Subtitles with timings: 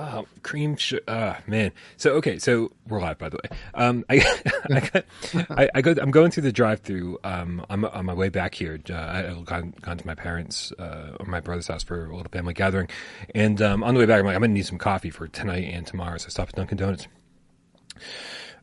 [0.00, 1.72] Oh, cream, sh- uh, man.
[1.96, 3.58] So okay, so we're live, by the way.
[3.74, 4.24] Um, I,
[4.70, 5.02] I,
[5.50, 7.18] I, I go, I'm going through the drive-through.
[7.24, 8.78] Um, I'm on my way back here.
[8.88, 12.30] Uh, I've gone, gone to my parents' uh, or my brother's house for a little
[12.30, 12.88] family gathering,
[13.34, 15.64] and um, on the way back, I'm like, I'm gonna need some coffee for tonight
[15.64, 16.16] and tomorrow.
[16.18, 17.08] So I stop at Dunkin' Donuts.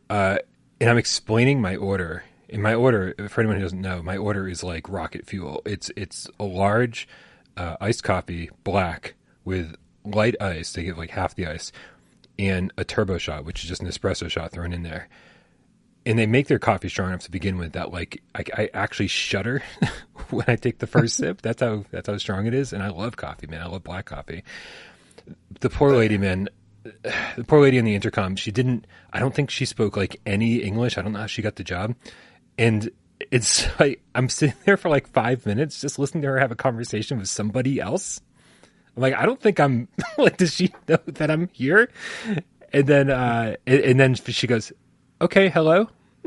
[0.09, 0.37] Uh,
[0.79, 2.23] and I'm explaining my order.
[2.47, 5.61] In my order, for anyone who doesn't know, my order is like rocket fuel.
[5.65, 7.09] It's it's a large
[7.57, 9.75] uh, iced coffee, black with
[10.05, 10.73] light ice.
[10.73, 11.71] They give like half the ice
[12.37, 15.07] and a turbo shot, which is just an espresso shot thrown in there.
[16.05, 19.07] And they make their coffee strong enough to begin with that like I, I actually
[19.07, 19.63] shudder
[20.29, 21.41] when I take the first sip.
[21.41, 22.73] That's how that's how strong it is.
[22.73, 23.61] And I love coffee, man.
[23.61, 24.43] I love black coffee.
[25.61, 26.49] The poor lady, man.
[27.35, 28.35] The poor lady on the intercom.
[28.35, 28.85] She didn't.
[29.11, 30.99] I don't think she spoke like any English.
[30.99, 31.95] I don't know how she got the job.
[32.59, 32.91] And
[33.31, 36.55] it's like I'm sitting there for like five minutes just listening to her have a
[36.55, 38.21] conversation with somebody else
[38.95, 41.89] I'm like, I don't think I'm like, does she know that I'm here?
[42.73, 44.71] And then, uh, and, and then she goes,
[45.21, 45.89] okay, hello.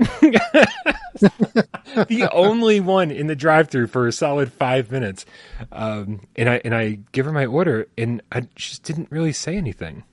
[2.06, 5.26] the only one in the drive-through for a solid five minutes,
[5.72, 9.56] um, and I and I give her my order, and I just didn't really say
[9.56, 10.04] anything,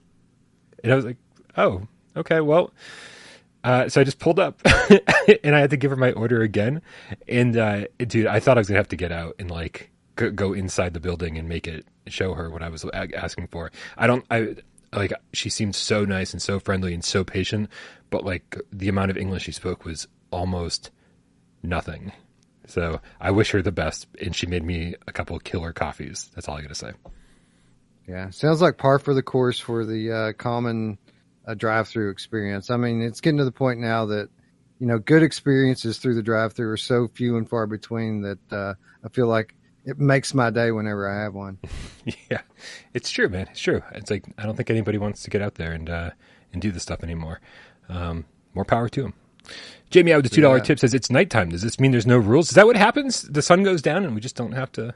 [0.83, 1.17] and I was like,
[1.55, 1.83] "Oh,
[2.17, 2.73] okay, well."
[3.63, 4.61] Uh, so I just pulled up,
[5.43, 6.81] and I had to give her my order again,
[7.27, 10.53] and uh, dude, I thought I was gonna have to get out and like go
[10.53, 13.71] inside the building and make it show her what I was asking for.
[13.97, 14.25] I don't.
[14.29, 14.55] I
[14.93, 17.69] like she seemed so nice and so friendly and so patient,
[18.09, 20.91] but like the amount of English she spoke was almost
[21.63, 22.11] nothing.
[22.67, 26.31] So I wish her the best, and she made me a couple killer coffees.
[26.33, 26.91] That's all I got to say.
[28.07, 30.97] Yeah, sounds like par for the course for the uh, common
[31.47, 32.69] uh, drive-through experience.
[32.69, 34.29] I mean, it's getting to the point now that
[34.79, 38.73] you know good experiences through the drive-through are so few and far between that uh,
[39.03, 39.55] I feel like
[39.85, 41.59] it makes my day whenever I have one.
[42.29, 42.41] yeah,
[42.93, 43.47] it's true, man.
[43.51, 43.81] It's true.
[43.93, 46.09] It's like I don't think anybody wants to get out there and uh,
[46.51, 47.39] and do this stuff anymore.
[47.87, 49.13] Um, more power to them.
[49.91, 50.63] Jamie out with the two dollar yeah.
[50.63, 51.49] tip says it's nighttime.
[51.49, 52.49] Does this mean there's no rules?
[52.49, 53.21] Is that what happens?
[53.21, 54.95] The sun goes down and we just don't have to.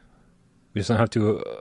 [0.74, 1.54] We just don't have to uh,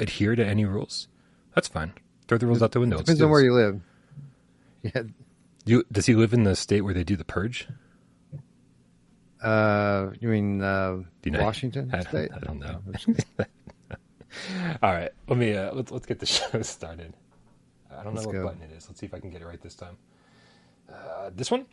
[0.00, 1.08] adhere to any rules.
[1.54, 1.92] That's fine.
[2.26, 2.98] Throw the rules out the window.
[2.98, 3.80] Depends on where you live.
[4.94, 5.04] Yeah.
[5.64, 7.68] Do, does he live in the state where they do the purge?
[9.44, 12.30] Uh, you mean uh, you know, Washington I, State?
[12.34, 12.80] I don't know.
[14.82, 17.12] All right, let me uh, let's let's get the show started.
[17.90, 18.44] I don't know let's what go.
[18.46, 18.88] button it is.
[18.88, 19.96] Let's see if I can get it right this time.
[20.90, 21.66] Uh, this one.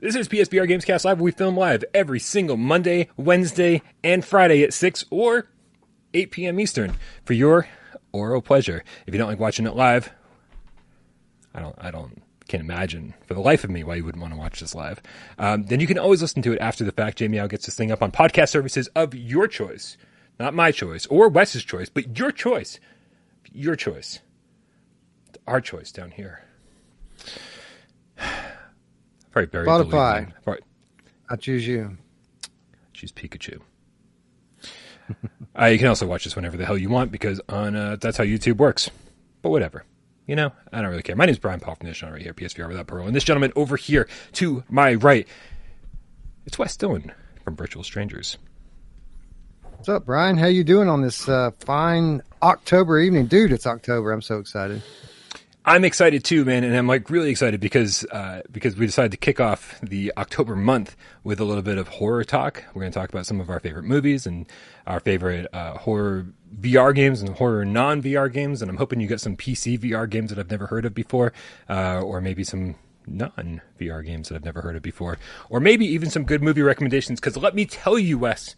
[0.00, 1.20] This is PSVR Gamescast Live.
[1.20, 5.50] We film live every single Monday, Wednesday, and Friday at 6 or
[6.14, 6.58] 8 p.m.
[6.58, 6.94] Eastern
[7.26, 7.68] for your
[8.10, 8.82] oral pleasure.
[9.06, 10.10] If you don't like watching it live,
[11.54, 14.32] I don't, I don't, can't imagine for the life of me why you wouldn't want
[14.32, 15.02] to watch this live.
[15.38, 17.18] Um, then you can always listen to it after the fact.
[17.18, 19.98] Jamie Al gets this thing up on podcast services of your choice,
[20.38, 22.80] not my choice or Wes's choice, but your choice,
[23.52, 24.20] your choice,
[25.46, 26.46] our choice down here.
[29.32, 29.68] Very buried.
[29.68, 30.32] Spotify.
[30.44, 30.60] Right.
[31.28, 31.96] I choose you.
[32.92, 33.60] Choose Pikachu.
[35.58, 38.16] uh, you can also watch this whenever the hell you want because on uh, that's
[38.16, 38.90] how YouTube works.
[39.42, 39.84] But whatever.
[40.26, 41.16] You know, I don't really care.
[41.16, 43.06] My name is Brian this channel right here, PSVR without Parole.
[43.06, 45.26] And this gentleman over here to my right,
[46.46, 47.10] it's Wes Dillon
[47.42, 48.38] from Virtual Strangers.
[49.72, 50.36] What's up, Brian?
[50.36, 53.26] How you doing on this uh, fine October evening?
[53.26, 54.12] Dude, it's October.
[54.12, 54.82] I'm so excited.
[55.64, 59.18] I'm excited too, man, and I'm like really excited because uh, because we decided to
[59.18, 62.64] kick off the October month with a little bit of horror talk.
[62.72, 64.46] We're going to talk about some of our favorite movies and
[64.86, 66.26] our favorite uh, horror
[66.58, 70.08] VR games and horror non VR games, and I'm hoping you get some PC VR
[70.08, 71.34] games that I've never heard of before,
[71.68, 72.76] uh, or maybe some
[73.06, 75.18] non VR games that I've never heard of before,
[75.50, 77.20] or maybe even some good movie recommendations.
[77.20, 78.56] Because let me tell you, Wes,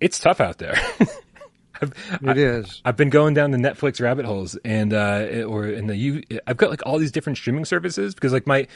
[0.00, 0.80] it's tough out there.
[1.80, 2.82] I've, it is.
[2.84, 6.56] I've been going down the Netflix rabbit holes, and uh, or in the you, I've
[6.56, 8.66] got like all these different streaming services because like my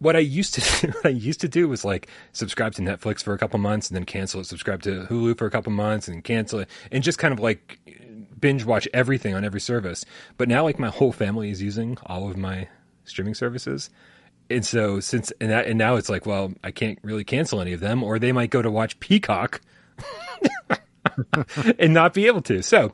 [0.00, 3.22] what I used to do, what I used to do was like subscribe to Netflix
[3.22, 6.08] for a couple months and then cancel it, subscribe to Hulu for a couple months
[6.08, 7.78] and cancel it, and just kind of like
[8.40, 10.04] binge watch everything on every service.
[10.36, 12.68] But now like my whole family is using all of my
[13.04, 13.90] streaming services.
[14.48, 17.72] And so since and that and now it's like, well, I can't really cancel any
[17.72, 19.60] of them, or they might go to watch Peacock.
[21.78, 22.62] and not be able to.
[22.62, 22.92] So,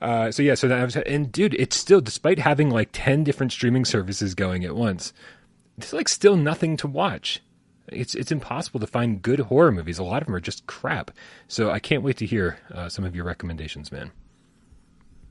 [0.00, 3.52] uh, so yeah, so that was, and dude, it's still, despite having like 10 different
[3.52, 5.12] streaming services going at once,
[5.76, 7.40] there's like still nothing to watch.
[7.88, 9.98] it's it's impossible to find good horror movies.
[9.98, 11.10] A lot of them are just crap.
[11.46, 14.10] So I can't wait to hear uh, some of your recommendations, man.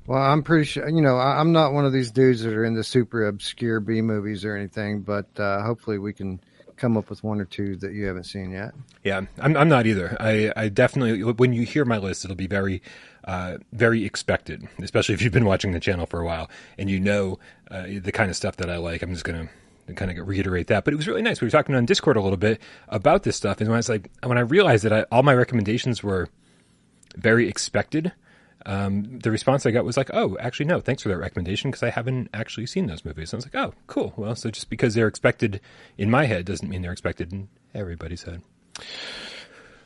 [0.07, 2.63] Well, I'm pretty sure, you know, I, am not one of these dudes that are
[2.63, 6.39] into super obscure B movies or anything, but uh, hopefully we can
[6.77, 8.74] come up with one or two that you haven't seen yet.
[9.03, 10.15] Yeah, I'm, I'm not either.
[10.19, 12.81] I, I definitely, when you hear my list, it'll be very,
[13.25, 17.00] uh, very expected, especially if you've been watching the channel for a while and you
[17.00, 17.39] know
[17.69, 19.01] uh, the kind of stuff that I like.
[19.01, 19.50] I'm just going
[19.88, 20.83] to kind of reiterate that.
[20.83, 21.41] But it was really nice.
[21.41, 23.59] We were talking on Discord a little bit about this stuff.
[23.59, 26.30] And when I was like, when I realized that I, all my recommendations were
[27.15, 28.12] very expected,
[28.67, 31.83] um, the response I got was like, "Oh, actually, no, thanks for that recommendation because
[31.83, 34.13] I haven't actually seen those movies." And I was like, "Oh, cool.
[34.17, 35.61] Well, so just because they're expected
[35.97, 38.41] in my head doesn't mean they're expected in everybody's head."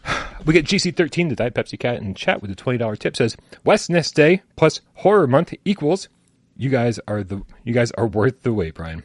[0.43, 3.15] We get GC13, the Diet Pepsi Cat, in chat with a twenty dollar tip.
[3.15, 6.09] Says West Nest Day plus Horror Month equals.
[6.57, 9.03] You guys are the you guys are worth the wait, Brian.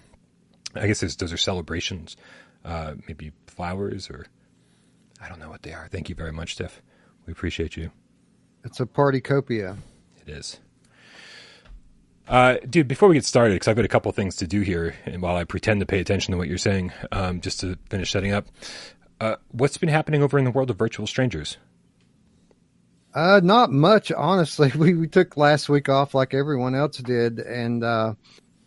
[0.75, 2.17] I guess those are celebrations,
[2.65, 4.27] uh, maybe flowers or
[5.21, 5.89] I don't know what they are.
[5.89, 6.81] Thank you very much, Tiff.
[7.27, 7.91] We appreciate you.
[8.67, 9.77] It's a party copia.
[10.27, 10.59] It is.
[12.27, 14.97] Uh, dude, before we get started, because I've got a couple things to do here,
[15.05, 18.11] and while I pretend to pay attention to what you're saying, um, just to finish
[18.11, 18.49] setting up,
[19.21, 21.59] uh, what's been happening over in the world of virtual strangers?
[23.15, 24.73] Uh, not much, honestly.
[24.77, 28.15] We we took last week off like everyone else did, and uh,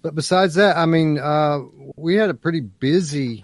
[0.01, 1.59] but besides that, I mean, uh,
[1.97, 3.43] we had a pretty busy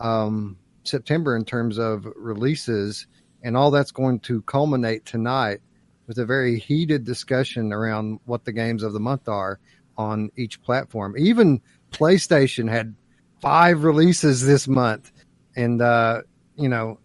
[0.00, 3.06] um, September in terms of releases,
[3.44, 5.60] and all that's going to culminate tonight
[6.06, 9.58] with a very heated discussion around what the games of the month are
[9.96, 11.14] on each platform.
[11.16, 11.60] Even
[11.90, 12.94] PlayStation had
[13.40, 15.12] five releases this month,
[15.56, 16.22] and uh,
[16.56, 16.98] you know,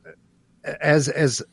[0.63, 1.43] as as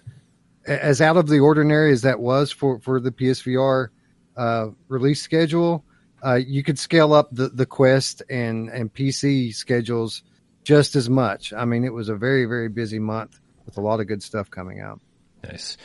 [0.66, 3.88] as out of the ordinary as that was for for the PSVR
[4.36, 5.84] uh, release schedule,
[6.24, 10.22] uh, you could scale up the the Quest and and PC schedules
[10.64, 11.52] just as much.
[11.52, 14.50] I mean, it was a very very busy month with a lot of good stuff
[14.50, 15.00] coming out.
[15.44, 15.76] Nice.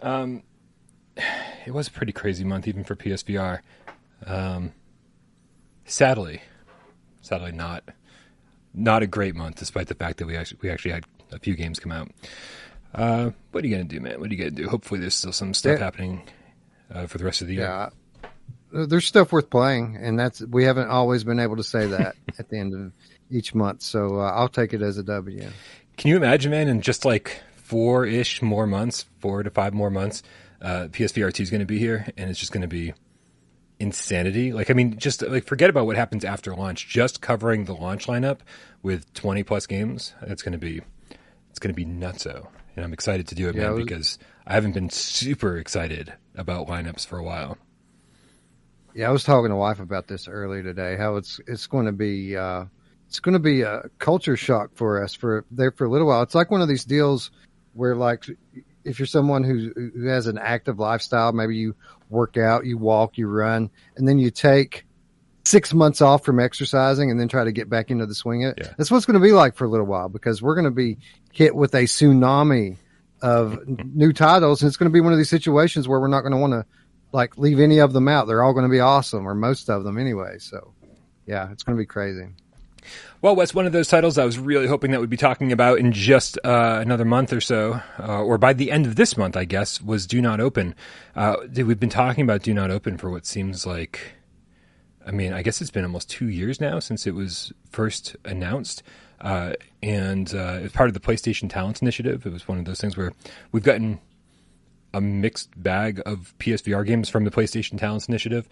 [0.00, 0.42] Um,
[1.66, 3.60] it was a pretty crazy month even for PSVR.
[4.26, 4.72] Um,
[5.84, 6.42] sadly,
[7.20, 7.84] sadly not
[8.74, 11.54] not a great month, despite the fact that we actually we actually had a few
[11.54, 12.10] games come out.
[12.94, 14.20] Uh, what are you gonna do, man?
[14.20, 14.68] What are you gonna do?
[14.68, 15.84] Hopefully, there's still some stuff yeah.
[15.84, 16.22] happening
[16.92, 17.64] uh, for the rest of the year.
[17.64, 17.90] Yeah,
[18.86, 22.48] there's stuff worth playing, and that's we haven't always been able to say that at
[22.48, 22.92] the end of
[23.30, 23.82] each month.
[23.82, 25.48] So uh, I'll take it as a W.
[25.96, 26.68] Can you imagine, man?
[26.68, 30.22] In just like four ish more months, four to five more months,
[30.60, 32.94] uh, PSVR 2 is going to be here, and it's just going to be
[33.78, 34.52] insanity.
[34.52, 36.88] Like, I mean, just like forget about what happens after launch.
[36.88, 38.40] Just covering the launch lineup
[38.82, 40.80] with 20 plus games, it's going to be
[41.50, 42.48] it's going to be nutso.
[42.76, 43.84] And I'm excited to do it, yeah, man, it was...
[43.84, 47.58] because I haven't been super excited about lineups for a while.
[48.94, 50.96] Yeah, I was talking to wife about this earlier today.
[50.96, 52.64] How it's it's going to be uh,
[53.06, 56.22] it's going to be a culture shock for us for there for a little while.
[56.22, 57.30] It's like one of these deals
[57.74, 58.24] where like
[58.84, 61.74] if you're someone who who has an active lifestyle, maybe you
[62.08, 64.84] work out, you walk, you run, and then you take
[65.48, 68.54] six months off from exercising and then try to get back into the swing it.
[68.58, 68.72] Yeah.
[68.76, 70.70] That's what it's going to be like for a little while because we're going to
[70.70, 70.98] be
[71.32, 72.76] hit with a tsunami
[73.22, 74.62] of new titles.
[74.62, 76.52] And it's going to be one of these situations where we're not going to want
[76.52, 76.66] to
[77.12, 78.26] like leave any of them out.
[78.26, 80.38] They're all going to be awesome or most of them anyway.
[80.38, 80.74] So
[81.26, 82.26] yeah, it's going to be crazy.
[83.20, 85.80] Well, what's one of those titles I was really hoping that we'd be talking about
[85.80, 89.36] in just uh, another month or so, uh, or by the end of this month,
[89.36, 90.72] I guess, was Do Not Open.
[91.16, 94.14] Uh, we've been talking about Do Not Open for what seems like,
[95.04, 98.84] I mean, I guess it's been almost two years now since it was first announced.
[99.20, 102.24] Uh, and uh, it's part of the PlayStation Talents Initiative.
[102.24, 103.12] It was one of those things where
[103.50, 103.98] we've gotten
[104.94, 108.48] a mixed bag of PSVR games from the PlayStation Talents Initiative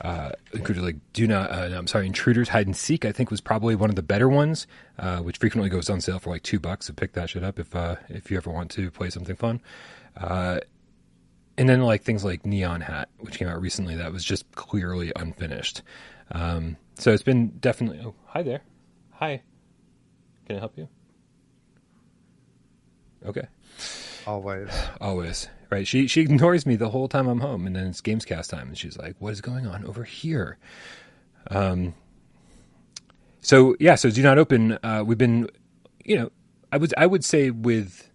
[0.00, 3.40] uh, included like do not uh, I'm sorry intruders hide and seek I think was
[3.40, 4.66] probably one of the better ones
[4.98, 7.58] uh, which frequently goes on sale for like two bucks so pick that shit up
[7.58, 9.60] if uh, if you ever want to play something fun.
[10.16, 10.60] Uh,
[11.58, 15.12] and then like things like Neon Hat which came out recently that was just clearly
[15.16, 15.82] unfinished.
[16.32, 18.62] Um, so it's been definitely oh hi there.
[19.12, 19.42] Hi.
[20.46, 20.88] Can I help you?
[23.26, 23.46] Okay.
[24.26, 24.70] Always.
[25.00, 25.86] Always right?
[25.86, 28.78] She she ignores me the whole time I'm home, and then it's Gamescast time, and
[28.78, 30.58] she's like, "What is going on over here?"
[31.50, 31.94] Um.
[33.40, 34.78] So yeah, so do not open.
[34.82, 35.48] Uh, we've been,
[36.04, 36.30] you know,
[36.70, 38.10] I would I would say with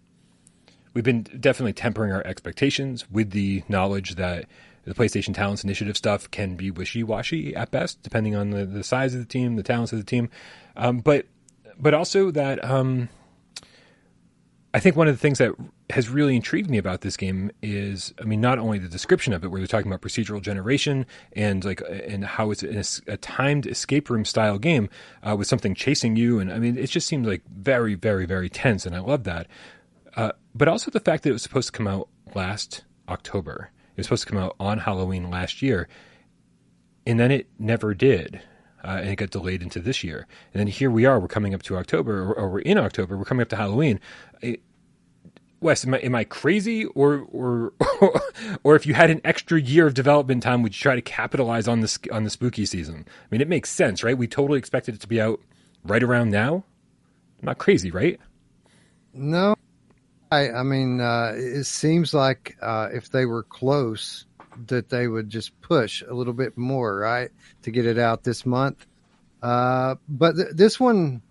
[0.94, 4.46] we've been definitely tempering our expectations with the knowledge that
[4.84, 8.84] the PlayStation Talents Initiative stuff can be wishy washy at best, depending on the, the
[8.84, 10.30] size of the team, the talents of the team,
[10.76, 11.26] um, but
[11.78, 13.08] but also that um,
[14.74, 15.54] I think one of the things that
[15.90, 19.42] has really intrigued me about this game is, I mean, not only the description of
[19.42, 22.62] it, where they're talking about procedural generation and like, and how it's
[23.06, 24.90] a, timed escape room style game
[25.22, 28.50] uh, with something chasing you, and I mean, it just seems like very, very, very
[28.50, 29.46] tense, and I love that.
[30.14, 33.70] Uh, but also the fact that it was supposed to come out last October.
[33.94, 35.88] It was supposed to come out on Halloween last year,
[37.06, 38.42] and then it never did.
[38.84, 40.28] Uh, and it got delayed into this year.
[40.54, 41.18] And then here we are.
[41.18, 43.16] We're coming up to October, or, or we're in October.
[43.16, 43.98] We're coming up to Halloween.
[45.60, 47.72] Wes, am I, am I crazy, or or
[48.64, 51.66] or if you had an extra year of development time, would you try to capitalize
[51.66, 53.06] on this on the spooky season?
[53.08, 54.16] I mean, it makes sense, right?
[54.16, 55.40] We totally expected it to be out
[55.84, 56.64] right around now.
[57.42, 58.20] not crazy, right?
[59.14, 59.54] No,
[60.30, 64.26] I I mean, uh, it seems like uh, if they were close,
[64.66, 67.30] that they would just push a little bit more, right,
[67.62, 68.86] to get it out this month.
[69.42, 71.22] Uh, but th- this one,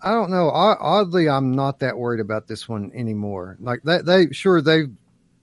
[0.00, 0.50] I don't know.
[0.50, 3.56] Oddly, I'm not that worried about this one anymore.
[3.60, 4.92] Like that, they sure they've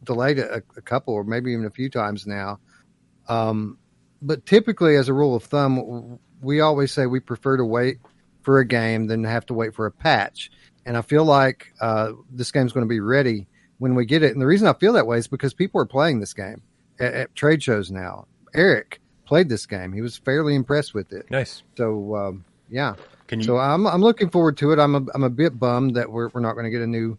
[0.03, 2.60] delayed it a, a couple or maybe even a few times now.
[3.27, 3.77] Um,
[4.22, 7.98] but typically, as a rule of thumb, we always say we prefer to wait
[8.41, 10.51] for a game than have to wait for a patch.
[10.86, 13.48] And I feel like uh, this game's going to be ready
[13.79, 14.33] when we get it.
[14.33, 16.62] And the reason I feel that way is because people are playing this game
[17.00, 18.27] at, at trade shows now.
[18.53, 21.29] Eric played this game; he was fairly impressed with it.
[21.31, 21.63] Nice.
[21.75, 22.95] So um, yeah.
[23.27, 23.46] Can you?
[23.46, 24.80] So I'm I'm looking forward to it.
[24.80, 27.18] I'm a, I'm a bit bummed that we're we're not going to get a new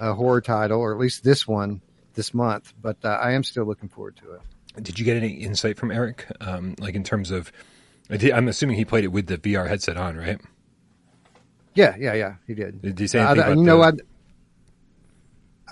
[0.00, 1.80] uh, horror title, or at least this one
[2.14, 2.72] this month.
[2.80, 4.82] But uh, I am still looking forward to it.
[4.82, 7.52] Did you get any insight from Eric, um, like in terms of?
[8.10, 10.38] I'm assuming he played it with the VR headset on, right?
[11.74, 12.34] Yeah, yeah, yeah.
[12.46, 12.82] He did.
[12.82, 13.42] Did he say anything?
[13.42, 13.92] I, you know, I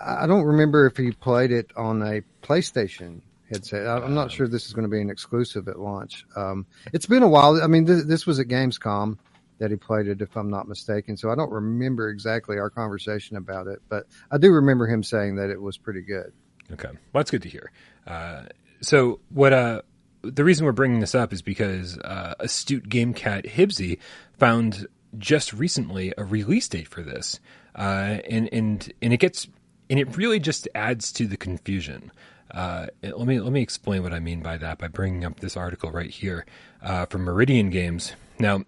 [0.03, 3.21] I don't remember if he played it on a PlayStation
[3.51, 3.87] headset.
[3.87, 6.25] I'm not sure this is going to be an exclusive at launch.
[6.37, 7.63] Um, it's been a while.
[7.63, 9.19] I mean, th- this was at Gamescom
[9.61, 11.17] that he played it, if I'm not mistaken.
[11.17, 15.37] So I don't remember exactly our conversation about it, but I do remember him saying
[15.37, 16.33] that it was pretty good.
[16.73, 17.71] Okay, well, that's good to hear.
[18.07, 18.45] Uh,
[18.81, 19.53] so what?
[19.53, 19.83] Uh,
[20.23, 23.99] the reason we're bringing this up is because uh, astute game cat Hibsy
[24.39, 24.87] found
[25.19, 27.41] just recently a release date for this,
[27.75, 29.49] uh, and and and it gets
[29.89, 32.13] and it really just adds to the confusion.
[32.51, 35.57] Uh, let me let me explain what I mean by that by bringing up this
[35.57, 36.47] article right here
[36.83, 38.13] uh, from Meridian Games.
[38.39, 38.65] Now,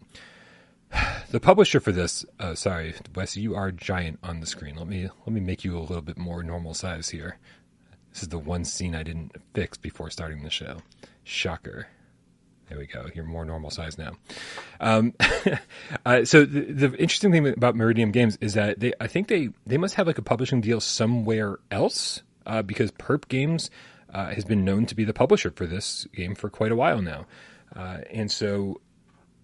[1.30, 4.76] the publisher for this, uh, sorry, Wes, you are giant on the screen.
[4.76, 7.38] Let me let me make you a little bit more normal size here.
[8.12, 10.78] This is the one scene I didn't fix before starting the show.
[11.24, 11.88] Shocker.
[12.68, 13.06] There we go.
[13.14, 14.12] You're more normal size now.
[14.80, 15.14] Um,
[16.06, 19.50] uh, so the, the, interesting thing about Meridian Games is that they, I think they,
[19.66, 23.70] they must have like a publishing deal somewhere else uh, because Perp Games
[24.12, 27.02] uh, has been known to be the publisher for this game for quite a while
[27.02, 27.26] now,
[27.76, 28.80] uh, and so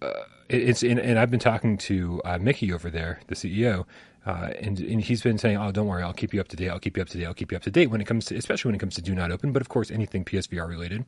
[0.01, 3.85] uh, it's and, and, I've been talking to uh, Mickey over there, the CEO.
[4.25, 6.69] and, and he's been saying, "Oh, don't worry, I'll keep you up to date.
[6.69, 7.25] I'll keep you up to date.
[7.25, 9.01] I'll keep you up to date when it comes to, especially when it comes to
[9.01, 11.05] Do Not Open, but of course anything PSVR related."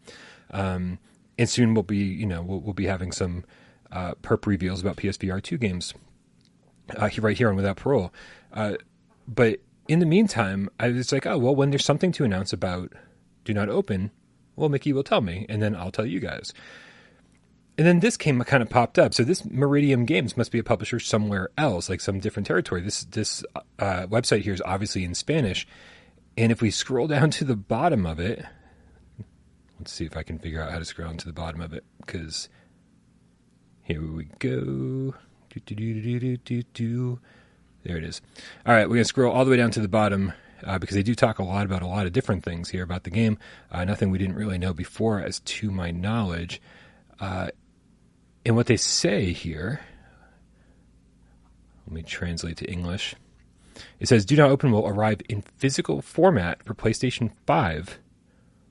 [0.52, 1.00] Um,
[1.38, 3.44] and soon we'll be you know we'll, we'll be having some
[3.92, 5.94] uh, perp reveals about PSVR two games
[6.98, 8.14] uh, right here on Without Parole.
[8.54, 8.76] Uh,
[9.28, 12.94] but in the meantime, I was like, oh well, when there's something to announce about
[13.44, 14.12] Do Not Open,
[14.56, 16.54] well, Mickey will tell me, and then I'll tell you guys.
[17.82, 19.12] And then this came kind of popped up.
[19.16, 22.82] So this Meridium Games must be a publisher somewhere else, like some different territory.
[22.82, 23.44] This this
[23.80, 25.66] uh, website here is obviously in Spanish,
[26.38, 28.46] and if we scroll down to the bottom of it,
[29.82, 31.74] Let's see if I can figure out how to scroll down to the bottom of
[31.74, 32.50] it because
[33.82, 35.16] here we go.
[35.50, 37.20] Do, do, do,
[37.82, 38.22] there it is.
[38.64, 40.34] All right, we're to scroll all the way down to the bottom
[40.64, 43.06] uh, because they do talk a lot about a lot of different things here about
[43.06, 43.40] the game.
[43.72, 46.62] Uh, nothing we didn't really know before, as to my knowledge.
[47.20, 47.48] Uh,
[48.46, 49.82] and what they say here,
[51.88, 53.16] let me translate to English.
[54.00, 58.00] It says, Do Not Open will arrive in physical format for PlayStation 5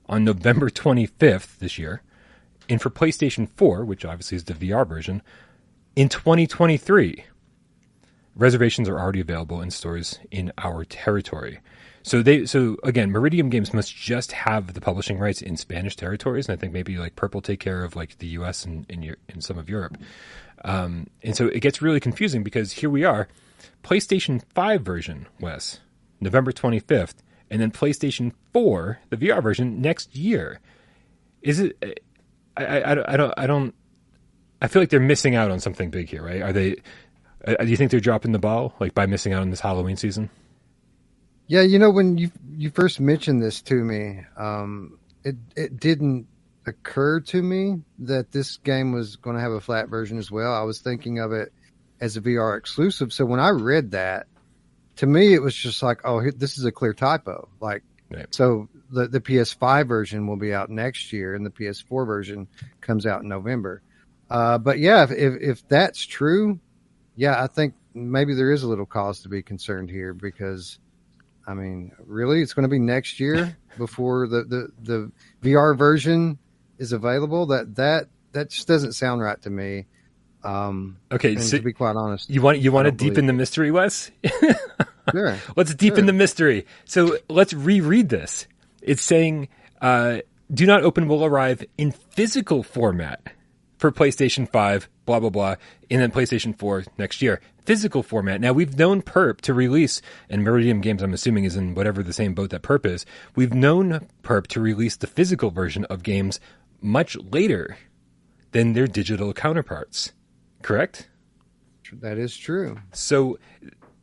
[0.07, 2.01] on November 25th this year,
[2.69, 5.21] and for PlayStation 4, which obviously is the VR version,
[5.95, 7.25] in 2023.
[8.35, 11.59] Reservations are already available in stores in our territory.
[12.03, 16.47] So they so again, Meridian Games must just have the publishing rights in Spanish territories,
[16.47, 18.65] and I think maybe like Purple take care of like the U.S.
[18.65, 19.97] and in, in some of Europe.
[20.63, 23.27] Um, and so it gets really confusing because here we are,
[23.83, 25.79] PlayStation Five version, Wes,
[26.19, 30.61] November twenty fifth, and then PlayStation 4, the VR version, next year.
[31.41, 32.01] Is it?
[32.55, 33.33] I, I, I don't.
[33.37, 33.75] I don't.
[34.61, 36.41] I feel like they're missing out on something big here, right?
[36.41, 36.77] Are they?
[37.45, 39.97] Uh, do you think they're dropping the ball, like by missing out on this Halloween
[39.97, 40.29] season?
[41.51, 46.27] Yeah, you know when you you first mentioned this to me, um, it it didn't
[46.65, 50.53] occur to me that this game was going to have a flat version as well.
[50.53, 51.51] I was thinking of it
[51.99, 53.11] as a VR exclusive.
[53.11, 54.27] So when I read that,
[54.95, 57.49] to me, it was just like, oh, this is a clear typo.
[57.59, 58.33] Like, right.
[58.33, 62.47] so the the PS5 version will be out next year, and the PS4 version
[62.79, 63.81] comes out in November.
[64.29, 66.61] Uh, but yeah, if, if, if that's true,
[67.17, 70.79] yeah, I think maybe there is a little cause to be concerned here because,
[71.47, 76.37] I mean, really, it's going to be next year before the, the, the VR version
[76.77, 77.47] is available.
[77.47, 79.85] That that that just doesn't sound right to me.
[80.43, 83.71] Um, okay, so to be quite honest, you want you want to deepen the mystery,
[83.71, 84.11] Wes?
[85.11, 85.37] sure.
[85.55, 86.05] Let's deepen sure.
[86.07, 86.65] the mystery.
[86.85, 88.47] So let's reread this.
[88.81, 89.49] It's saying,
[89.81, 90.19] uh,
[90.51, 93.33] "Do not open will arrive in physical format."
[93.81, 94.87] for PlayStation 5,
[95.19, 95.55] blah, blah, blah,
[95.89, 97.41] and then PlayStation 4 next year.
[97.65, 98.39] Physical format.
[98.39, 102.13] Now, we've known Perp to release, and Meridian Games, I'm assuming, is in whatever the
[102.13, 103.05] same boat that Perp is.
[103.35, 106.39] We've known Perp to release the physical version of games
[106.81, 107.77] much later
[108.51, 110.13] than their digital counterparts.
[110.61, 111.09] Correct?
[111.93, 112.79] That is true.
[112.93, 113.37] So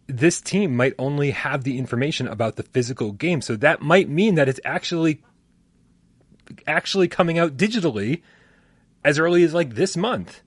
[0.06, 3.40] this team might only have the information about the physical game.
[3.40, 5.22] So that might mean that it's actually
[6.66, 8.22] actually coming out digitally
[9.04, 10.42] as early as like this month.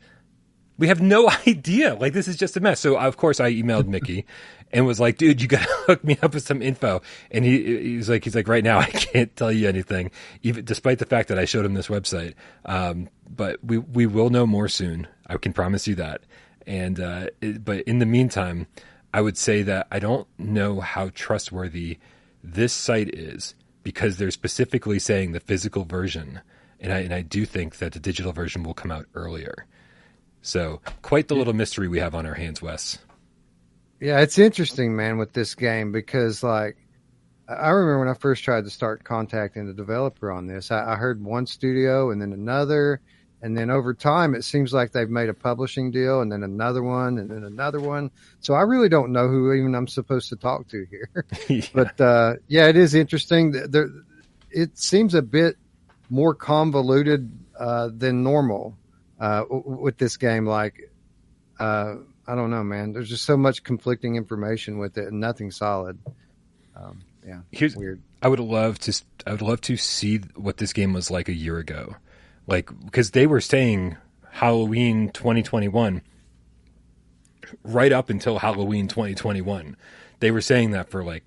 [0.82, 1.96] We have no idea.
[1.96, 2.80] Like this is just a mess.
[2.80, 4.26] So of course I emailed Mickey
[4.74, 7.02] and was like, dude, you gotta hook me up with some info.
[7.30, 10.12] And he he's like, he's like, right now I can't tell you anything,
[10.42, 12.34] even despite the fact that I showed him this website.
[12.66, 15.08] Um, but we we will know more soon.
[15.28, 16.22] I can promise you that.
[16.68, 18.68] And uh, it, but in the meantime,
[19.14, 22.00] I would say that I don't know how trustworthy
[22.44, 26.42] this site is because they're specifically saying the physical version
[26.82, 29.68] and I and I do think that the digital version will come out earlier.
[30.42, 32.98] So quite the little mystery we have on our hands, Wes.
[34.00, 36.78] Yeah, it's interesting, man, with this game because like
[37.48, 40.96] I remember when I first tried to start contacting the developer on this, I, I
[40.96, 43.02] heard one studio and then another,
[43.44, 46.82] and then over time it seems like they've made a publishing deal and then another
[46.82, 48.10] one and then another one.
[48.40, 51.26] So I really don't know who even I'm supposed to talk to here.
[51.48, 51.62] yeah.
[51.74, 53.52] But uh, yeah, it is interesting.
[53.52, 53.90] There,
[54.50, 55.58] it seems a bit
[56.10, 58.78] more convoluted uh, than normal
[59.22, 60.46] uh, with this game.
[60.46, 60.92] Like,
[61.60, 61.96] uh,
[62.28, 62.92] I don't know, man.
[62.92, 66.00] There's just so much conflicting information with it, and nothing solid.
[66.76, 68.02] Um, yeah, here's weird.
[68.22, 69.02] I would love to.
[69.26, 71.96] I would love to see what this game was like a year ago,
[72.48, 73.96] like because they were saying
[74.32, 76.02] Halloween 2021
[77.64, 79.78] right up until Halloween 2021.
[80.20, 81.24] They were saying that for like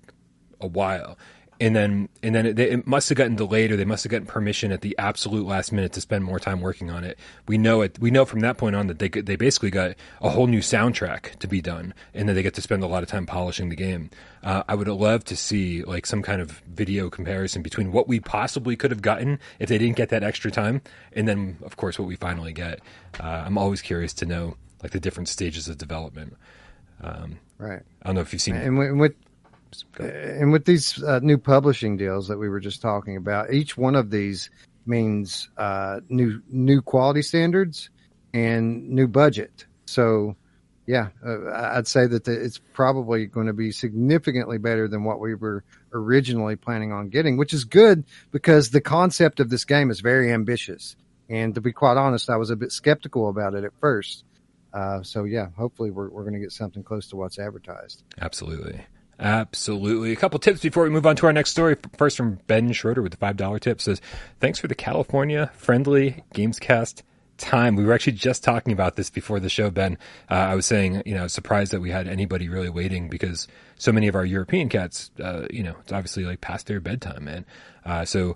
[0.59, 1.17] a while
[1.59, 4.27] and then and then it, it, must have gotten delayed or they must have gotten
[4.27, 7.17] permission at the absolute last minute to spend more time working on it.
[7.47, 7.97] We know it.
[7.99, 11.37] We know from that point on that they they basically got a whole new soundtrack
[11.39, 13.75] to be done, and then they get to spend a lot of time polishing the
[13.75, 14.09] game.
[14.43, 18.19] Uh, I would love to see like some kind of video comparison between what we
[18.19, 20.81] possibly could have gotten if they didn't get that extra time,
[21.13, 22.79] and then of course what we finally get.
[23.19, 26.35] Uh, I'm always curious to know like the different stages of development.
[27.01, 27.81] Um, right.
[28.01, 28.55] I don't know if you've seen.
[28.55, 29.15] And with
[29.99, 33.95] and with these uh, new publishing deals that we were just talking about, each one
[33.95, 34.49] of these
[34.85, 37.89] means uh, new new quality standards
[38.33, 39.65] and new budget.
[39.85, 40.35] So,
[40.85, 45.19] yeah, uh, I'd say that the, it's probably going to be significantly better than what
[45.19, 49.89] we were originally planning on getting, which is good because the concept of this game
[49.89, 50.95] is very ambitious.
[51.29, 54.23] And to be quite honest, I was a bit skeptical about it at first.
[54.73, 58.03] Uh, so yeah, hopefully we're we're going to get something close to what's advertised.
[58.19, 58.85] Absolutely.
[59.19, 60.11] Absolutely.
[60.11, 61.77] A couple tips before we move on to our next story.
[61.97, 64.01] First from Ben Schroeder with the $5 tip says,
[64.39, 67.01] thanks for the California friendly Gamescast
[67.37, 67.75] time.
[67.75, 69.97] We were actually just talking about this before the show, Ben.
[70.29, 73.47] Uh, I was saying, you know, surprised that we had anybody really waiting because
[73.77, 77.25] so many of our European cats, uh, you know, it's obviously like past their bedtime,
[77.25, 77.45] man.
[77.85, 78.35] Uh, so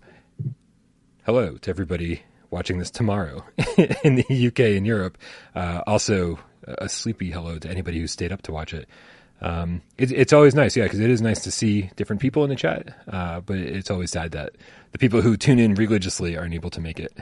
[1.25, 3.43] hello to everybody watching this tomorrow
[4.03, 5.17] in the UK and Europe.
[5.55, 8.87] Uh, also a sleepy hello to anybody who stayed up to watch it.
[9.41, 12.49] Um, it, it's always nice, yeah, because it is nice to see different people in
[12.49, 12.93] the chat.
[13.07, 14.53] Uh, but it's always sad that
[14.91, 17.15] the people who tune in religiously aren't able to make it.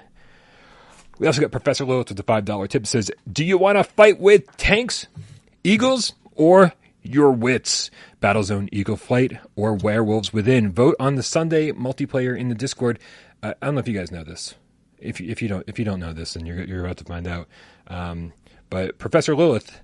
[1.20, 2.86] We also got Professor Lilith with the five dollar tip.
[2.86, 5.08] Says, "Do you want to fight with tanks,
[5.64, 7.90] eagles, or your wits?
[8.22, 10.72] Battlezone Eagle Flight or Werewolves Within?
[10.72, 13.00] Vote on the Sunday multiplayer in the Discord.
[13.42, 14.56] Uh, I don't know if you guys know this.
[15.00, 17.28] If if you don't if you don't know this, then you're you're about to find
[17.28, 17.48] out.
[17.88, 18.34] Um,
[18.70, 19.80] but Professor Lilith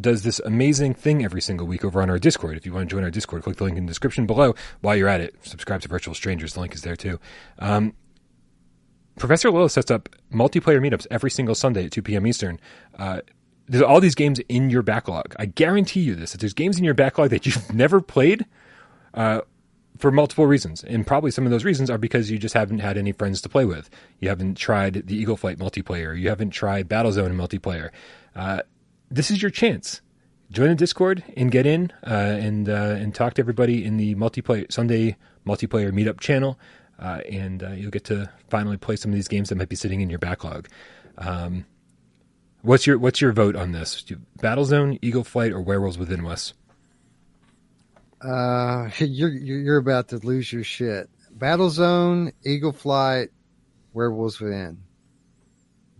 [0.00, 2.56] does this amazing thing every single week over on our Discord.
[2.56, 4.54] If you want to join our Discord, click the link in the description below.
[4.80, 6.54] While you're at it, subscribe to Virtual Strangers.
[6.54, 7.18] The link is there too.
[7.58, 7.94] Um,
[9.16, 12.26] Professor Lilith sets up multiplayer meetups every single Sunday at 2 p.m.
[12.26, 12.58] Eastern.
[12.98, 13.20] Uh,
[13.68, 15.34] there's all these games in your backlog.
[15.38, 16.34] I guarantee you this.
[16.34, 18.46] If there's games in your backlog that you've never played,
[19.14, 19.42] uh,
[19.98, 20.82] for multiple reasons.
[20.82, 23.48] And probably some of those reasons are because you just haven't had any friends to
[23.48, 23.88] play with.
[24.18, 26.18] You haven't tried the Eagle Flight multiplayer.
[26.18, 27.90] You haven't tried Battlezone multiplayer.
[28.34, 28.62] Uh,
[29.12, 30.00] this is your chance.
[30.50, 34.14] join the Discord and get in uh, and uh, and talk to everybody in the
[34.14, 36.58] multiplayer Sunday multiplayer meetup channel,
[36.98, 39.76] uh, and uh, you'll get to finally play some of these games that might be
[39.76, 40.68] sitting in your backlog.
[41.18, 41.66] Um,
[42.62, 44.02] what's your what's your vote on this?
[44.38, 46.54] Battlezone, Eagle Flight, or Werewolves Within Wes?
[48.20, 51.10] Uh, you're you're about to lose your shit.
[51.36, 53.30] Battlezone, Eagle Flight,
[53.92, 54.82] Werewolves Within.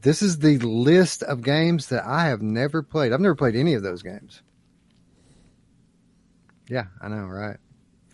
[0.03, 3.12] This is the list of games that I have never played.
[3.12, 4.43] I've never played any of those games.
[6.69, 7.57] Yeah, I know, right?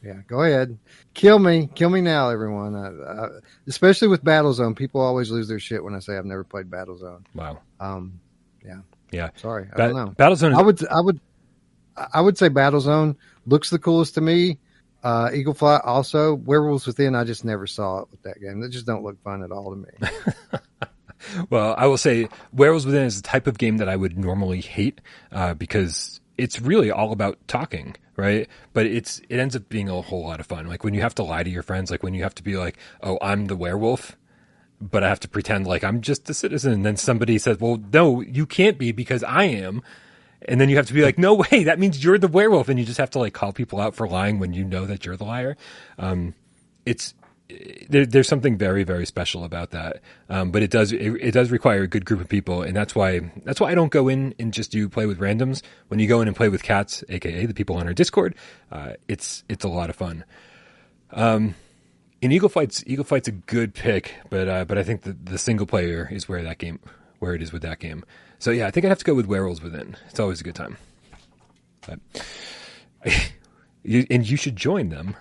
[0.05, 0.79] Yeah, go ahead,
[1.15, 2.75] kill me, kill me now, everyone.
[2.77, 2.89] I,
[3.25, 3.29] I,
[3.67, 7.25] especially with Battlezone, people always lose their shit when I say I've never played Battlezone.
[7.35, 7.59] Wow.
[7.81, 8.21] Um,
[8.65, 9.31] yeah, Yeah.
[9.37, 10.15] sorry, I Ba- don't know.
[10.17, 10.53] Battlezone.
[10.53, 11.21] Is, I would, I would,
[12.15, 14.59] I would say Battlezone looks the coolest to me.
[15.03, 16.35] Uh, Eagle Flight also.
[16.35, 18.61] Werewolves Within, I just never saw it with that game.
[18.61, 20.09] They just don't look fun at all to me.
[21.51, 24.61] Well, I will say Werewolves Within is the type of game that I would normally
[24.61, 25.01] hate
[25.33, 28.49] uh, because it's really all about talking, right?
[28.73, 30.67] But it's it ends up being a whole lot of fun.
[30.69, 32.57] Like when you have to lie to your friends, like when you have to be
[32.57, 34.17] like, "Oh, I'm the werewolf,"
[34.81, 36.73] but I have to pretend like I'm just a citizen.
[36.73, 39.83] And then somebody says, "Well, no, you can't be because I am."
[40.47, 42.79] And then you have to be like, "No way, that means you're the werewolf," and
[42.79, 45.17] you just have to like call people out for lying when you know that you're
[45.17, 45.57] the liar.
[45.99, 46.35] Um,
[46.87, 47.15] it's
[47.89, 50.01] there, there's something very very special about that.
[50.29, 52.63] Um, but it does it, it does require a good group of people.
[52.63, 55.63] And that's why that's why i don't go in and just do play with randoms.
[55.89, 58.35] When you go in and play with cats aka the people on our discord
[58.71, 60.25] uh, it's it's a lot of fun.
[61.11, 61.55] Um,
[62.21, 65.39] in eagle flight's eagle flight's a good pick but uh, but i think the, the
[65.39, 66.81] single player is where that game
[67.21, 68.05] where it is with that game.
[68.39, 69.97] So yeah i think i'd have to go with werewolves within.
[70.11, 70.77] It's always a good time.
[71.87, 71.99] But
[73.85, 75.17] and you should join them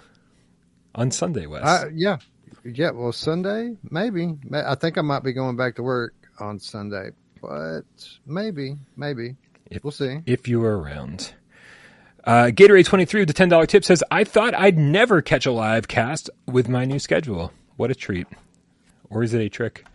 [0.98, 2.18] on sunday wes Uh, yeah,
[2.66, 2.92] yeah.
[2.92, 4.36] Well, Sunday, maybe.
[4.54, 7.84] I think I might be going back to work on Sunday, but
[8.26, 9.36] maybe, maybe
[9.72, 10.20] If- we'll see.
[10.26, 11.34] if you are around.
[12.26, 16.30] Uh, Gatorade23 with the $10 tip says, I thought I'd never catch a live cast
[16.46, 17.54] with my new schedule.
[17.78, 18.28] What a treat.
[19.10, 19.86] Or is it a trick?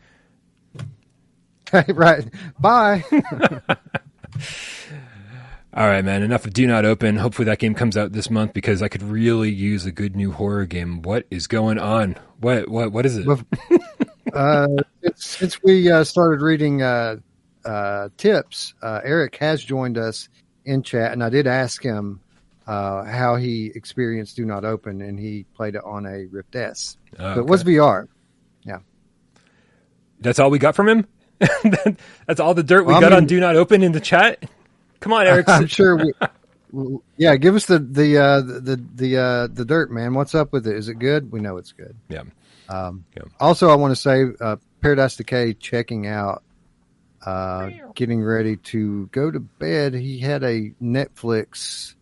[1.88, 2.24] right.
[2.58, 3.04] Bye.
[5.74, 6.22] All right, man.
[6.22, 7.16] Enough of Do Not Open.
[7.16, 10.30] Hopefully that game comes out this month because I could really use a good new
[10.30, 11.00] horror game.
[11.00, 12.16] What is going on?
[12.40, 13.26] What what what is it?
[13.26, 13.40] Well,
[14.34, 14.68] uh,
[15.14, 17.16] since, we uh, started reading uh,
[17.64, 20.28] uh, tips, uh, Eric has joined us
[20.66, 22.20] in chat, and I did ask him
[22.66, 26.98] uh, how he experienced Do Not Open, and he played it on a Rift S.
[27.18, 28.08] Oh, So it was VR.
[28.64, 28.78] Yeah.
[30.20, 31.06] That's all we got from him?
[32.26, 34.44] That's all the dirt we Well, I got on Do Not Open in the chat?
[35.02, 35.48] Come on, Eric.
[35.48, 35.96] I'm sure.
[35.96, 36.12] We,
[37.18, 40.14] yeah, give us the the uh, the the uh, the dirt, man.
[40.14, 40.74] What's up with it?
[40.76, 41.30] Is it good?
[41.30, 41.94] We know it's good.
[42.08, 42.22] yeah.
[42.68, 43.24] Um, Yeah.
[43.38, 46.42] Also, I want to say uh, Paradise Decay checking out,
[47.26, 49.92] uh, getting ready to go to bed.
[49.94, 51.94] He had a Netflix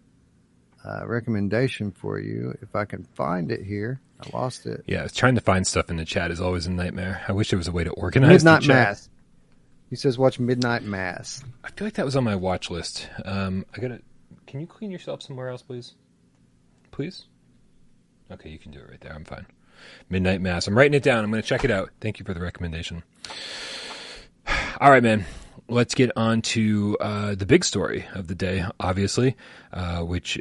[0.85, 2.57] uh, recommendation for you.
[2.63, 4.85] If I can find it here, I lost it.
[4.87, 7.23] Yeah, trying to find stuff in the chat is always a nightmare.
[7.27, 8.77] I wish there was a way to organize Midnight the chat.
[8.89, 9.10] Mass.
[9.91, 13.09] He says, "Watch Midnight Mass." I feel like that was on my watch list.
[13.25, 14.01] Um, I gotta.
[14.47, 15.95] Can you clean yourself somewhere else, please?
[16.93, 17.27] Please.
[18.31, 19.13] Okay, you can do it right there.
[19.13, 19.47] I'm fine.
[20.09, 20.67] Midnight Mass.
[20.67, 21.25] I'm writing it down.
[21.25, 21.91] I'm to check it out.
[22.01, 23.03] Thank you for the recommendation.
[24.81, 25.25] All right, man.
[25.69, 29.37] Let's get on to uh, the big story of the day, obviously,
[29.73, 30.41] uh, which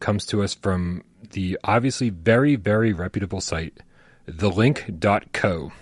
[0.00, 3.78] comes to us from the obviously very, very reputable site,
[4.28, 5.72] thelink.co.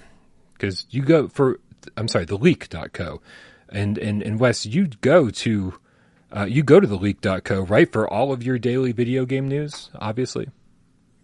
[0.53, 1.61] Because you go for,
[1.97, 3.21] I'm sorry, theleak.co.
[3.69, 5.75] And, and, and Wes, you go to,
[6.35, 10.49] uh, you go to theleak.co, right, for all of your daily video game news, obviously.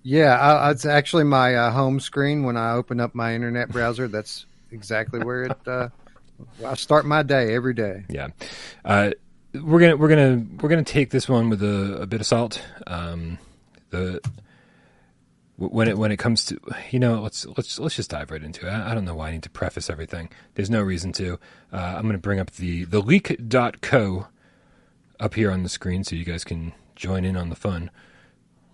[0.02, 4.08] Yeah, I, it's actually my uh, home screen when I open up my internet browser.
[4.08, 5.68] That's exactly where it.
[5.68, 5.88] Uh,
[6.64, 8.04] I start my day every day.
[8.08, 8.28] Yeah,
[8.84, 9.10] uh,
[9.52, 12.62] we're gonna we're gonna we're gonna take this one with a, a bit of salt.
[12.86, 13.38] Um,
[13.90, 14.20] the
[15.68, 16.58] when it when it comes to
[16.90, 18.70] you know let's let's let's just dive right into it.
[18.70, 20.30] I, I don't know why I need to preface everything.
[20.54, 21.38] There's no reason to.
[21.72, 24.26] Uh, I'm gonna bring up the the leak.co
[25.20, 27.90] up here on the screen so you guys can join in on the fun.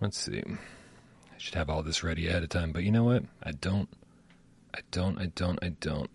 [0.01, 0.43] Let's see.
[0.47, 3.25] I should have all this ready ahead of time, but you know what?
[3.43, 3.89] I don't.
[4.73, 5.19] I don't.
[5.19, 5.59] I don't.
[5.63, 6.11] I don't.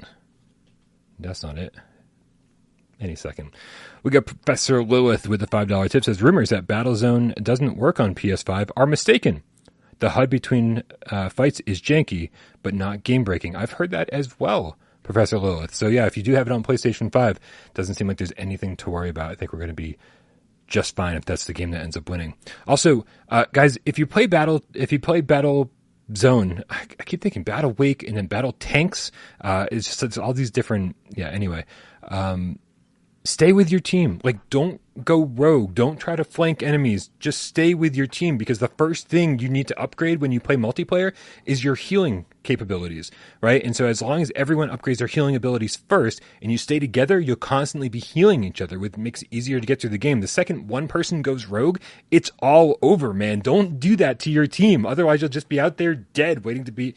[1.19, 1.75] That's not it.
[2.99, 3.51] Any second.
[4.03, 8.13] We got Professor Lilith with the $5 tip says rumors that Battlezone doesn't work on
[8.13, 9.41] PS5 are mistaken.
[10.01, 12.31] The HUD between uh, fights is janky,
[12.63, 13.55] but not game breaking.
[13.55, 15.75] I've heard that as well, Professor Lilith.
[15.75, 17.39] So yeah, if you do have it on PlayStation 5,
[17.75, 19.29] doesn't seem like there's anything to worry about.
[19.29, 19.97] I think we're going to be
[20.65, 22.33] just fine if that's the game that ends up winning.
[22.65, 25.69] Also, uh, guys, if you play Battle, if you play Battle
[26.17, 29.11] Zone, I, I keep thinking Battle Wake and then Battle Tanks.
[29.39, 30.95] Uh, it's just it's all these different.
[31.15, 31.27] Yeah.
[31.27, 31.63] Anyway,
[32.07, 32.57] um,
[33.23, 34.19] stay with your team.
[34.23, 35.73] Like, don't go rogue.
[35.73, 37.09] Don't try to flank enemies.
[37.19, 40.39] Just stay with your team because the first thing you need to upgrade when you
[40.39, 41.13] play multiplayer
[41.45, 43.11] is your healing capabilities,
[43.41, 43.63] right?
[43.63, 47.19] And so, as long as everyone upgrades their healing abilities first and you stay together,
[47.19, 50.21] you'll constantly be healing each other, which makes it easier to get through the game.
[50.21, 53.39] The second one person goes rogue, it's all over, man.
[53.39, 54.85] Don't do that to your team.
[54.85, 56.95] Otherwise, you'll just be out there dead waiting to be.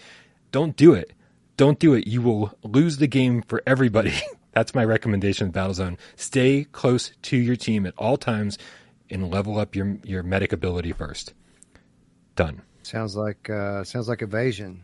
[0.53, 1.13] Don't do it.
[1.57, 2.07] Don't do it.
[2.07, 4.15] You will lose the game for everybody.
[4.55, 5.99] That's my recommendation with Battlezone.
[6.17, 8.57] Stay close to your team at all times
[9.11, 11.35] and level up your your medic ability first.
[12.37, 12.63] Done.
[12.83, 14.83] Sounds like uh, sounds like evasion.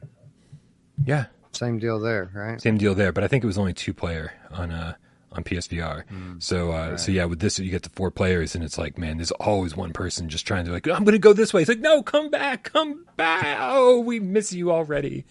[1.04, 1.26] Yeah.
[1.52, 2.60] Same deal there, right?
[2.60, 4.94] Same deal there, but I think it was only two player on uh
[5.32, 6.04] on PSVR.
[6.08, 7.00] Mm, so uh, right.
[7.00, 9.76] so yeah, with this you get the four players and it's like, man, there's always
[9.76, 11.62] one person just trying to like, I'm gonna go this way.
[11.62, 13.58] It's like, no, come back, come back.
[13.60, 15.24] Oh, we miss you already.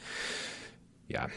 [1.09, 1.27] Yeah.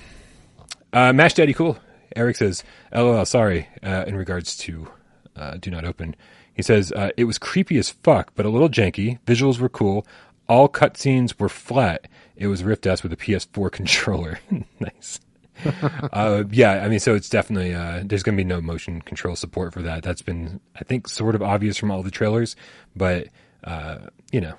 [0.93, 1.79] Uh, Mash Daddy Cool
[2.17, 4.89] Eric says, "LOL, sorry." Uh, in regards to
[5.37, 6.15] uh, "Do Not Open,"
[6.55, 9.19] he says uh, it was creepy as fuck, but a little janky.
[9.27, 10.07] Visuals were cool.
[10.49, 12.09] All cutscenes were flat.
[12.37, 14.41] It was Rift S with a PS4 controller.
[14.81, 15.21] nice.
[16.13, 19.37] uh, yeah, I mean, so it's definitely uh, there's going to be no motion control
[19.37, 20.03] support for that.
[20.03, 22.57] That's been, I think, sort of obvious from all the trailers,
[22.97, 23.29] but
[23.65, 23.99] uh,
[24.33, 24.55] you know,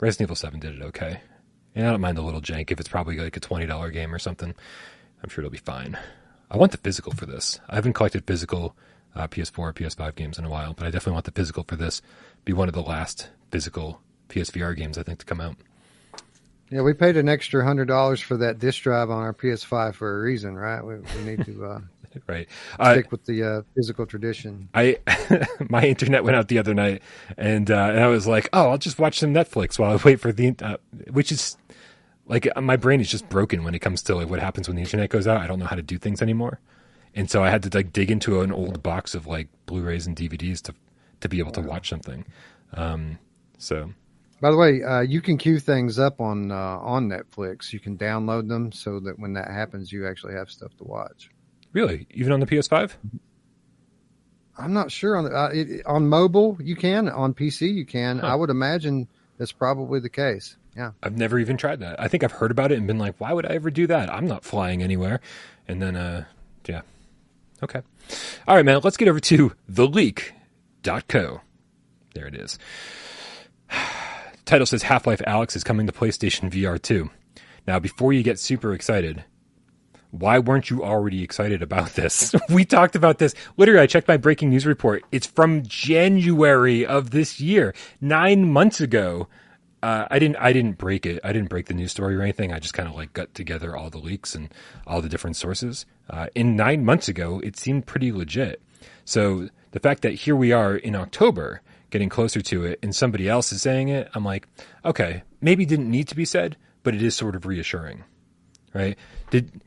[0.00, 1.20] Resident Evil Seven did it okay,
[1.74, 4.14] and I don't mind a little jank if it's probably like a twenty dollar game
[4.14, 4.54] or something.
[5.22, 5.98] I'm sure it'll be fine.
[6.50, 7.60] I want the physical for this.
[7.68, 8.76] I haven't collected physical
[9.14, 11.76] uh, PS4 or PS5 games in a while, but I definitely want the physical for
[11.76, 12.02] this.
[12.44, 15.56] Be one of the last physical PSVR games I think to come out.
[16.70, 20.18] Yeah, we paid an extra hundred dollars for that disc drive on our PS5 for
[20.18, 20.82] a reason, right?
[20.82, 21.80] We, we need to uh,
[22.26, 24.68] right stick uh, with the uh, physical tradition.
[24.74, 24.98] I
[25.68, 27.02] my internet went out the other night,
[27.36, 30.20] and, uh, and I was like, oh, I'll just watch some Netflix while I wait
[30.20, 30.76] for the, uh,
[31.10, 31.56] which is
[32.26, 34.76] like uh, my brain is just broken when it comes to like what happens when
[34.76, 35.40] the internet goes out.
[35.40, 36.60] I don't know how to do things anymore,
[37.14, 40.16] and so I had to like dig into an old box of like Blu-rays and
[40.16, 40.74] DVDs to
[41.20, 42.24] to be able to watch something.
[42.74, 43.18] Um,
[43.58, 43.90] so,
[44.40, 47.72] by the way, uh, you can queue things up on uh, on Netflix.
[47.72, 51.30] You can download them so that when that happens, you actually have stuff to watch.
[51.72, 52.92] Really, even on the PS5.
[54.58, 58.18] I'm not sure on the, uh, it, on mobile you can on PC you can.
[58.18, 58.28] Huh.
[58.28, 59.08] I would imagine
[59.38, 60.56] that's probably the case.
[60.76, 60.92] Yeah.
[61.02, 61.98] I've never even tried that.
[62.00, 64.12] I think I've heard about it and been like, why would I ever do that?
[64.12, 65.20] I'm not flying anywhere.
[65.66, 66.24] And then, uh,
[66.68, 66.82] yeah.
[67.62, 67.80] Okay.
[68.46, 68.80] All right, man.
[68.84, 71.40] Let's get over to theleak.co.
[72.14, 72.58] There it is.
[74.44, 77.10] Title says Half Life Alyx is coming to PlayStation VR 2.
[77.66, 79.24] Now, before you get super excited,
[80.10, 82.34] why weren't you already excited about this?
[82.50, 83.34] we talked about this.
[83.56, 85.04] Literally, I checked my breaking news report.
[85.10, 89.26] It's from January of this year, nine months ago
[89.86, 91.20] uh, I didn't I didn't break it.
[91.22, 92.52] I didn't break the news story or anything.
[92.52, 94.52] I just kind of like got together all the leaks and
[94.84, 95.86] all the different sources.
[96.10, 98.60] Uh, in nine months ago, it seemed pretty legit.
[99.04, 103.28] So the fact that here we are in October, getting closer to it, and somebody
[103.28, 104.48] else is saying it, I'm like,
[104.84, 108.02] okay, maybe didn't need to be said, but it is sort of reassuring,
[108.74, 108.98] right?
[109.30, 109.62] Did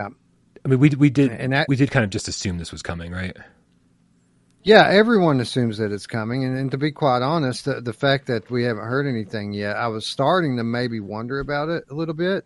[0.00, 2.82] I mean we we did and that, we did kind of just assume this was
[2.82, 3.36] coming, right?
[4.64, 8.28] Yeah, everyone assumes that it's coming, and, and to be quite honest, the, the, fact
[8.28, 11.94] that we haven't heard anything yet, I was starting to maybe wonder about it a
[11.94, 12.44] little bit.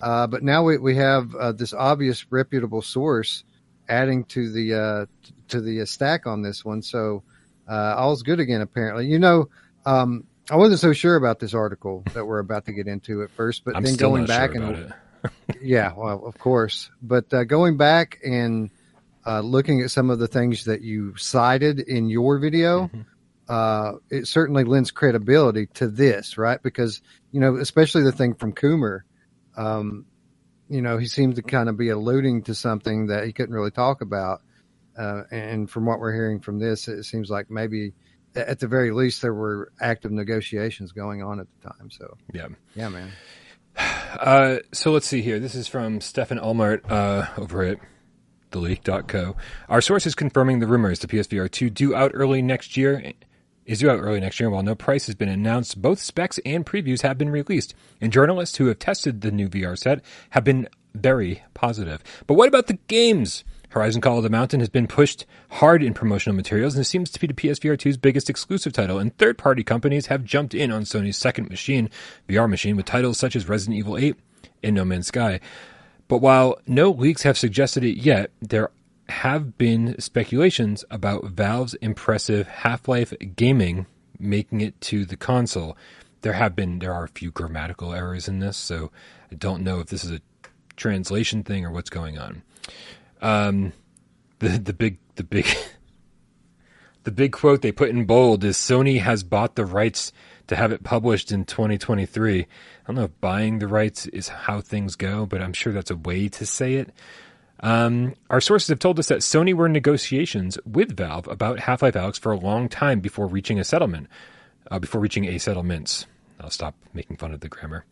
[0.00, 3.44] Uh, but now we we have uh, this obvious reputable source
[3.88, 5.06] adding to the uh,
[5.48, 7.22] to the stack on this one, so
[7.68, 8.62] uh, all's good again.
[8.62, 9.48] Apparently, you know,
[9.84, 13.30] um, I wasn't so sure about this article that we're about to get into at
[13.30, 14.94] first, but I'm then going back sure and
[15.62, 18.70] yeah, well, of course, but uh, going back and
[19.26, 23.00] uh, looking at some of the things that you cited in your video, mm-hmm.
[23.48, 26.62] uh, it certainly lends credibility to this, right?
[26.62, 29.00] Because you know, especially the thing from Coomer,
[29.56, 30.06] um,
[30.68, 33.70] you know, he seemed to kind of be alluding to something that he couldn't really
[33.70, 34.42] talk about.
[34.96, 37.92] Uh, and from what we're hearing from this, it seems like maybe
[38.34, 41.90] at the very least there were active negotiations going on at the time.
[41.90, 43.12] So yeah, yeah, man.
[44.12, 45.40] Uh, so let's see here.
[45.40, 47.78] This is from Stefan Elmart uh, over at
[48.52, 49.36] theleak.co.
[49.68, 53.12] Our source is confirming the rumors the PSVR 2 due out early next year
[53.66, 54.50] is due out early next year.
[54.50, 58.56] While no price has been announced, both specs and previews have been released, and journalists
[58.56, 62.02] who have tested the new VR set have been very positive.
[62.26, 63.44] But what about the games?
[63.70, 67.10] Horizon Call of the Mountain has been pushed hard in promotional materials and it seems
[67.10, 70.70] to be the PSVR 2's biggest exclusive title, and third party companies have jumped in
[70.70, 71.88] on Sony's second machine,
[72.28, 74.14] VR machine, with titles such as Resident Evil 8
[74.62, 75.40] and No Man's Sky.
[76.12, 78.70] But while no leaks have suggested it yet, there
[79.08, 83.86] have been speculations about Valve's impressive Half-Life gaming
[84.18, 85.74] making it to the console.
[86.20, 88.90] There have been there are a few grammatical errors in this, so
[89.30, 90.20] I don't know if this is a
[90.76, 92.42] translation thing or what's going on.
[93.22, 93.72] Um,
[94.40, 95.46] the the big the big
[97.04, 100.12] the big quote they put in bold is Sony has bought the rights
[100.48, 102.40] to have it published in 2023.
[102.40, 102.46] I
[102.86, 105.96] don't know if buying the rights is how things go, but I'm sure that's a
[105.96, 106.90] way to say it.
[107.60, 111.82] Um, our sources have told us that Sony were in negotiations with Valve about Half
[111.82, 114.08] Life Alyx for a long time before reaching a settlement.
[114.70, 116.06] Uh, before reaching a settlement.
[116.40, 117.84] I'll stop making fun of the grammar.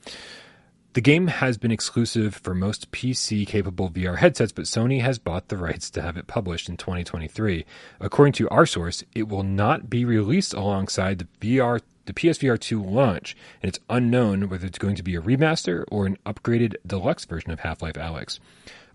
[0.93, 5.49] The game has been exclusive for most PC capable VR headsets, but Sony has bought
[5.49, 7.65] the rights to have it published in 2023.
[8.01, 11.81] According to our source, it will not be released alongside the VR
[12.11, 16.07] the PSVR 2 launch, and it's unknown whether it's going to be a remaster or
[16.07, 18.41] an upgraded deluxe version of Half-Life Alyx.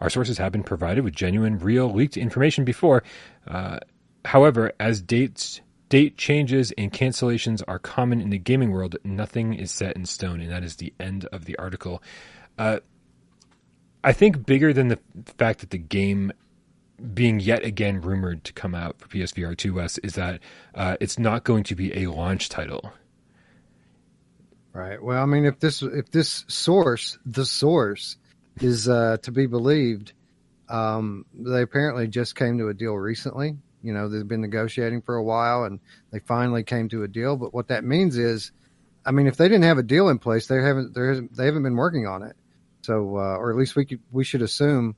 [0.01, 3.03] Our sources have been provided with genuine, real leaked information before.
[3.47, 3.79] Uh,
[4.25, 8.95] however, as dates Date changes and cancellations are common in the gaming world.
[9.03, 12.01] Nothing is set in stone, and that is the end of the article.
[12.57, 12.79] Uh,
[14.03, 14.99] I think bigger than the
[15.37, 16.33] fact that the game
[17.13, 20.39] being yet again rumored to come out for PSVR 2S is that
[20.73, 22.91] uh, it's not going to be a launch title.
[24.75, 25.01] Right.
[25.01, 28.17] Well, I mean, if this if this source, the source,
[28.59, 30.11] is uh, to be believed,
[30.67, 35.13] um, they apparently just came to a deal recently you know, they've been negotiating for
[35.15, 35.79] a while and
[36.11, 37.37] they finally came to a deal.
[37.37, 38.51] But what that means is,
[39.05, 41.75] I mean, if they didn't have a deal in place, they haven't they haven't been
[41.75, 42.35] working on it.
[42.81, 44.95] So, uh, or at least we could, we should assume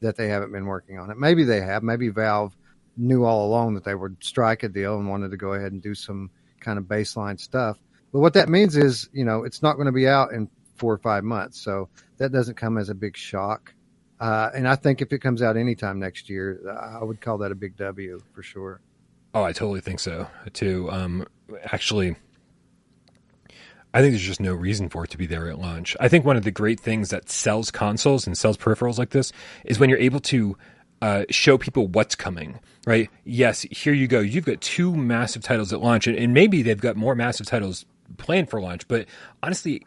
[0.00, 1.18] that they haven't been working on it.
[1.18, 1.82] Maybe they have.
[1.82, 2.56] Maybe Valve
[2.96, 5.82] knew all along that they would strike a deal and wanted to go ahead and
[5.82, 7.76] do some kind of baseline stuff.
[8.12, 10.92] But what that means is, you know, it's not going to be out in four
[10.92, 11.60] or five months.
[11.60, 13.74] So that doesn't come as a big shock.
[14.18, 16.60] Uh, and I think if it comes out anytime next year,
[17.00, 18.80] I would call that a big W for sure.
[19.32, 20.90] Oh, I totally think so too.
[20.90, 21.26] Um,
[21.64, 22.16] actually,
[23.94, 25.96] I think there's just no reason for it to be there at launch.
[26.00, 29.32] I think one of the great things that sells consoles and sells peripherals like this
[29.64, 30.56] is when you're able to
[31.02, 33.08] uh, show people what's coming, right?
[33.24, 34.20] Yes, here you go.
[34.20, 37.86] You've got two massive titles at launch, and, and maybe they've got more massive titles
[38.16, 38.88] planned for launch.
[38.88, 39.06] But
[39.42, 39.86] honestly,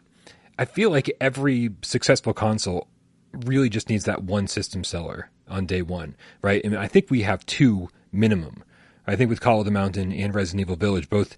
[0.58, 2.88] I feel like every successful console
[3.32, 6.62] really just needs that one system seller on day one, right?
[6.64, 8.62] I mean, I think we have two minimum.
[9.06, 11.36] I think with Call of the Mountain and Resident Evil Village, both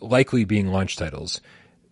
[0.00, 1.40] likely being launch titles,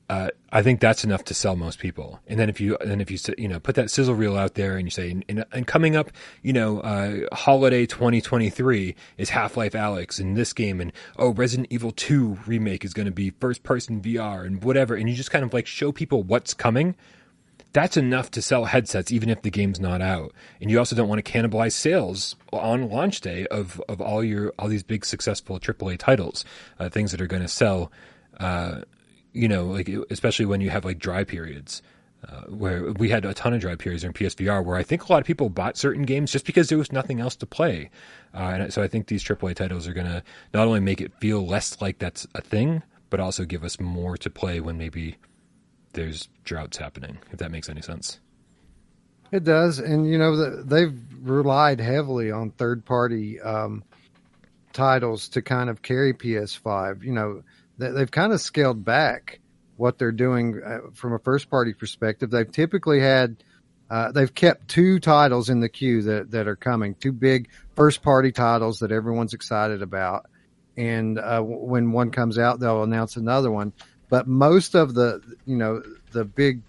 [0.08, 2.20] uh, I think that's enough to sell most people.
[2.28, 4.76] And then if you then if you you know put that sizzle reel out there
[4.76, 9.72] and you say and, and coming up, you know, uh, holiday 2023 is Half Life
[9.72, 13.64] Alyx in this game, and oh, Resident Evil 2 remake is going to be first
[13.64, 16.94] person VR and whatever, and you just kind of like show people what's coming
[17.72, 20.32] that's enough to sell headsets even if the game's not out.
[20.62, 24.54] And you also don't want to cannibalize sales on launch day of, of all your
[24.58, 26.42] all these big successful AAA titles,
[26.78, 27.92] uh, things that are going to sell.
[28.40, 28.80] Uh,
[29.36, 31.82] you know, like especially when you have like dry periods.
[32.26, 35.12] Uh, where we had a ton of dry periods in PSVR, where I think a
[35.12, 37.90] lot of people bought certain games just because there was nothing else to play,
[38.34, 41.12] uh, and so I think these AAA titles are going to not only make it
[41.20, 45.16] feel less like that's a thing, but also give us more to play when maybe
[45.92, 48.18] there's droughts happening, if that makes any sense.
[49.30, 53.84] It does, and you know the, they've relied heavily on third-party um,
[54.72, 57.04] titles to kind of carry PS5.
[57.04, 57.42] You know
[57.78, 59.40] they've kind of scaled back
[59.76, 62.30] what they're doing uh, from a first-party perspective.
[62.30, 63.42] They've typically had
[63.88, 68.32] uh, they've kept two titles in the queue that that are coming, two big first-party
[68.32, 70.26] titles that everyone's excited about,
[70.76, 73.72] and uh, when one comes out, they'll announce another one
[74.08, 76.62] but most of the you know the big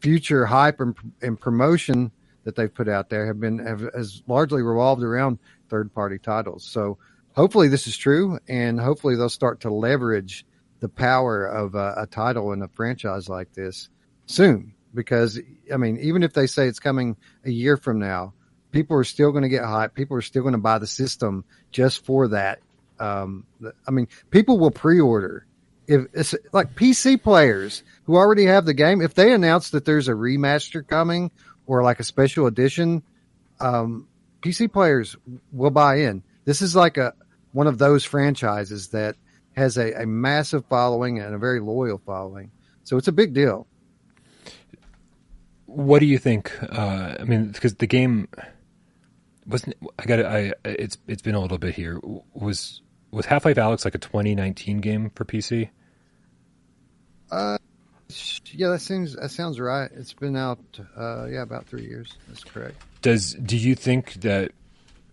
[0.00, 2.10] future hype and, and promotion
[2.44, 6.64] that they've put out there have been have, has largely revolved around third party titles.
[6.64, 6.98] So
[7.32, 10.44] hopefully this is true, and hopefully they'll start to leverage
[10.84, 13.88] the power of a, a title in a franchise like this
[14.26, 14.74] soon.
[14.92, 15.40] Because
[15.72, 18.34] I mean, even if they say it's coming a year from now,
[18.70, 19.94] people are still going to get hype.
[19.94, 22.58] People are still going to buy the system just for that.
[23.00, 23.46] Um,
[23.88, 25.46] I mean, people will pre-order
[25.86, 30.08] if it's like PC players who already have the game, if they announce that there's
[30.08, 31.30] a remaster coming
[31.66, 33.02] or like a special edition,
[33.58, 34.06] um,
[34.42, 35.16] PC players
[35.50, 36.22] will buy in.
[36.44, 37.14] This is like a
[37.52, 39.16] one of those franchises that
[39.56, 42.50] has a, a massive following and a very loyal following.
[42.84, 43.66] So it's a big deal.
[45.66, 46.52] What do you think?
[46.62, 48.28] Uh, I mean, because the game
[49.46, 49.76] wasn't.
[49.98, 50.24] I got.
[50.24, 50.52] I.
[50.64, 50.98] It's.
[51.08, 52.00] It's been a little bit here.
[52.34, 55.70] Was was Half Life Alyx like a 2019 game for PC?
[57.30, 57.58] Uh,
[58.52, 59.90] yeah, that seems that sounds right.
[59.94, 60.60] It's been out,
[60.96, 62.12] uh, yeah, about three years.
[62.28, 62.80] That's correct.
[63.02, 64.52] Does do you think that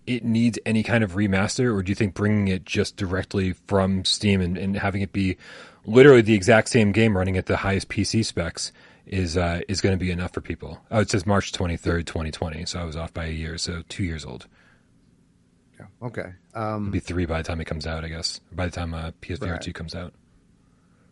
[0.08, 4.04] it needs any kind of remaster, or do you think bringing it just directly from
[4.06, 5.38] Steam and, and having it be
[5.86, 8.72] literally the exact same game running at the highest PC specs
[9.06, 10.80] is uh, is going to be enough for people?
[10.92, 12.66] Oh, it says March twenty third, twenty twenty.
[12.66, 14.48] So I was off by a year, so two years old.
[15.80, 15.86] Yeah.
[16.04, 16.34] Okay.
[16.54, 18.40] Um, It'll be three by the time it comes out, I guess.
[18.52, 19.62] By the time uh, PSVR Right.
[19.62, 20.14] two comes out.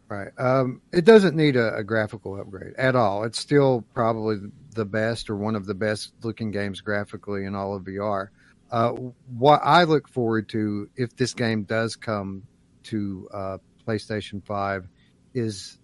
[0.07, 0.29] Right.
[0.39, 3.23] Um, it doesn't need a, a graphical upgrade at all.
[3.25, 4.37] It's still probably
[4.73, 8.29] the best or one of the best looking games graphically in all of VR.
[8.71, 8.91] Uh,
[9.37, 12.43] what I look forward to if this game does come
[12.83, 13.57] to uh,
[13.87, 14.87] PlayStation 5
[15.33, 15.79] is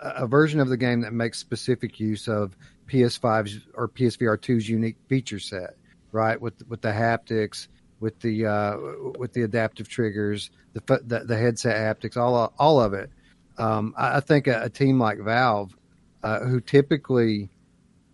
[0.00, 4.96] a, version of the game that makes specific use of PS5's or PSVR 2's unique
[5.08, 5.76] feature set,
[6.12, 6.40] right?
[6.40, 7.68] With with the haptics,
[8.00, 8.76] with the uh,
[9.18, 13.10] with the adaptive triggers, the, the the headset haptics, all all of it.
[13.58, 15.76] Um, I, I think a, a team like Valve,
[16.22, 17.50] uh, who typically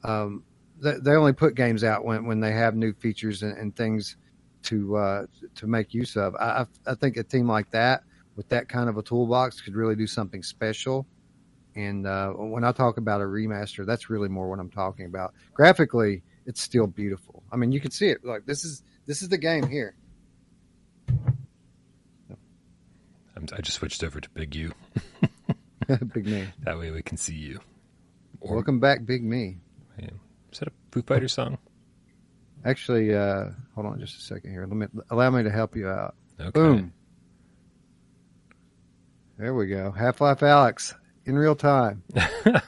[0.02, 0.42] um,
[0.84, 4.16] they, they only put games out when, when they have new features and, and things
[4.64, 5.26] to uh,
[5.56, 6.34] to make use of.
[6.36, 8.04] I, I think a team like that
[8.36, 11.06] with that kind of a toolbox could really do something special.
[11.76, 15.34] And uh, when I talk about a remaster, that's really more what I'm talking about.
[15.54, 17.42] Graphically, it's still beautiful.
[17.50, 18.24] I mean, you can see it.
[18.24, 19.96] Like this is this is the game here.
[23.36, 24.72] I'm, I just switched over to Big U.
[26.14, 26.46] Big me.
[26.60, 27.60] That way we can see you.
[28.40, 29.58] Or Welcome back, Big me.
[30.54, 31.58] Is that a Foo Fighters song?
[32.64, 34.66] Actually, uh, hold on just a second here.
[34.66, 36.14] Let me allow me to help you out.
[36.40, 36.50] Okay.
[36.50, 36.92] Boom.
[39.36, 39.90] There we go.
[39.90, 40.94] Half Life Alyx
[41.26, 42.04] in real time.
[42.14, 42.62] That's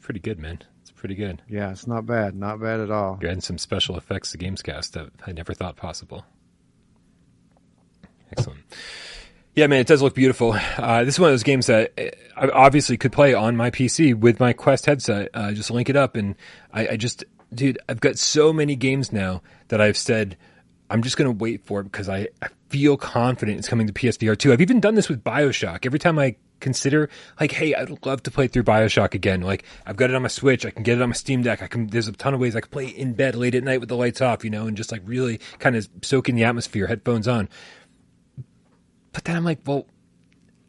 [0.00, 0.60] pretty good, man.
[0.80, 1.42] It's pretty good.
[1.46, 2.34] Yeah, it's not bad.
[2.34, 3.18] Not bad at all.
[3.20, 6.24] You're adding some special effects to Gamescast that I never thought possible.
[8.32, 8.60] Excellent.
[9.58, 10.52] Yeah, man, it does look beautiful.
[10.76, 13.72] Uh, this is one of those games that uh, I obviously could play on my
[13.72, 15.30] PC with my Quest headset.
[15.34, 16.36] Uh, just link it up, and
[16.72, 20.36] I, I just, dude, I've got so many games now that I've said
[20.88, 23.92] I'm just going to wait for it because I, I feel confident it's coming to
[23.92, 24.52] PSVR 2.
[24.52, 25.84] I've even done this with Bioshock.
[25.84, 29.40] Every time I consider, like, hey, I'd love to play through Bioshock again.
[29.40, 30.66] Like, I've got it on my Switch.
[30.66, 31.62] I can get it on my Steam Deck.
[31.62, 33.80] I can, there's a ton of ways I can play in bed late at night
[33.80, 36.44] with the lights off, you know, and just like really kind of soak in the
[36.44, 37.48] atmosphere, headphones on.
[39.18, 39.84] But then I'm like, well,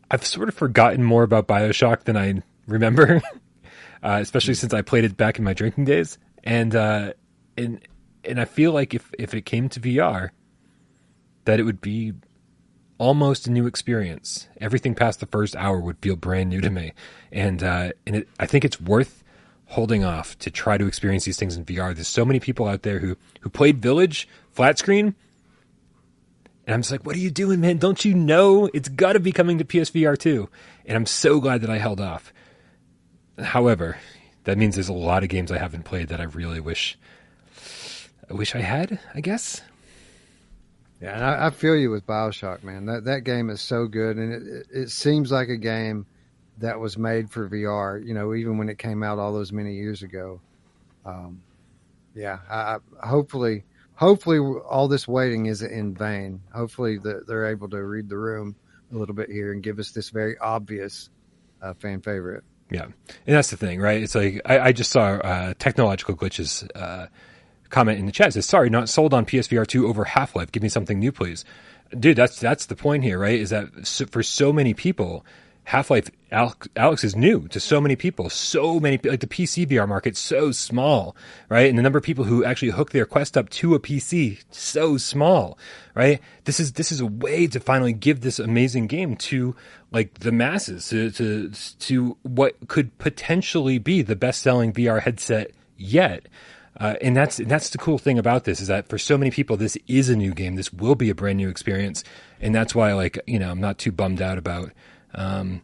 [0.10, 3.22] I've sort of forgotten more about Bioshock than I remember,
[4.04, 6.18] uh, especially since I played it back in my drinking days.
[6.44, 7.14] And, uh,
[7.56, 7.80] and,
[8.24, 10.32] and I feel like if, if it came to VR,
[11.46, 12.14] that it would be
[12.98, 14.48] almost a new experience.
[14.60, 16.94] Everything past the first hour would feel brand new to me.
[17.32, 19.24] And, uh, and it, I think it's worth
[19.68, 21.94] holding off to try to experience these things in VR.
[21.94, 25.14] There's so many people out there who, who played Village flat screen
[26.70, 27.80] and I'm just like, what are you doing, man?
[27.80, 30.48] Don't you know it's got to be coming to PSVR 2?
[30.86, 32.32] And I'm so glad that I held off.
[33.40, 33.98] However,
[34.44, 36.96] that means there's a lot of games I haven't played that I really wish
[38.30, 39.64] I wish I had, I guess.
[41.02, 42.86] Yeah, and I, I feel you with Bioshock, man.
[42.86, 46.06] That that game is so good, and it, it, seems like a game
[46.60, 48.06] that was made for VR.
[48.06, 50.40] You know, even when it came out all those many years ago.
[51.04, 51.42] Um,
[52.14, 53.64] yeah, I, I, hopefully,
[54.00, 56.42] hopefully, all this waiting isn't in vain.
[56.56, 58.56] Hopefully, the, they're able to read the room
[58.94, 61.10] a little bit here and give us this very obvious
[61.62, 62.44] uh, fan favorite.
[62.72, 62.94] Yeah, and
[63.26, 64.02] that's the thing, right?
[64.02, 67.08] It's like I, I just saw uh, technological glitches uh,
[67.70, 68.34] comment in the chat.
[68.34, 70.52] Says, "Sorry, not sold on PSVR two over Half Life.
[70.52, 71.44] Give me something new, please."
[71.98, 73.40] Dude, that's that's the point here, right?
[73.40, 75.26] Is that for so many people,
[75.70, 78.28] Half Life Alyx, Alyx is new to so many people.
[78.32, 81.16] So many like the PC VR market's so small,
[81.48, 81.70] right?
[81.70, 84.98] And the number of people who actually hook their Quest up to a PC so
[84.98, 85.60] small,
[85.94, 86.20] right?
[86.46, 89.56] This is this is a way to finally give this amazing game to
[89.92, 95.52] like the masses to to to what could potentially be the best selling VR headset
[95.78, 96.28] yet.
[96.80, 99.56] Uh, and that's that's the cool thing about this is that for so many people
[99.56, 100.56] this is a new game.
[100.56, 102.04] This will be a brand new experience,
[102.42, 104.72] and that's why like you know I'm not too bummed out about
[105.14, 105.62] um,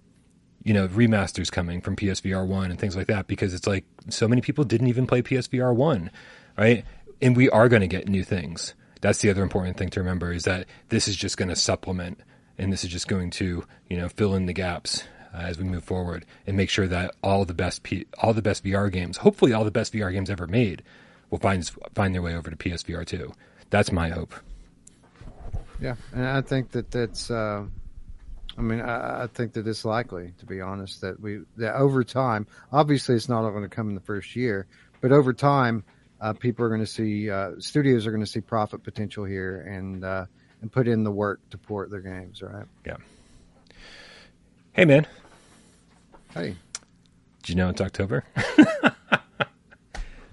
[0.63, 4.27] you know remasters coming from PSVR one and things like that because it's like so
[4.27, 6.11] many people didn't even play PSVR one,
[6.57, 6.83] right?
[7.21, 8.73] And we are going to get new things.
[9.01, 12.19] That's the other important thing to remember is that this is just going to supplement
[12.57, 15.65] and this is just going to you know fill in the gaps uh, as we
[15.65, 19.17] move forward and make sure that all the best P- all the best VR games,
[19.17, 20.81] hopefully all the best VR games ever made,
[21.29, 23.33] will find find their way over to PSVR two.
[23.69, 24.33] That's my hope.
[25.79, 27.29] Yeah, and I think that that's.
[27.29, 27.65] Uh,
[28.57, 32.03] I mean, I, I think that it's likely, to be honest, that we that over
[32.03, 32.47] time.
[32.71, 34.67] Obviously, it's not all going to come in the first year,
[35.01, 35.83] but over time,
[36.21, 39.61] uh, people are going to see uh, studios are going to see profit potential here
[39.61, 40.25] and uh,
[40.61, 42.41] and put in the work to port their games.
[42.41, 42.65] Right?
[42.85, 42.97] Yeah.
[44.73, 45.07] Hey man,
[46.33, 46.55] Hey,
[47.43, 48.25] did you know it's October?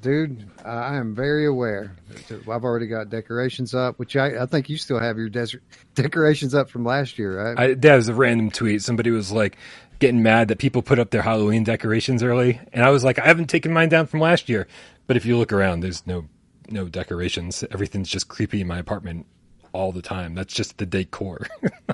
[0.03, 1.97] dude, I am very aware.
[2.31, 5.59] I've already got decorations up, which I, I think you still have your des-
[5.95, 7.59] decorations up from last year, right?
[7.59, 8.83] I, that was a random tweet.
[8.83, 9.57] Somebody was like
[10.01, 13.25] getting mad that people put up their Halloween decorations early, and I was like, I
[13.25, 14.67] haven't taken mine down from last year.
[15.07, 16.27] But if you look around, there's no
[16.69, 17.65] no decorations.
[17.71, 19.27] Everything's just creepy in my apartment
[19.73, 20.35] all the time.
[20.35, 21.47] That's just the decor.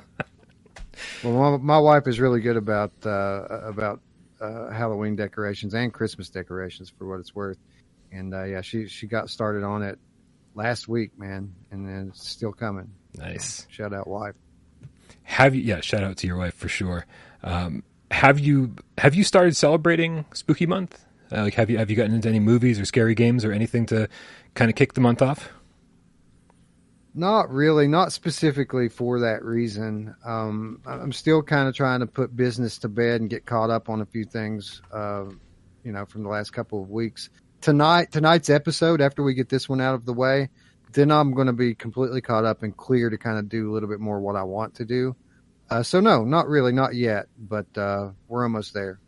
[1.22, 4.00] well, my, my, wife is really good about uh, about
[4.40, 7.58] uh, Halloween decorations and Christmas decorations for what it's worth.
[8.12, 9.98] And uh, yeah, she she got started on it
[10.54, 12.90] last week, man, and then it's still coming.
[13.14, 13.66] Nice.
[13.70, 14.34] Shout out, wife.
[15.22, 15.62] Have you?
[15.62, 17.06] Yeah, shout out to your wife for sure.
[17.42, 21.04] Um, have you have you started celebrating Spooky Month?
[21.30, 23.86] Uh, like, have you have you gotten into any movies or scary games or anything
[23.86, 24.08] to
[24.54, 25.50] kind of kick the month off?
[27.14, 30.14] Not really, not specifically for that reason.
[30.24, 33.88] Um, I'm still kind of trying to put business to bed and get caught up
[33.88, 35.24] on a few things, uh,
[35.84, 37.28] you know, from the last couple of weeks.
[37.60, 40.48] Tonight, tonight's episode, after we get this one out of the way,
[40.92, 43.72] then I'm going to be completely caught up and clear to kind of do a
[43.72, 45.16] little bit more what I want to do.
[45.70, 49.00] Uh, so no, not really, not yet, but uh, we're almost there.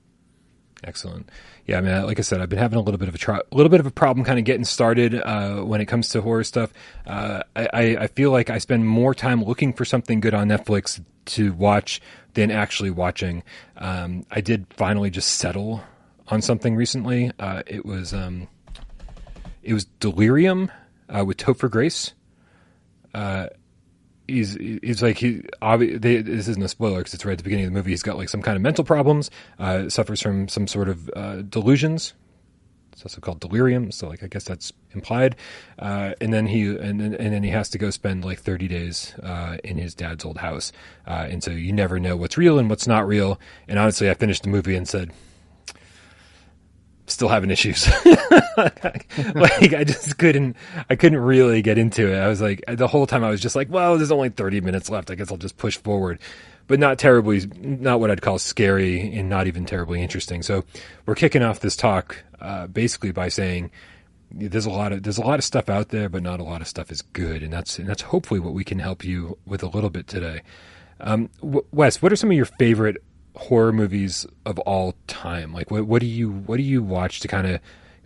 [0.82, 1.28] Excellent.
[1.66, 3.70] Yeah, I mean, like I said, I've been having a little bit of a little
[3.70, 6.72] bit of a problem kind of getting started uh, when it comes to horror stuff.
[7.06, 11.02] Uh, I, I feel like I spend more time looking for something good on Netflix
[11.26, 12.00] to watch
[12.34, 13.42] than actually watching.
[13.76, 15.82] Um, I did finally just settle
[16.30, 17.30] on something recently.
[17.38, 18.48] Uh, it was um,
[19.62, 20.70] it was Delirium
[21.08, 22.12] uh, with Topher Grace.
[23.12, 23.48] Uh,
[24.26, 27.44] he's he's like he obvi- they, this isn't a spoiler because it's right at the
[27.44, 27.90] beginning of the movie.
[27.90, 31.42] He's got like some kind of mental problems, uh, suffers from some sort of uh,
[31.42, 32.14] delusions.
[32.92, 35.36] It's also called delirium, so like I guess that's implied.
[35.78, 39.14] Uh, and then he and, and then he has to go spend like 30 days
[39.22, 40.70] uh, in his dad's old house,
[41.06, 43.40] uh, and so you never know what's real and what's not real.
[43.68, 45.12] And honestly, I finished the movie and said,
[47.20, 47.86] still having issues.
[48.56, 50.56] like I just couldn't,
[50.88, 52.16] I couldn't really get into it.
[52.16, 54.88] I was like, the whole time I was just like, well, there's only 30 minutes
[54.88, 55.10] left.
[55.10, 56.18] I guess I'll just push forward,
[56.66, 60.40] but not terribly, not what I'd call scary and not even terribly interesting.
[60.40, 60.64] So
[61.04, 63.70] we're kicking off this talk, uh, basically by saying,
[64.30, 66.62] there's a lot of there's a lot of stuff out there, but not a lot
[66.62, 69.62] of stuff is good, and that's and that's hopefully what we can help you with
[69.62, 70.40] a little bit today.
[71.00, 73.02] Um, Wes, what are some of your favorite
[73.34, 75.52] horror movies of all time?
[75.52, 77.60] Like, what, what do you what do you watch to kind of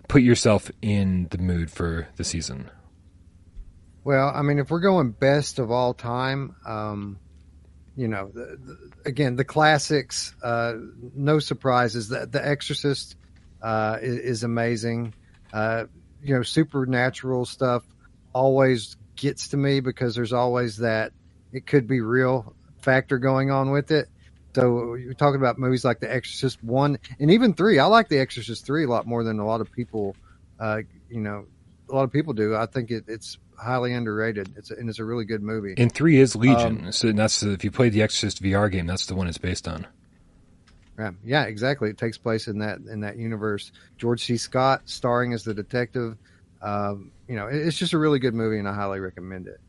[0.08, 2.70] put yourself in the mood for the season?
[4.04, 7.18] Well, I mean, if we're going best of all time, um,
[7.96, 10.74] you know, the, the, again, the classics, uh,
[11.14, 12.08] no surprises.
[12.08, 13.16] The, the Exorcist
[13.62, 15.14] uh, is, is, amazing.
[15.52, 15.84] Uh,
[16.22, 17.82] you know, supernatural stuff
[18.34, 21.12] always gets to me because there's always that
[21.52, 24.08] it could be real factor going on with it.
[24.54, 27.78] So you're talking about movies like The Exorcist one and even three.
[27.78, 30.16] I like The Exorcist three a lot more than a lot of people,
[30.60, 31.46] uh, you know,
[31.90, 32.54] a lot of people do.
[32.54, 34.54] I think it, it's highly underrated.
[34.56, 35.74] It's a, and it's a really good movie.
[35.76, 36.86] And three is Legion.
[36.86, 39.66] Um, so that's if you play the Exorcist VR game, that's the one it's based
[39.66, 39.86] on.
[40.98, 41.90] Yeah, yeah, exactly.
[41.90, 43.72] It takes place in that in that universe.
[43.98, 44.36] George C.
[44.36, 46.16] Scott starring as the detective.
[46.62, 49.60] Um, you know, it's just a really good movie, and I highly recommend it.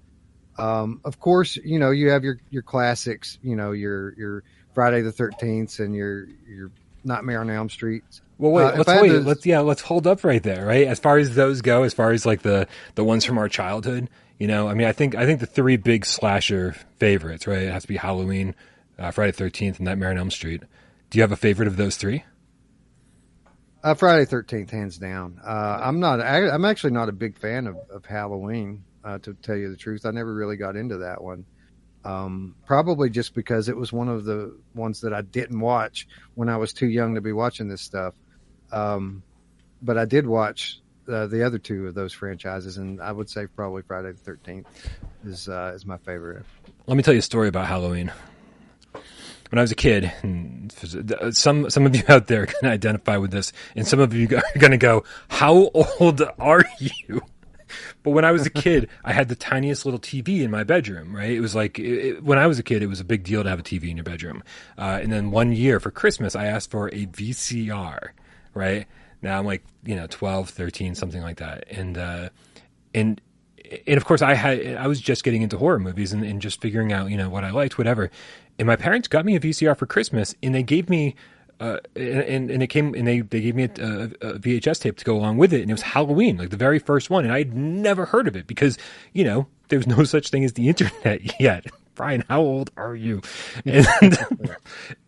[0.57, 3.39] Um, of course, you know you have your your classics.
[3.41, 4.43] You know your your
[4.75, 6.69] Friday the Thirteenth and your your
[7.03, 8.03] Nightmare on Elm Street.
[8.37, 9.09] Well, wait, uh, let's wait.
[9.09, 9.19] To...
[9.21, 10.85] Let's yeah, let's hold up right there, right?
[10.85, 14.09] As far as those go, as far as like the the ones from our childhood,
[14.37, 17.63] you know, I mean, I think I think the three big slasher favorites, right?
[17.63, 18.53] It has to be Halloween,
[18.99, 20.61] uh, Friday the Thirteenth, and Nightmare on Elm Street.
[21.09, 22.25] Do you have a favorite of those three?
[23.81, 25.39] Uh, Friday Thirteenth, hands down.
[25.45, 26.19] Uh, I'm not.
[26.19, 28.83] I, am actually not a big fan of, of Halloween.
[29.03, 31.45] Uh, to tell you the truth, I never really got into that one.
[32.05, 36.49] Um, probably just because it was one of the ones that I didn't watch when
[36.49, 38.13] I was too young to be watching this stuff.
[38.71, 39.23] Um,
[39.81, 40.79] but I did watch
[41.11, 44.67] uh, the other two of those franchises, and I would say probably Friday the Thirteenth
[45.25, 46.45] is uh, is my favorite.
[46.85, 48.11] Let me tell you a story about Halloween.
[49.51, 50.11] When I was a kid,
[51.31, 54.59] some some of you out there can identify with this, and some of you are
[54.59, 57.21] going to go, "How old are you?"
[58.05, 61.15] But when I was a kid, I had the tiniest little TV in my bedroom,
[61.15, 61.31] right?
[61.31, 63.49] It was like, it, when I was a kid, it was a big deal to
[63.49, 64.43] have a TV in your bedroom.
[64.77, 68.09] Uh, and then one year for Christmas, I asked for a VCR,
[68.53, 68.85] right?
[69.23, 71.65] Now I'm like, you know, 12, 13, something like that.
[71.71, 72.29] And, uh,
[72.93, 73.19] and,
[73.87, 76.61] and of course I had, I was just getting into horror movies and, and just
[76.61, 78.11] figuring out, you know, what I liked, whatever.
[78.59, 81.15] And my parents got me a VCR for Christmas and they gave me
[81.59, 85.05] uh, and and it came and they, they gave me a, a, VHS tape to
[85.05, 87.39] go along with it, and it was Halloween, like the very first one, and I
[87.39, 88.77] had never heard of it because
[89.13, 91.65] you know there was no such thing as the internet yet.
[91.95, 93.21] Brian, how old are you?
[93.63, 93.87] And,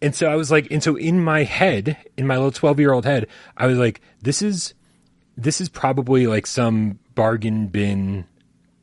[0.02, 2.94] and so I was like, and so in my head, in my little twelve year
[2.94, 3.28] old head,
[3.58, 4.74] I was like, this is
[5.36, 8.26] this is probably like some bargain bin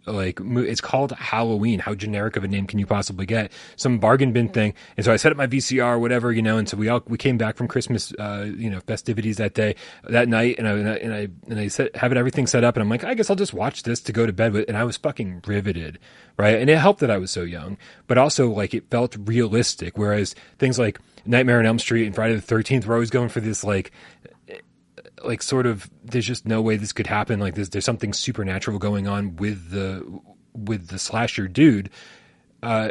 [0.07, 1.79] like it's called Halloween.
[1.79, 3.53] How generic of a name can you possibly get?
[3.77, 4.75] Some bargain bin thing.
[4.97, 6.59] And so I set up my VCR, whatever, you know.
[6.59, 9.77] And so we all we came back from Christmas, uh, you know, festivities that day,
[10.09, 12.83] that night, and I and I and I, set, have it everything set up, and
[12.83, 14.69] I'm like, I guess I'll just watch this to go to bed with.
[14.69, 15.99] And I was fucking riveted,
[16.37, 16.57] right?
[16.57, 19.97] And it helped that I was so young, but also like it felt realistic.
[19.97, 23.41] Whereas things like Nightmare on Elm Street and Friday the Thirteenth were always going for
[23.41, 23.91] this like
[25.27, 27.41] like sort of there's just no way this could happen.
[27.41, 30.21] Like this there's something supernatural going on with the
[30.53, 31.91] with the slasher dude.
[32.63, 32.91] Uh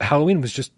[0.00, 0.72] halloween was just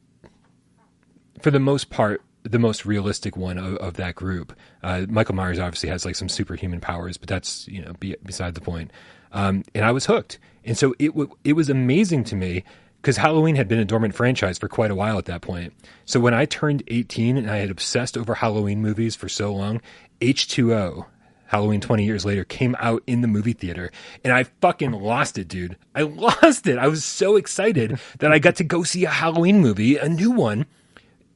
[1.40, 4.54] for the most part the most realistic one of, of that group.
[4.82, 8.54] Uh michael myers obviously has like some superhuman powers but that's you know be, beside
[8.54, 8.90] the point.
[9.32, 10.38] Um and i was hooked.
[10.64, 12.64] And so it w- it was amazing to me
[13.04, 15.74] because Halloween had been a dormant franchise for quite a while at that point.
[16.06, 19.82] So when I turned 18 and I had obsessed over Halloween movies for so long,
[20.24, 21.06] H2O,
[21.46, 23.90] Halloween 20 years later, came out in the movie theater
[24.22, 25.76] and I fucking lost it, dude.
[25.94, 26.78] I lost it.
[26.78, 30.30] I was so excited that I got to go see a Halloween movie, a new
[30.30, 30.66] one,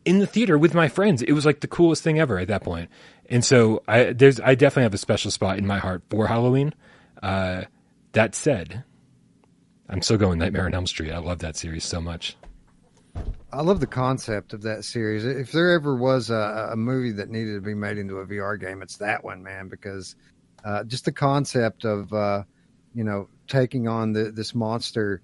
[0.04, 1.22] in the theater with my friends.
[1.22, 2.88] It was like the coolest thing ever at that point.
[3.28, 6.72] And so I there's I definitely have a special spot in my heart for Halloween.
[7.22, 7.64] Uh,
[8.12, 8.84] that said,
[9.88, 11.12] I'm still going Nightmare on Elm Street.
[11.12, 12.36] I love that series so much.
[13.52, 15.24] I love the concept of that series.
[15.24, 18.60] If there ever was a, a, movie that needed to be made into a VR
[18.60, 19.68] game, it's that one, man.
[19.68, 20.16] Because
[20.64, 22.42] uh, just the concept of uh,
[22.94, 25.22] you know taking on the, this monster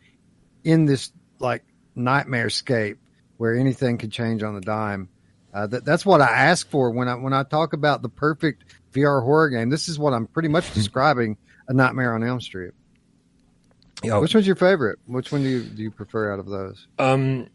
[0.65, 1.65] in this like
[1.95, 2.99] nightmare scape
[3.37, 5.11] where anything could change on the dime.
[5.53, 8.65] Uh, that, that's what I ask for when I when I talk about the perfect
[8.95, 9.69] VR horror game.
[9.69, 11.37] This is what I'm pretty much describing
[11.69, 12.73] a Nightmare on Elm Street.
[14.03, 14.99] Yo, Which one's your favorite?
[15.07, 16.89] Which one do you do you prefer out of those?
[16.99, 17.49] Um,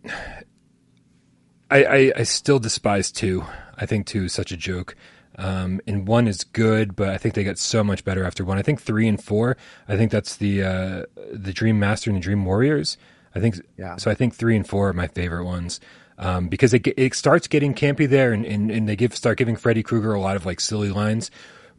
[1.69, 3.45] I, I, I still despise two.
[3.77, 4.95] I think two is such a joke.
[5.37, 8.57] Um, and one is good, but I think they got so much better after one.
[8.57, 9.55] I think three and four.
[9.87, 12.97] I think that's the uh, the Dream Master and the Dream Warriors.
[13.33, 13.95] I think yeah.
[13.95, 15.79] So I think three and four are my favorite ones
[16.17, 19.55] um, because it it starts getting campy there, and, and, and they give start giving
[19.55, 21.31] Freddy Krueger a lot of like silly lines,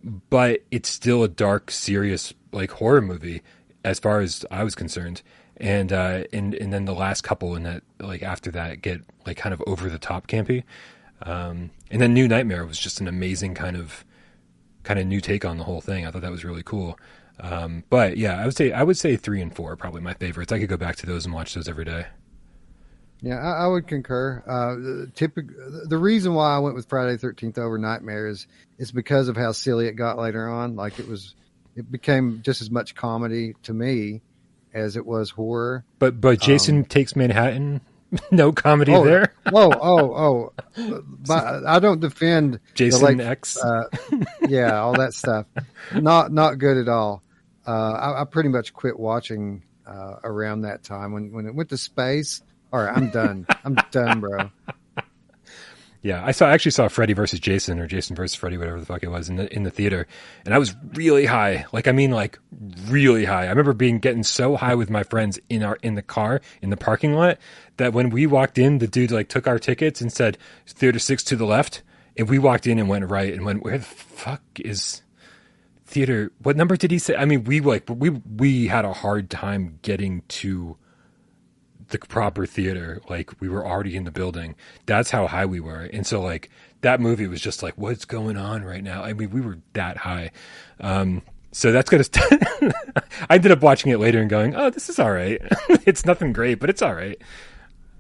[0.02, 3.42] but it's still a dark, serious like horror movie
[3.84, 5.22] as far as I was concerned.
[5.60, 9.36] And uh, and and then the last couple in that like after that get like
[9.36, 10.64] kind of over the top campy.
[11.22, 14.04] Um, and then New Nightmare was just an amazing kind of
[14.82, 16.06] kind of new take on the whole thing.
[16.06, 16.98] I thought that was really cool.
[17.40, 20.14] Um, but yeah, I would say I would say three and four are probably my
[20.14, 20.52] favorites.
[20.52, 22.06] I could go back to those and watch those every day.
[23.22, 24.42] Yeah, I, I would concur.
[24.46, 25.46] Uh, typic,
[25.88, 28.46] the reason why I went with Friday Thirteenth over Nightmare is
[28.78, 30.76] is because of how silly it got later on.
[30.76, 31.34] Like it was
[31.76, 34.22] it became just as much comedy to me
[34.74, 35.84] as it was horror.
[35.98, 37.80] But but Jason um, takes Manhattan.
[38.32, 39.34] no comedy oh, there.
[39.52, 40.94] oh oh oh!
[41.26, 43.56] But I don't defend Jason the, X.
[43.56, 43.84] Uh,
[44.48, 45.46] yeah, all that stuff.
[45.94, 47.22] Not not good at all.
[47.66, 51.68] Uh, I, I, pretty much quit watching uh, around that time when when it went
[51.70, 52.42] to space.
[52.72, 53.46] All right, I'm done.
[53.64, 54.50] I'm done, bro.
[56.02, 58.86] Yeah, I saw I actually saw Freddy versus Jason or Jason versus Freddy, whatever the
[58.86, 60.06] fuck it was, in the in the theater,
[60.46, 61.66] and I was really high.
[61.72, 62.38] Like I mean, like
[62.86, 63.44] really high.
[63.44, 66.70] I remember being getting so high with my friends in our in the car in
[66.70, 67.36] the parking lot
[67.76, 71.22] that when we walked in, the dude like took our tickets and said theater six
[71.24, 71.82] to the left,
[72.16, 75.02] and we walked in and went right and went where the fuck is
[75.90, 76.32] theater?
[76.42, 77.14] What number did he say?
[77.16, 80.76] I mean, we like we we had a hard time getting to
[81.90, 83.00] the proper theater.
[83.08, 84.54] Like we were already in the building.
[84.86, 85.82] That's how high we were.
[85.92, 89.02] And so like that movie was just like, what's going on right now?
[89.02, 90.30] I mean, we were that high.
[90.80, 91.22] Um,
[91.52, 92.04] so that's gonna.
[92.04, 92.42] St-
[93.28, 95.40] I ended up watching it later and going, "Oh, this is all right.
[95.84, 97.20] it's nothing great, but it's all right."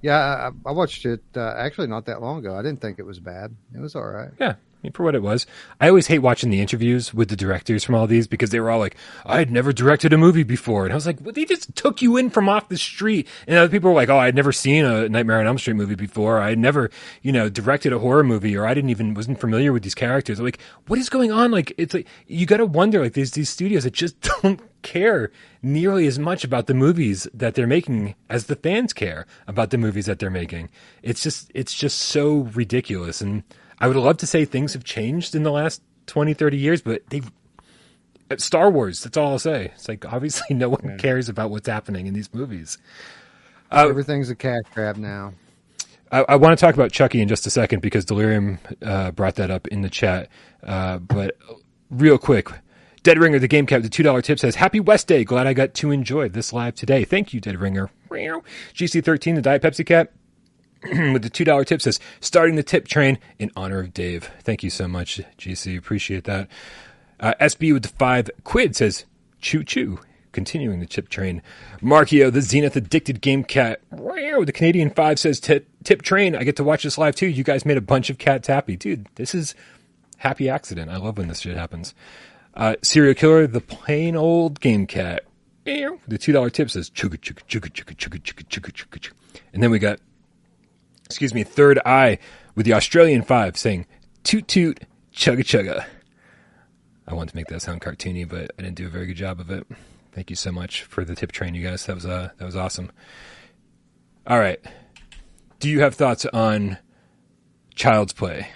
[0.02, 2.56] Yeah, I, I watched it uh, actually not that long ago.
[2.56, 3.54] I didn't think it was bad.
[3.74, 4.30] It was all right.
[4.38, 4.54] Yeah,
[4.94, 5.46] for what it was.
[5.80, 8.70] I always hate watching the interviews with the directors from all these because they were
[8.70, 10.84] all like, I had never directed a movie before.
[10.84, 13.28] And I was like, well, they just took you in from off the street.
[13.46, 15.94] And other people were like, oh, I'd never seen a Nightmare on Elm Street movie
[15.94, 16.40] before.
[16.40, 16.90] I had never,
[17.22, 20.38] you know, directed a horror movie or I didn't even, wasn't familiar with these characters.
[20.38, 21.50] I'm like, what is going on?
[21.50, 25.30] Like, it's like, you got to wonder, like, there's these studios that just don't care
[25.62, 29.78] nearly as much about the movies that they're making as the fans care about the
[29.78, 30.70] movies that they're making.
[31.02, 33.20] It's just, it's just so ridiculous.
[33.20, 33.42] And,
[33.80, 37.02] I would love to say things have changed in the last 20, 30 years, but
[37.08, 37.30] they've
[38.36, 39.02] Star Wars.
[39.02, 39.72] That's all I'll say.
[39.74, 42.78] It's like obviously no one cares about what's happening in these movies.
[43.70, 45.32] Uh, Everything's a cash grab now.
[46.12, 49.36] I, I, want to talk about Chucky in just a second because Delirium uh, brought
[49.36, 50.28] that up in the chat.
[50.62, 51.36] Uh, but
[51.88, 52.50] real quick,
[53.04, 55.24] Dead Ringer, the game cap, the two dollar tip says, "Happy West Day.
[55.24, 57.04] Glad I got to enjoy this live today.
[57.04, 57.90] Thank you, Dead Ringer."
[58.74, 60.10] GC thirteen, the Diet Pepsi cap.
[61.12, 64.30] with the $2 tip says, starting the tip train in honor of Dave.
[64.42, 65.76] Thank you so much, GC.
[65.78, 66.48] Appreciate that.
[67.18, 69.04] Uh, SB with the five quid says,
[69.40, 69.98] choo choo.
[70.32, 71.42] continuing the chip train.
[71.80, 73.80] Markio, the Zenith addicted game cat.
[73.90, 76.34] Wow, the Canadian Five says tip, tip train.
[76.36, 77.26] I get to watch this live too.
[77.26, 79.06] You guys made a bunch of cats happy, dude.
[79.16, 79.54] This is
[80.18, 80.90] happy accident.
[80.90, 81.94] I love when this shit happens.
[82.54, 85.24] Uh, serial killer, the plain old game cat.
[86.08, 89.12] The two dollar tip says chugga chugga chugga chugga chugga chugga chugga chugga.
[89.52, 90.00] And then we got,
[91.10, 92.18] excuse me, third eye
[92.54, 93.86] with the Australian Five saying
[94.22, 94.80] toot toot
[95.12, 95.84] chugga chugga.
[97.06, 99.40] I wanted to make that sound cartoony, but I didn't do a very good job
[99.40, 99.66] of it.
[100.12, 101.84] Thank you so much for the tip train, you guys.
[101.86, 102.92] That was uh, that was awesome.
[104.26, 104.60] All right,
[105.58, 106.78] do you have thoughts on
[107.74, 108.48] Child's Play?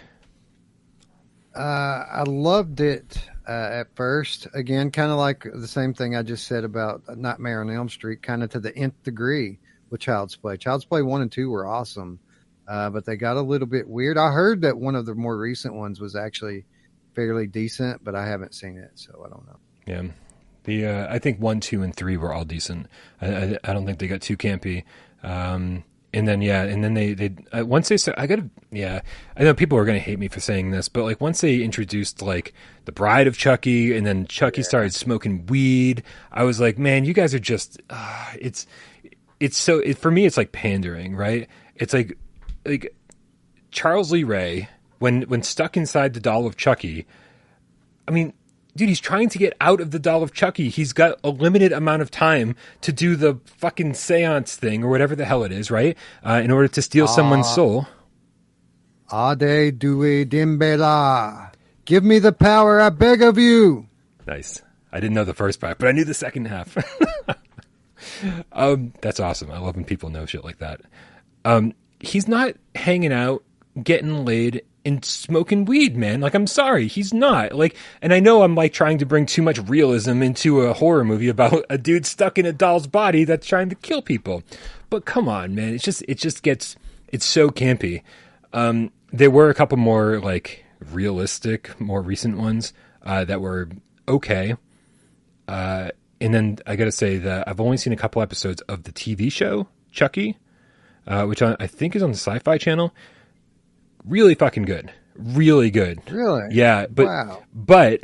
[1.57, 4.47] Uh, I loved it uh, at first.
[4.55, 8.23] Again, kind of like the same thing I just said about Nightmare on Elm Street,
[8.23, 9.59] kind of to the nth degree
[9.91, 10.57] with Child's Play.
[10.57, 12.19] Child's Play one and two were awesome,
[12.67, 14.19] uh, but they got a little bit weird.
[14.19, 16.65] I heard that one of the more recent ones was actually
[17.15, 19.57] fairly decent, but I haven't seen it, so I don't know.
[19.87, 20.03] Yeah,
[20.65, 22.87] the uh, I think one, two, and three were all decent.
[23.21, 24.85] I, I, I don't think they got too campy.
[25.23, 25.85] Um,
[26.15, 29.01] and then yeah, and then they they uh, once they start, I gotta yeah,
[29.37, 32.23] I know people are gonna hate me for saying this, but like once they introduced
[32.23, 32.55] like
[32.85, 34.67] the Bride of Chucky, and then Chucky yeah.
[34.67, 38.67] started smoking weed, I was like, man, you guys are just uh, it's
[39.41, 41.49] it's so it, for me, it's like pandering, right?
[41.75, 42.17] It's like
[42.65, 42.95] like
[43.71, 47.07] Charles Lee Ray when when stuck inside the doll of Chucky.
[48.07, 48.33] I mean,
[48.77, 50.69] dude, he's trying to get out of the doll of Chucky.
[50.69, 55.17] He's got a limited amount of time to do the fucking seance thing or whatever
[55.17, 55.97] the hell it is, right?
[56.25, 57.87] Uh, in order to steal uh, someone's soul.
[59.13, 61.53] Ade due Damballa.
[61.85, 63.89] Give me the power, I beg of you.
[64.27, 64.63] Nice.
[64.91, 66.77] I didn't know the first part, but I knew the second half.
[68.53, 69.51] um, that's awesome.
[69.51, 70.81] I love when people know shit like that.
[71.45, 71.75] Um,
[72.07, 73.43] he's not hanging out,
[73.83, 76.21] getting laid, and smoking weed, man.
[76.21, 77.55] Like, I'm sorry, he's not.
[77.55, 81.05] Like, and I know I'm like trying to bring too much realism into a horror
[81.05, 84.43] movie about a dude stuck in a doll's body that's trying to kill people.
[84.91, 85.75] But come on, man.
[85.75, 86.77] It's just, it just gets,
[87.09, 88.03] it's so campy.
[88.53, 93.69] Um, there were a couple more like realistic, more recent ones, uh, that were
[94.07, 94.55] okay.
[95.49, 95.91] Uh,
[96.21, 99.31] and then I gotta say that I've only seen a couple episodes of the TV
[99.31, 100.37] show Chucky,
[101.07, 102.95] uh, which I think is on the Sci-Fi Channel
[104.05, 104.93] really fucking good.
[105.17, 106.01] Really good.
[106.11, 106.49] Really?
[106.51, 107.43] Yeah, but wow.
[107.55, 108.01] but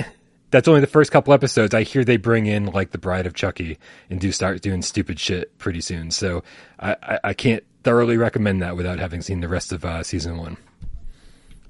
[0.50, 1.74] that's only the first couple episodes.
[1.74, 3.78] I hear they bring in like the Bride of Chucky
[4.08, 6.10] and do start doing stupid shit pretty soon.
[6.10, 6.42] So
[6.78, 10.38] I, I, I can't thoroughly recommend that without having seen the rest of uh, season
[10.38, 10.56] one.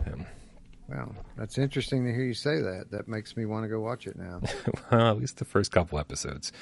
[0.06, 0.26] Um,
[0.88, 2.90] wow, that's interesting to hear you say that.
[2.90, 4.40] That makes me want to go watch it now.
[4.92, 6.52] well, at least the first couple episodes.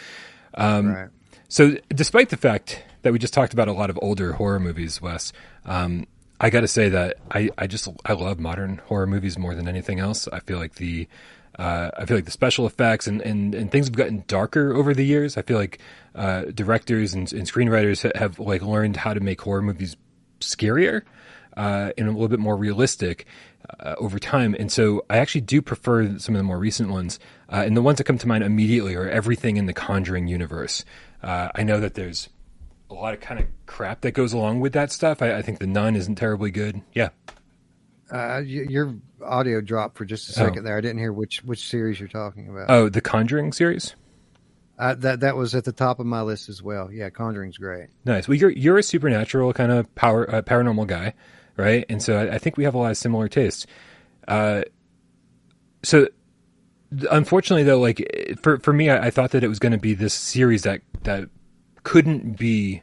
[0.54, 1.08] Um, right.
[1.49, 5.01] So, despite the fact that we just talked about a lot of older horror movies,
[5.01, 5.33] Wes,
[5.64, 6.07] um,
[6.41, 9.66] I got to say that I, I just I love modern horror movies more than
[9.66, 10.29] anything else.
[10.29, 11.09] I feel like the
[11.59, 14.95] uh, I feel like the special effects and, and, and things have gotten darker over
[14.95, 15.37] the years.
[15.37, 15.81] I feel like
[16.14, 19.97] uh, directors and, and, screenwriters have like learned how to make horror movies
[20.39, 21.03] scarier
[21.57, 23.26] uh, and a little bit more realistic
[23.81, 24.55] uh, over time.
[24.57, 27.18] And so I actually do prefer some of the more recent ones.
[27.51, 30.85] Uh, and the ones that come to mind immediately are everything in the Conjuring universe.
[31.22, 32.28] Uh, I know that there's
[32.90, 35.22] a lot of kind of crap that goes along with that stuff.
[35.22, 36.80] I, I think the Nun isn't terribly good.
[36.94, 37.10] Yeah.
[38.10, 40.62] Uh, your audio dropped for just a second oh.
[40.62, 40.78] there.
[40.78, 42.70] I didn't hear which which series you're talking about.
[42.70, 43.94] Oh, the Conjuring series.
[44.78, 46.90] Uh, that that was at the top of my list as well.
[46.90, 47.88] Yeah, Conjuring's great.
[48.04, 48.28] Nice.
[48.28, 51.14] Well, you're you're a supernatural kind of power uh, paranormal guy,
[51.56, 51.84] right?
[51.88, 53.66] And so I, I, think we have a lot of similar tastes.
[54.26, 54.62] Uh,
[55.82, 56.08] so
[57.11, 59.95] unfortunately, though, like for for me, I, I thought that it was going to be
[59.95, 61.28] this series that that
[61.82, 62.82] couldn't be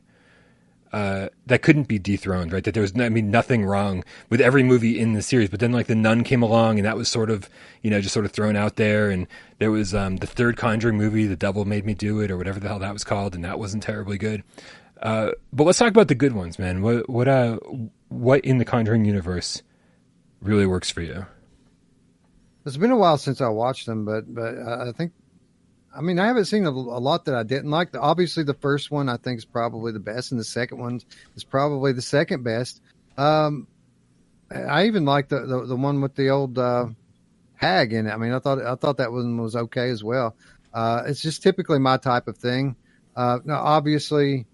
[0.95, 2.63] uh, that couldn't be dethroned, right?
[2.63, 5.49] That there was, I mean, nothing wrong with every movie in the series.
[5.49, 7.49] But then, like, The Nun came along, and that was sort of,
[7.81, 9.09] you know, just sort of thrown out there.
[9.09, 9.27] And
[9.59, 12.61] there was um, the third Conjuring movie, The Devil Made Me Do It, or whatever
[12.61, 14.41] the hell that was called, and that wasn't terribly good.
[15.01, 16.81] Uh, but let's talk about the good ones, man.
[16.81, 17.57] What, what, uh,
[18.07, 19.63] what in the Conjuring universe
[20.41, 21.25] really works for you?
[22.65, 25.13] It's been a while since I watched them, but but I think
[25.95, 27.95] I mean, I haven't seen a, a, lot that I didn't like.
[27.95, 30.99] Obviously, the first one I think is probably the best, and the second one
[31.35, 32.81] is probably the second best.
[33.17, 33.67] Um,
[34.51, 36.87] I even like the, the, the one with the old uh,
[37.55, 38.11] hag in it.
[38.11, 40.35] I mean, I thought I thought that one was okay as well.
[40.73, 42.75] Uh, it's just typically my type of thing.
[43.15, 44.45] Uh, now, obviously,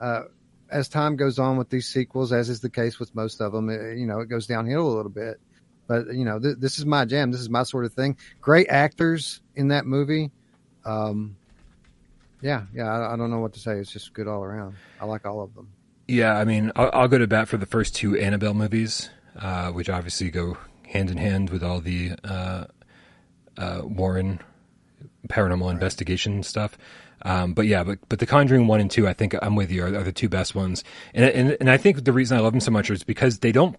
[0.00, 0.22] uh,
[0.68, 3.70] as time goes on with these sequels, as is the case with most of them,
[3.70, 5.40] it, you know, it goes downhill a little bit.
[5.88, 7.32] But you know, th- this is my jam.
[7.32, 8.16] This is my sort of thing.
[8.40, 10.30] Great actors in that movie.
[10.84, 11.36] Um,
[12.40, 13.78] yeah, yeah, I, I, don't know what to say.
[13.78, 14.76] It's just good all around.
[15.00, 15.68] I like all of them.
[16.06, 19.72] Yeah, I mean, I'll, I'll go to bat for the first two Annabelle movies, uh,
[19.72, 22.64] which obviously go hand in hand with all the uh,
[23.56, 24.40] uh, Warren
[25.28, 26.78] paranormal investigation stuff.
[27.22, 29.82] Um, but yeah, but but The Conjuring one and two, I think I'm with you,
[29.82, 30.84] are, are the two best ones.
[31.14, 33.52] And, and and I think the reason I love them so much is because they
[33.52, 33.76] don't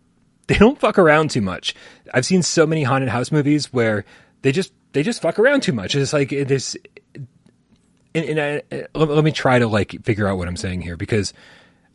[0.50, 1.76] they don't fuck around too much.
[2.12, 4.04] I've seen so many haunted house movies where
[4.42, 5.94] they just they just fuck around too much.
[5.96, 6.76] It's like this.
[8.16, 10.98] And, and I, let, let me try to like figure out what I'm saying here
[10.98, 11.34] because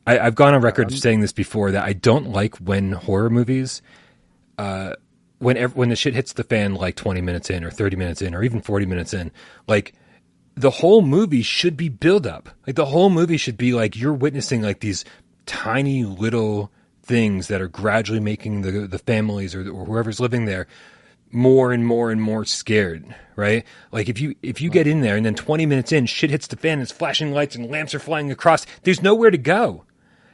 [0.07, 3.29] I, have gone on record um, saying this before that I don't like when horror
[3.29, 3.83] movies,
[4.57, 4.95] uh,
[5.39, 8.37] when when the shit hits the fan like 20 minutes in or 30 minutes in
[8.37, 9.33] or even 40 minutes in,
[9.67, 9.95] like
[10.55, 12.51] the whole movie should be build up.
[12.69, 15.05] Like the whole movie should be like you're witnessing like these
[15.45, 16.71] tiny little
[17.05, 20.67] things that are gradually making the the families or, or whoever's living there
[21.35, 23.65] more and more and more scared, right?
[23.91, 26.47] Like if you if you get in there and then 20 minutes in, shit hits
[26.47, 28.65] the fan, it's flashing lights and lamps are flying across.
[28.85, 29.85] There's nowhere to go.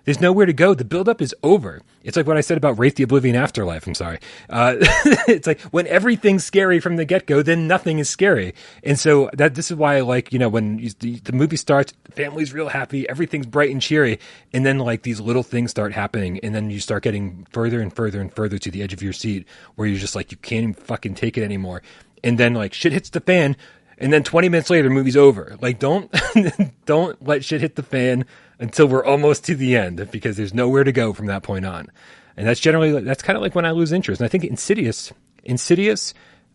[0.05, 0.75] There's nowhere to go.
[0.75, 1.83] The buildup is over.
[2.03, 3.87] It's like what I said about Wraith the Oblivion Afterlife.
[3.87, 4.19] I'm sorry.
[4.49, 4.77] Uh,
[5.29, 8.55] it's like when everything's scary from the get go, then nothing is scary.
[8.83, 11.57] And so that this is why I like, you know, when you, the, the movie
[11.57, 14.19] starts, the family's real happy, everything's bright and cheery.
[14.53, 16.41] And then like these little things start happening.
[16.43, 19.13] And then you start getting further and further and further to the edge of your
[19.13, 21.83] seat where you're just like, you can't even fucking take it anymore.
[22.25, 23.57] And then like shit hits the fan.
[23.99, 25.59] And then 20 minutes later, the movie's over.
[25.61, 26.11] Like, don't,
[26.87, 28.25] don't let shit hit the fan
[28.61, 31.91] until we're almost to the end because there's nowhere to go from that point on.
[32.37, 34.21] And that's generally that's kind of like when I lose interest.
[34.21, 36.15] And I think Insidious, Insidious,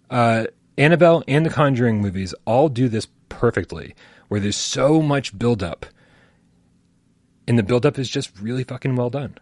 [0.10, 0.46] uh,
[0.78, 3.96] Annabelle, and the Conjuring movies all do this perfectly,
[4.28, 5.86] where there's so much buildup,
[7.48, 9.38] and the buildup is just really fucking well done.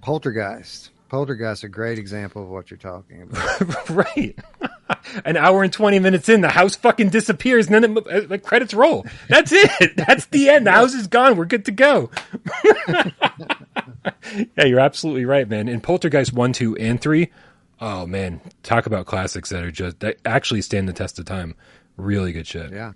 [0.00, 0.90] Poltergeist.
[1.08, 3.90] Poltergeist, a great example of what you're talking about.
[3.90, 4.38] right.
[5.24, 8.38] An hour and 20 minutes in, the house fucking disappears and then the, uh, the
[8.38, 9.06] credits roll.
[9.28, 9.96] That's it.
[9.96, 10.66] That's the end.
[10.66, 11.36] The house is gone.
[11.36, 12.10] We're good to go.
[14.56, 15.68] yeah, you're absolutely right, man.
[15.68, 17.28] In Poltergeist 1, 2, and 3,
[17.80, 21.54] oh man, talk about classics that are just, that actually stand the test of time.
[21.96, 22.72] Really good shit.
[22.72, 22.92] Yeah.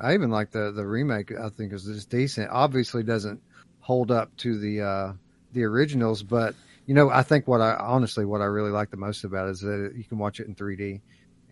[0.00, 2.50] I even like the, the remake, I think is just decent.
[2.50, 3.40] Obviously doesn't
[3.80, 5.12] hold up to the, uh,
[5.52, 6.54] the originals, but
[6.86, 9.52] you know, I think what I honestly what I really like the most about it
[9.52, 11.00] is that you can watch it in 3D,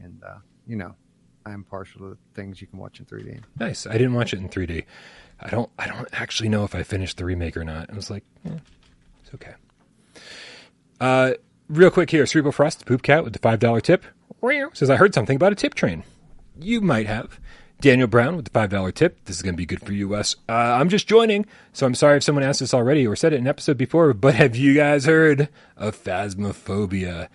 [0.02, 0.94] and uh, you know,
[1.46, 3.40] I am partial to things you can watch in 3D.
[3.58, 3.86] Nice.
[3.86, 4.84] I didn't watch it in 3D.
[5.40, 5.70] I don't.
[5.78, 7.90] I don't actually know if I finished the remake or not.
[7.90, 8.58] I was like, eh,
[9.22, 9.54] it's okay.
[11.00, 11.32] Uh,
[11.68, 14.04] real quick here, Cerebral Frost, Poop Cat with the five dollar tip
[14.72, 16.04] says I heard something about a tip train.
[16.60, 17.40] You might have.
[17.82, 19.24] Daniel Brown with the $5 tip.
[19.24, 20.36] This is going to be good for you, Wes.
[20.48, 23.36] Uh, I'm just joining, so I'm sorry if someone asked this already or said it
[23.36, 27.26] in an episode before, but have you guys heard of Phasmophobia?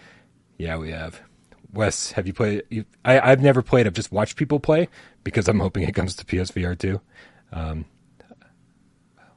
[0.57, 1.21] Yeah, we have.
[1.73, 2.63] Wes, have you played?
[2.69, 3.87] You, I, have never played.
[3.87, 4.87] I've just watched people play
[5.25, 7.01] because I'm hoping it comes to PSVR too.
[7.51, 7.83] Um,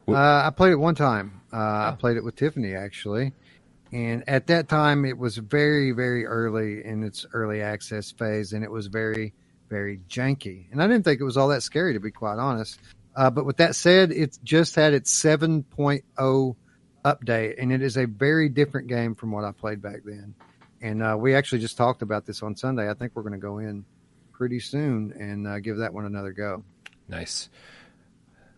[0.06, 1.40] uh, I played it one time.
[1.52, 1.60] Uh, oh.
[1.60, 3.32] I played it with Tiffany actually,
[3.90, 8.62] and at that time it was very, very early in its early access phase, and
[8.62, 9.34] it was very
[9.70, 10.70] very janky.
[10.70, 12.78] And I didn't think it was all that scary, to be quite honest.
[13.16, 16.56] Uh, but with that said, it's just had its 7.0
[17.04, 20.34] update, and it is a very different game from what I played back then.
[20.82, 22.90] And uh, we actually just talked about this on Sunday.
[22.90, 23.84] I think we're going to go in
[24.32, 26.64] pretty soon and uh, give that one another go.
[27.08, 27.48] Nice.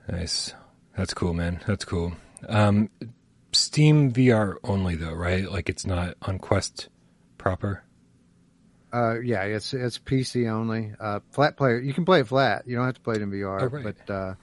[0.09, 0.55] Nice.
[0.97, 1.61] That's cool, man.
[1.67, 2.13] That's cool.
[2.49, 2.91] Um,
[3.53, 5.51] Steam VR only, though, right?
[5.51, 6.89] Like it's not on Quest
[7.39, 7.85] proper.
[8.93, 10.93] Uh, yeah, it's it's PC only.
[11.01, 12.65] Uh, flat player, you can play it flat.
[12.67, 13.63] You don't have to play it in VR.
[13.63, 13.85] Oh, right.
[14.07, 14.35] But uh,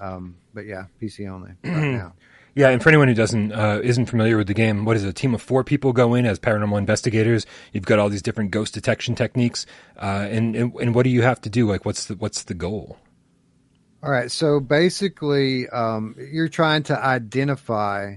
[0.00, 2.12] um, but yeah, PC only right now.
[2.56, 5.08] Yeah, and for anyone who doesn't uh, isn't familiar with the game, what is it?
[5.08, 7.44] A team of four people go in as paranormal investigators.
[7.74, 9.66] You've got all these different ghost detection techniques,
[9.98, 11.68] uh, and, and and what do you have to do?
[11.68, 12.96] Like, what's the what's the goal?
[14.02, 18.16] All right, so basically, um, you're trying to identify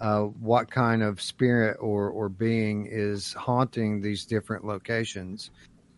[0.00, 5.50] uh, what kind of spirit or, or being is haunting these different locations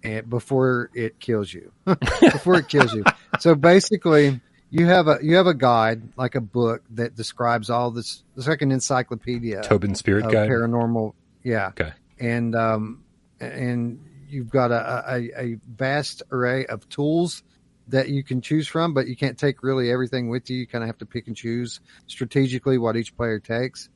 [0.02, 1.72] and before it kills you.
[2.20, 3.04] Before it kills you.
[3.40, 4.40] So basically
[4.70, 8.46] you have a you have a guide like a book that describes all this it's
[8.46, 10.48] like an encyclopedia tobin spirit guide?
[10.48, 11.68] paranormal yeah.
[11.68, 11.92] Okay.
[12.20, 13.04] And um
[13.40, 17.42] and you've got a, a, a vast array of tools
[17.88, 20.58] that you can choose from, but you can't take really everything with you.
[20.58, 23.88] You kind of have to pick and choose strategically what each player takes.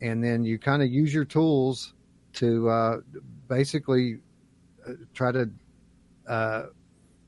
[0.00, 1.94] And then you kind of use your tools
[2.34, 2.96] to uh,
[3.48, 4.18] basically
[4.86, 5.50] uh, try to
[6.26, 6.62] uh,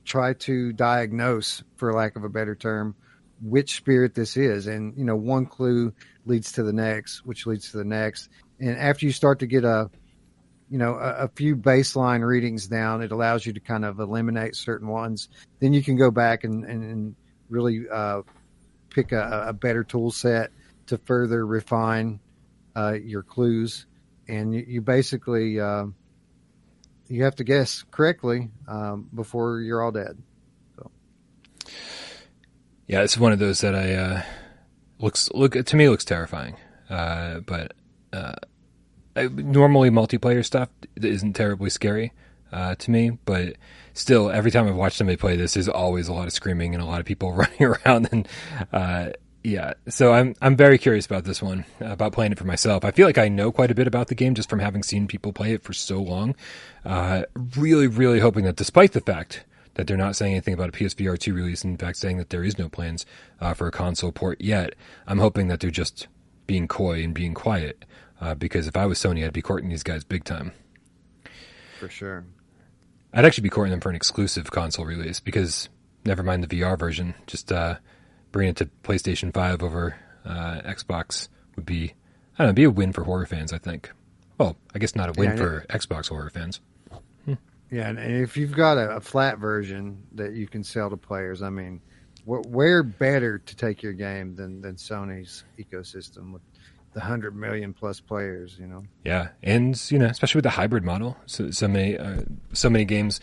[0.05, 2.95] try to diagnose, for lack of a better term,
[3.43, 4.67] which spirit this is.
[4.67, 5.93] And, you know, one clue
[6.25, 8.29] leads to the next, which leads to the next.
[8.59, 9.91] And after you start to get a,
[10.71, 13.03] you know, a, a, few baseline readings down.
[13.03, 15.29] It allows you to kind of eliminate certain ones.
[15.61, 17.15] Then you can go back and, and, and
[17.49, 18.23] really uh,
[18.91, 20.51] pick a, a, better tool set
[20.87, 22.19] to further refine
[22.75, 23.87] uh, your clues.
[24.29, 25.87] And you, you basically, uh,
[27.09, 30.19] you have to guess correctly um, before you're all dead.
[30.77, 30.91] So.
[32.89, 34.23] Yeah, it's one of those that I uh,
[34.99, 36.57] looks look to me looks terrifying.
[36.91, 37.73] Uh, but
[38.13, 38.35] uh,
[39.25, 42.13] normally multiplayer stuff isn't terribly scary
[42.53, 43.57] uh, to me, but
[43.95, 46.83] still, every time I've watched somebody play this, there's always a lot of screaming and
[46.83, 48.09] a lot of people running around.
[48.13, 48.29] And
[48.73, 49.11] uh,
[49.43, 52.85] yeah, so I'm I'm very curious about this one, about playing it for myself.
[52.85, 55.07] I feel like I know quite a bit about the game just from having seen
[55.07, 56.35] people play it for so long.
[56.85, 57.23] Uh,
[57.57, 59.45] really, really hoping that, despite the fact
[59.75, 62.43] that they're not saying anything about a PSVR 2 release, in fact, saying that there
[62.43, 63.05] is no plans
[63.41, 64.75] uh, for a console port yet,
[65.07, 66.09] I'm hoping that they're just
[66.47, 67.85] being coy and being quiet.
[68.21, 70.53] Uh, because if I was Sony, I'd be courting these guys big time.
[71.79, 72.25] For sure.
[73.13, 75.69] I'd actually be courting them for an exclusive console release because
[76.05, 77.77] never mind the VR version, just uh,
[78.33, 81.95] bringing it to PlayStation 5 over uh, Xbox would be,
[82.39, 83.91] I don't know, be a win for horror fans, I think.
[84.39, 86.61] Well, I guess not a win yeah, for Xbox horror fans.
[87.25, 87.35] Hmm.
[87.71, 91.43] Yeah, and if you've got a, a, flat version that you can sell to players,
[91.43, 91.81] I mean,
[92.25, 96.43] wh- where better to take your game than, than Sony's ecosystem with
[96.97, 98.83] the hundred million plus players, you know.
[99.05, 102.23] Yeah, and you know, especially with the hybrid model, so so many uh,
[102.55, 103.21] so many games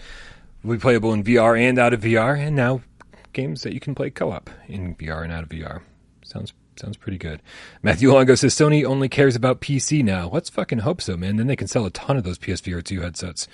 [0.63, 2.81] will be playable in VR and out of VR, and now
[3.33, 5.81] games that you can play co-op in VR and out of VR.
[6.23, 7.41] Sounds sounds pretty good.
[7.81, 10.29] Matthew Longo says Sony only cares about PC now.
[10.29, 11.37] Let's fucking hope so, man.
[11.37, 13.47] Then they can sell a ton of those PSVR two headsets.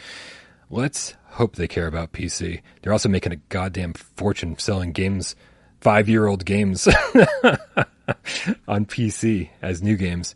[0.69, 2.61] Let's hope they care about PC.
[2.81, 5.37] They're also making a goddamn fortune selling games,
[5.79, 6.89] five year old games.
[8.67, 10.35] on PC as new games.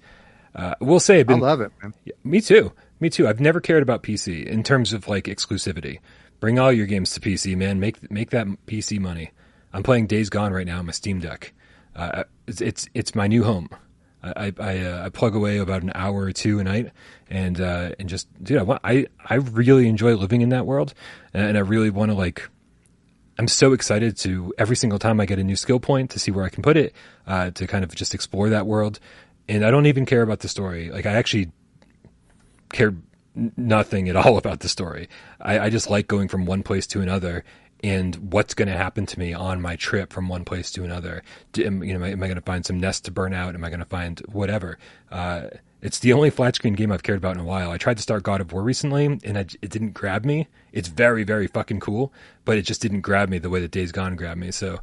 [0.56, 1.72] Uh, we'll say I've been, I love it.
[1.82, 1.94] Man.
[2.24, 2.72] Me too.
[3.00, 3.28] Me too.
[3.28, 6.00] I've never cared about PC in terms of like exclusivity.
[6.40, 7.80] Bring all your games to PC, man.
[7.80, 9.32] Make make that PC money.
[9.74, 11.54] I'm playing Days Gone right now on my Steam Deck.
[11.96, 13.70] Uh, it's, it's, it's my new home.
[14.24, 16.92] I I, uh, I, plug away about an hour or two a night,
[17.30, 20.94] and uh, and just dude, I, want, I I really enjoy living in that world,
[21.34, 22.50] and I really want to like
[23.38, 26.32] I'm so excited to every single time I get a new skill point to see
[26.32, 26.94] where I can put it,
[27.26, 29.00] uh, to kind of just explore that world.
[29.50, 30.90] And I don't even care about the story.
[30.92, 31.52] Like I actually
[32.72, 32.96] care
[33.58, 35.10] nothing at all about the story.
[35.42, 37.44] I, I just like going from one place to another
[37.84, 41.22] and what's going to happen to me on my trip from one place to another.
[41.58, 43.56] Am, you know, am I, I going to find some nests to burn out?
[43.56, 44.78] Am I going to find whatever?
[45.12, 45.48] Uh,
[45.82, 47.72] it's the only flat screen game I've cared about in a while.
[47.72, 50.48] I tried to start God of War recently, and it, it didn't grab me.
[50.74, 52.12] It's very, very fucking cool,
[52.44, 54.52] but it just didn't grab me the way that Days Gone grabbed me.
[54.52, 54.80] So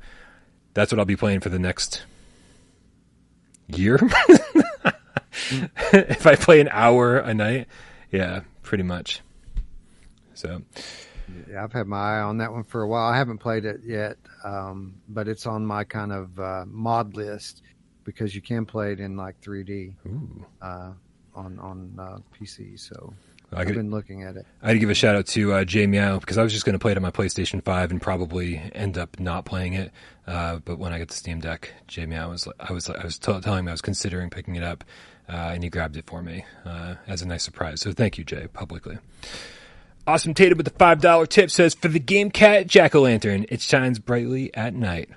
[0.73, 2.05] that's what I'll be playing for the next
[3.67, 3.99] year.
[5.93, 7.67] if I play an hour a night,
[8.13, 9.21] yeah, pretty much.
[10.35, 10.63] So,
[11.51, 13.13] yeah, I've had my eye on that one for a while.
[13.13, 17.63] I haven't played it yet, um, but it's on my kind of uh, mod list
[18.05, 19.93] because you can play it in like 3D
[20.63, 20.93] uh,
[21.35, 22.79] on on uh, PC.
[22.79, 23.13] So
[23.53, 24.47] I have been looking at it.
[24.63, 26.65] I had to give a shout out to uh, Jay Meow because I was just
[26.65, 29.91] going to play it on my PlayStation 5 and probably end up not playing it.
[30.27, 33.19] Uh, but when I got the Steam Deck, Jay Meow was I was I was
[33.19, 34.85] t- telling him I was considering picking it up,
[35.29, 37.81] uh, and he grabbed it for me uh, as a nice surprise.
[37.81, 38.99] So thank you, Jay, publicly.
[40.07, 43.47] Awesome Tatum with the five dollar tip says for the game cat jack o' lantern,
[43.49, 45.11] it shines brightly at night.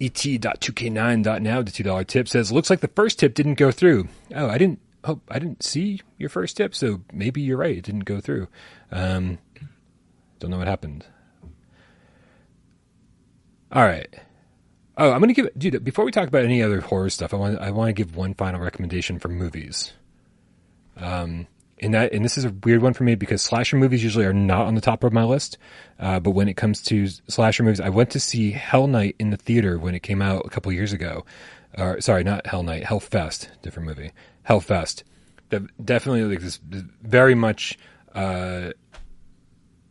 [0.00, 4.08] et.2k9.now, the $2 tip says, looks like the first tip didn't go through.
[4.34, 7.76] Oh, I didn't, oh, I didn't see your first tip, so maybe you're right.
[7.76, 8.48] It didn't go through.
[8.90, 9.38] Um,
[10.38, 11.06] don't know what happened.
[13.72, 14.12] All right.
[14.96, 17.36] Oh, I'm going to give, dude, before we talk about any other horror stuff, I
[17.36, 19.92] want, I want to give one final recommendation for movies.
[20.96, 21.46] Um,
[21.82, 24.34] and that and this is a weird one for me because slasher movies usually are
[24.34, 25.56] not on the top of my list.
[25.98, 29.30] Uh, but when it comes to slasher movies, I went to see Hell Night in
[29.30, 31.24] the theater when it came out a couple years ago.
[31.78, 34.12] Or sorry, not Hell Night, Hell Fest, different movie.
[34.42, 35.04] Hell Fest.
[35.48, 36.60] definitely like this
[37.02, 37.78] very much
[38.14, 38.70] uh,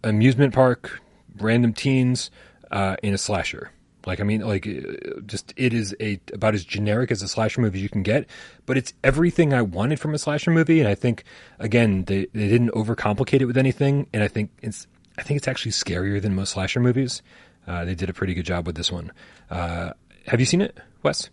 [0.04, 1.00] amusement park,
[1.38, 2.32] random teens
[2.72, 3.72] uh, in a slasher.
[4.06, 7.62] Like I mean, like uh, just it is a about as generic as a slasher
[7.62, 8.28] movie you can get,
[8.66, 10.80] but it's everything I wanted from a slasher movie.
[10.80, 11.24] And I think
[11.60, 14.08] again they they didn't overcomplicate it with anything.
[14.14, 17.22] And I think it's I think it's actually scarier than most slasher movies.
[17.68, 19.12] Uh, they did a pretty good job with this one.
[19.50, 19.92] Uh,
[20.28, 21.30] have you seen it, Wes?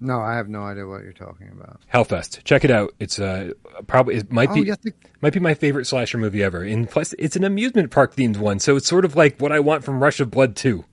[0.00, 1.80] No, I have no idea what you're talking about.
[1.92, 2.44] Hellfest.
[2.44, 2.94] Check it out.
[2.98, 3.52] It's uh
[3.86, 4.72] probably it might oh, be
[5.20, 6.62] might be my favorite slasher movie ever.
[6.62, 9.60] And plus, it's an amusement park themed one, so it's sort of like what I
[9.60, 10.84] want from Rush of Blood 2.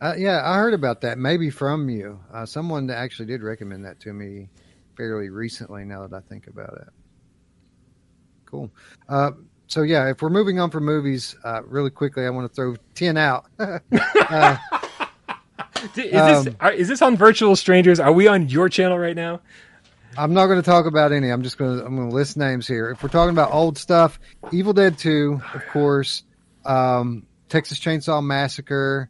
[0.00, 1.16] Uh, yeah, I heard about that.
[1.16, 2.18] Maybe from you.
[2.32, 4.48] Uh, someone actually did recommend that to me
[4.96, 5.84] fairly recently.
[5.84, 6.88] Now that I think about it.
[8.46, 8.68] Cool.
[9.08, 9.30] Uh,
[9.68, 12.74] so yeah, if we're moving on from movies, uh, really quickly, I want to throw
[12.94, 13.46] ten out.
[14.28, 14.56] Uh,
[15.82, 18.00] is, this, um, are, is this on Virtual Strangers?
[18.00, 19.40] Are we on your channel right now?
[20.16, 21.30] I'm not going to talk about any.
[21.30, 22.90] I'm just going to I'm going to list names here.
[22.90, 24.20] If we're talking about old stuff,
[24.52, 26.22] Evil Dead 2, of course,
[26.64, 29.08] um, Texas Chainsaw Massacre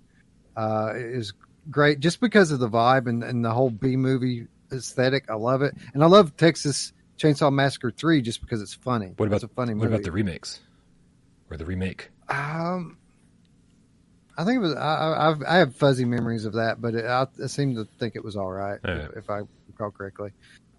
[0.56, 1.32] uh, is
[1.70, 5.30] great just because of the vibe and, and the whole B movie aesthetic.
[5.30, 9.12] I love it, and I love Texas Chainsaw Massacre 3 just because it's funny.
[9.16, 9.94] What about it's a funny what movie?
[9.94, 10.60] about the remakes
[11.50, 12.10] or the remake?
[12.28, 12.96] Um,
[14.36, 14.74] I think it was.
[14.74, 17.86] I, I- I've, I have fuzzy memories of that, but it, I, I seem to
[17.98, 19.06] think it was all right, Yeah.
[19.10, 20.30] if, if I recall correctly.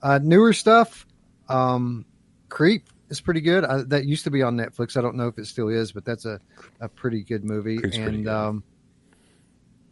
[0.01, 1.05] Uh, newer stuff,
[1.49, 2.05] um,
[2.49, 3.63] Creep is pretty good.
[3.63, 4.97] I, that used to be on Netflix.
[4.97, 6.39] I don't know if it still is, but that's a,
[6.79, 7.77] a pretty good movie.
[7.77, 8.31] Creep's and good.
[8.31, 8.63] um,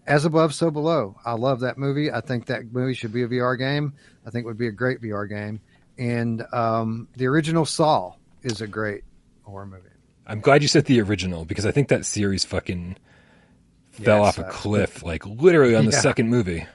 [0.07, 1.16] As Above, So Below.
[1.26, 2.12] I love that movie.
[2.12, 3.93] I think that movie should be a VR game.
[4.26, 5.62] I think it would be a great VR game.
[5.97, 9.03] And um, the original Saw is a great
[9.43, 9.88] horror movie.
[10.26, 12.97] I'm glad you said the original because I think that series fucking
[13.92, 16.00] fell Yeah, off a cliff like literally on the Yeah.
[16.00, 16.66] second movie.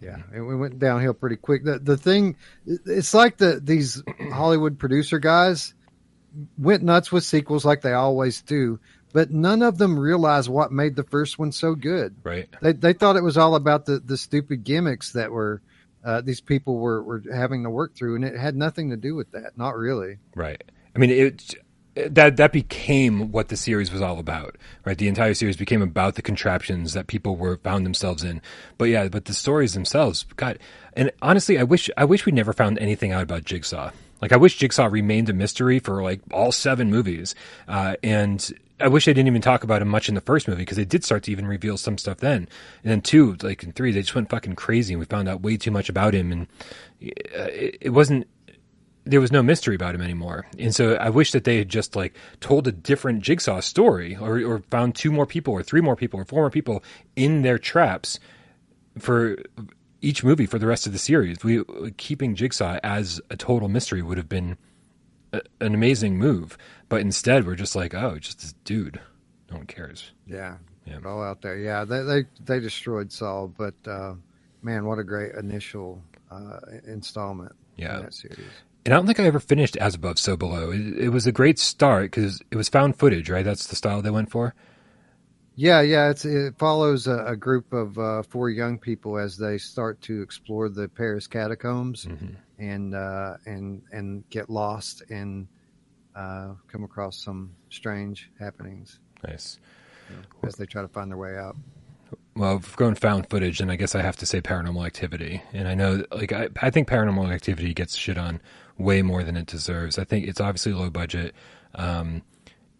[0.00, 1.62] Yeah, it we went downhill pretty quick.
[1.64, 2.36] The the thing,
[2.66, 5.74] it's like the these Hollywood producer guys
[6.56, 8.80] went nuts with sequels like they always do,
[9.12, 12.16] but none of them realized what made the first one so good.
[12.22, 12.48] Right.
[12.62, 15.60] They they thought it was all about the the stupid gimmicks that were
[16.02, 19.14] uh, these people were were having to work through, and it had nothing to do
[19.14, 19.58] with that.
[19.58, 20.16] Not really.
[20.34, 20.62] Right.
[20.96, 21.54] I mean, it
[22.08, 24.56] that that became what the series was all about.
[24.84, 24.96] Right.
[24.96, 28.40] The entire series became about the contraptions that people were found themselves in.
[28.78, 30.58] But yeah, but the stories themselves, God.
[30.94, 33.90] And honestly, I wish I wish we never found anything out about Jigsaw.
[34.20, 37.34] Like I wish Jigsaw remained a mystery for like all seven movies.
[37.66, 40.62] Uh, and I wish they didn't even talk about him much in the first movie
[40.62, 42.48] because they did start to even reveal some stuff then.
[42.82, 45.42] And then two, like in three, they just went fucking crazy and we found out
[45.42, 46.32] way too much about him.
[46.32, 46.46] And
[47.02, 48.26] uh, it, it wasn't
[49.04, 50.46] there was no mystery about him anymore.
[50.58, 54.38] And so I wish that they had just like told a different jigsaw story or,
[54.44, 56.84] or found two more people or three more people or four more people
[57.16, 58.20] in their traps
[58.98, 59.36] for
[60.02, 61.42] each movie for the rest of the series.
[61.42, 61.62] We
[61.96, 64.56] keeping jigsaw as a total mystery would have been
[65.32, 69.00] a, an amazing move, but instead we're just like, oh, just this dude.
[69.50, 70.12] No one cares.
[70.26, 70.98] Yeah, Yeah.
[71.04, 71.56] all out there.
[71.58, 74.14] Yeah, they they they destroyed Saw, but uh,
[74.62, 78.02] man, what a great initial uh, installment Yeah.
[78.84, 78.92] In that series.
[78.92, 80.70] And I don't think I ever finished As Above, So Below.
[80.70, 83.44] It, it was a great start because it was found footage, right?
[83.44, 84.54] That's the style they went for.
[85.56, 86.10] Yeah, yeah.
[86.10, 90.22] It's it follows a, a group of uh, four young people as they start to
[90.22, 92.36] explore the Paris catacombs Mhm.
[92.58, 95.48] and uh, and and get lost and
[96.16, 99.58] uh, come across some strange happenings Nice.
[100.42, 101.56] as they try to find their way out.
[102.36, 105.42] Well, we're going found footage, and I guess I have to say Paranormal Activity.
[105.52, 108.40] And I know, like, I, I think Paranormal Activity gets shit on
[108.78, 109.98] way more than it deserves.
[109.98, 111.34] I think it's obviously low budget.
[111.74, 112.22] Um,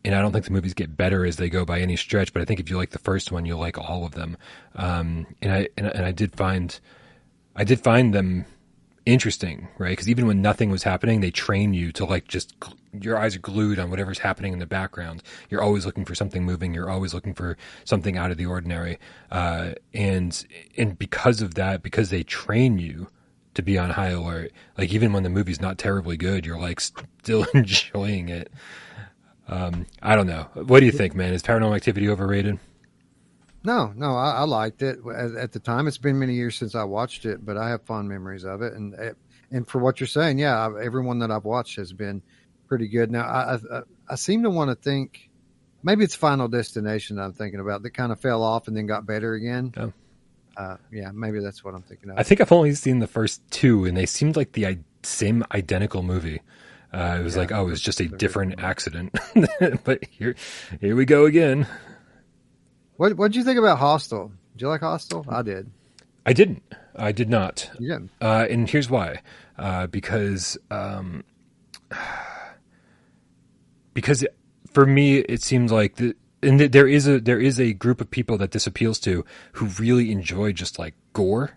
[0.05, 2.41] and I don't think the movies get better as they go by any stretch, but
[2.41, 4.37] I think if you like the first one, you'll like all of them.
[4.77, 6.79] Um, and I, and, and I did find,
[7.55, 8.47] I did find them
[9.07, 9.91] interesting, right?
[9.91, 12.55] Because even when nothing was happening, they train you to like just
[12.93, 15.23] your eyes are glued on whatever's happening in the background.
[15.49, 16.75] You're always looking for something moving.
[16.75, 18.99] You're always looking for something out of the ordinary.
[19.31, 20.47] Uh, and
[20.77, 23.09] and because of that, because they train you
[23.55, 26.81] to be on high alert, like even when the movie's not terribly good, you're like
[27.23, 28.53] still enjoying it.
[29.49, 30.47] Um, I don't know.
[30.55, 31.33] What do you think, man?
[31.33, 32.59] Is Paranormal Activity overrated?
[33.63, 35.87] No, no, I, I liked it at, at the time.
[35.87, 38.73] It's been many years since I watched it, but I have fond memories of it.
[38.73, 39.13] And eh,
[39.51, 42.23] and for what you're saying, yeah, I, everyone that I've watched has been
[42.69, 43.11] pretty good.
[43.11, 45.29] Now, I I, I seem to want to think
[45.83, 48.87] maybe it's Final Destination that I'm thinking about that kind of fell off and then
[48.87, 49.73] got better again.
[49.77, 49.93] Oh.
[50.57, 52.19] Uh, yeah, maybe that's what I'm thinking of.
[52.19, 55.45] I think I've only seen the first two, and they seemed like the i- same
[55.53, 56.41] identical movie.
[56.93, 58.61] Uh, it was Yeah, like, oh, it was just a different different.
[58.69, 59.85] accident.
[59.85, 60.35] but here,
[60.81, 61.67] here we go again.
[63.01, 64.31] What What did you think about Hostel?
[64.53, 65.25] Did you like Hostel?
[65.27, 65.71] I did.
[66.27, 66.63] I didn't.
[66.95, 67.71] I did not.
[67.79, 68.11] You didn't.
[68.21, 69.23] Uh, and here's why.
[69.59, 71.25] Uh, because um,
[73.95, 74.25] because
[74.73, 78.03] for me, it seems like the and th- there is a there is a group
[78.03, 81.53] of people that this appeals to who really enjoy just like gore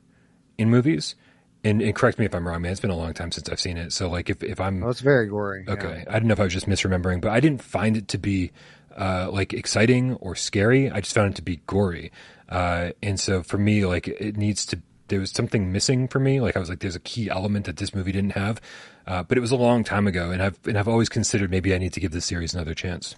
[0.57, 1.15] in movies.
[1.65, 2.73] And, and correct me if I'm wrong, man.
[2.73, 3.91] It's been a long time since I've seen it.
[3.93, 5.65] So like if if I'm Well, it's very gory.
[5.67, 5.73] yeah.
[5.73, 6.05] Okay.
[6.09, 8.51] I don't know if I was just misremembering, but I didn't find it to be
[8.97, 10.89] uh, like exciting or scary.
[10.89, 12.11] I just found it to be gory.
[12.49, 16.39] Uh, and so for me, like it needs to, there was something missing for me.
[16.39, 18.61] Like I was like, there's a key element that this movie didn't have.
[19.05, 21.75] Uh, but it was a long time ago, and I've and I've always considered maybe
[21.75, 23.17] I need to give this series another chance.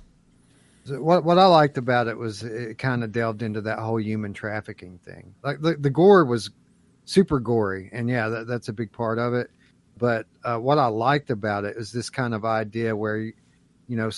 [0.88, 4.34] What what I liked about it was it kind of delved into that whole human
[4.34, 5.36] trafficking thing.
[5.44, 6.50] Like the, the gore was
[7.06, 9.52] super gory, and yeah, that, that's a big part of it.
[9.98, 13.34] But uh, what I liked about it is this kind of idea where, you
[13.88, 14.10] know,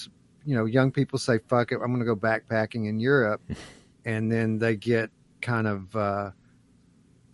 [0.47, 3.41] you know, young people say, "Fuck it, I'm going to go backpacking in Europe,"
[4.05, 5.11] and then they get
[5.41, 6.31] kind of, uh,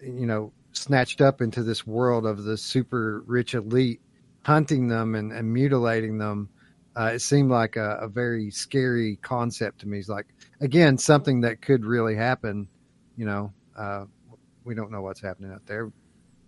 [0.01, 4.01] you know, snatched up into this world of the super rich elite,
[4.41, 6.49] hunting them and, and mutilating them.
[6.95, 9.99] Uh, it seemed like a, a, very scary concept to me.
[9.99, 10.25] It's like
[10.59, 12.67] again something that could really happen.
[13.15, 14.05] You know, uh,
[14.63, 15.91] we don't know what's happening out there.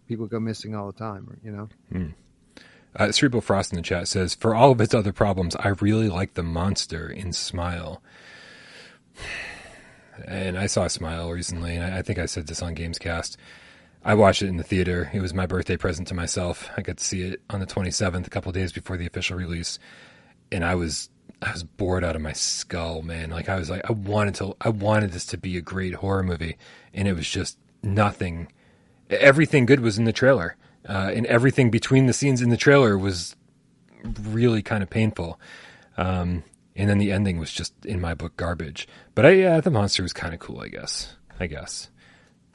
[0.07, 1.39] People go missing all the time.
[1.43, 1.69] You know.
[1.91, 2.09] Hmm.
[2.95, 6.07] Uh, Cerebral Frost in the chat says, for all of its other problems, I really
[6.07, 8.01] like the monster in Smile.
[10.25, 13.35] And I saw Smile recently, and I think I said this on Gamescast.
[14.03, 15.09] I watched it in the theater.
[15.13, 16.69] It was my birthday present to myself.
[16.77, 19.77] I got to see it on the 27th, a couple days before the official release,
[20.51, 21.09] and I was
[21.41, 23.29] I was bored out of my skull, man.
[23.29, 26.23] Like I was like I wanted to I wanted this to be a great horror
[26.23, 26.55] movie,
[26.93, 28.47] and it was just nothing.
[29.09, 30.55] Everything good was in the trailer
[30.87, 33.35] uh, and everything between the scenes in the trailer was
[34.03, 35.39] really kind of painful.
[35.97, 36.43] Um,
[36.75, 38.87] and then the ending was just in my book garbage.
[39.13, 41.15] But I, yeah, the monster was kind of cool, I guess.
[41.39, 41.89] I guess.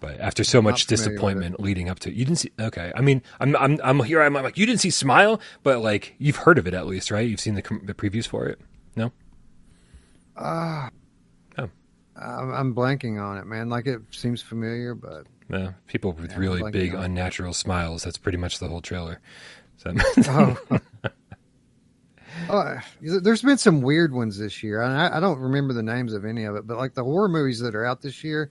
[0.01, 2.52] But after so much disappointment leading up to it, you didn't see.
[2.59, 4.23] Okay, I mean, I'm I'm I'm here.
[4.23, 7.11] I'm, I'm, like, you didn't see Smile, but like you've heard of it at least,
[7.11, 7.28] right?
[7.28, 8.59] You've seen the the previews for it.
[8.97, 9.12] No.
[10.39, 10.90] Ah.
[11.59, 11.70] Uh, oh.
[12.16, 13.69] I'm blanking on it, man.
[13.69, 18.05] Like it seems familiar, but yeah, people with yeah, really big unnatural smiles.
[18.05, 19.20] That's pretty much the whole trailer.
[19.78, 19.94] So.
[20.28, 20.56] oh.
[22.48, 24.82] oh, there's been some weird ones this year.
[24.82, 27.60] I, I don't remember the names of any of it, but like the horror movies
[27.60, 28.51] that are out this year,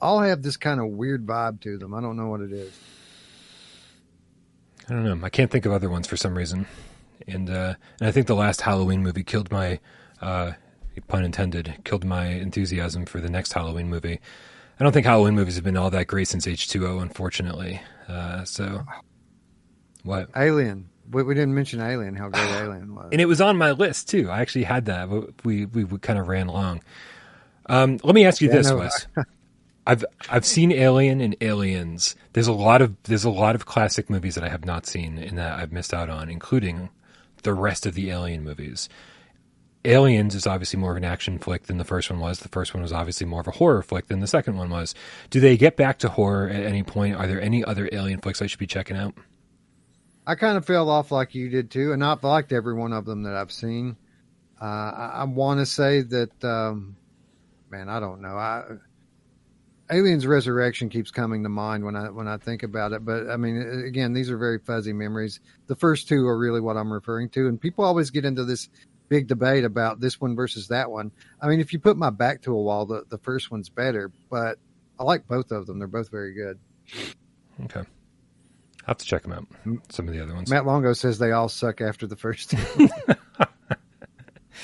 [0.00, 1.94] all have this kind of weird vibe to them.
[1.94, 2.78] I don't know what it is.
[4.88, 5.24] I don't know.
[5.24, 6.66] I can't think of other ones for some reason,
[7.28, 9.78] and uh, and I think the last Halloween movie killed my,
[10.20, 10.52] uh,
[11.06, 14.20] pun intended, killed my enthusiasm for the next Halloween movie.
[14.82, 17.80] I don't think Halloween movies have been all that great since H2O, unfortunately.
[18.08, 18.84] Uh, so,
[20.02, 20.28] what?
[20.34, 20.88] Alien.
[21.08, 23.10] We, we, didn't mention Alien, how great Alien was.
[23.12, 24.28] And it was on my list, too.
[24.28, 25.08] I actually had that.
[25.44, 26.82] We, we, we kind of ran long.
[27.66, 29.06] Um, let me ask you yeah, this, no, Wes.
[29.86, 32.16] I've I've seen Alien and Aliens.
[32.32, 35.16] There's a lot of there's a lot of classic movies that I have not seen
[35.16, 36.88] and that I've missed out on, including
[37.44, 38.88] the rest of the Alien movies.
[39.84, 42.40] Aliens is obviously more of an action flick than the first one was.
[42.40, 44.94] The first one was obviously more of a horror flick than the second one was.
[45.30, 47.16] Do they get back to horror at any point?
[47.16, 49.14] Are there any other Alien flicks I should be checking out?
[50.24, 53.04] I kind of fell off like you did too, and I've liked every one of
[53.04, 53.96] them that I've seen.
[54.60, 56.96] Uh, I, I want to say that, um,
[57.68, 58.36] man, I don't know.
[58.36, 58.62] I,
[59.90, 63.36] Aliens Resurrection keeps coming to mind when I when I think about it, but I
[63.36, 65.40] mean, again, these are very fuzzy memories.
[65.66, 68.70] The first two are really what I'm referring to, and people always get into this
[69.12, 71.12] big debate about this one versus that one.
[71.38, 74.10] I mean, if you put my back to a wall, the, the first one's better,
[74.30, 74.58] but
[74.98, 75.78] I like both of them.
[75.78, 76.58] They're both very good.
[77.64, 77.80] Okay.
[77.80, 77.84] i
[78.86, 79.46] have to check them out.
[79.90, 80.48] Some of the other ones.
[80.48, 82.88] Matt Longo says they all suck after the first two.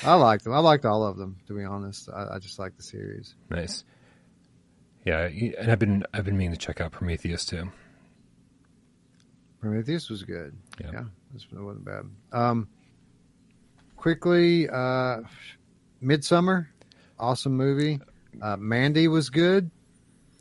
[0.03, 0.53] I like them.
[0.53, 2.09] I liked all of them, to be honest.
[2.09, 3.35] I, I just like the series.
[3.51, 3.83] Nice.
[5.05, 7.71] Yeah, and I've been I've been meaning to check out Prometheus too.
[9.61, 10.57] Prometheus was good.
[10.81, 11.03] Yeah, yeah
[11.33, 12.05] this wasn't bad.
[12.31, 12.67] Um,
[13.99, 15.19] quickly, uh,
[16.01, 16.67] Midsommar,
[17.19, 17.99] awesome movie.
[18.41, 19.69] Uh, Mandy was good.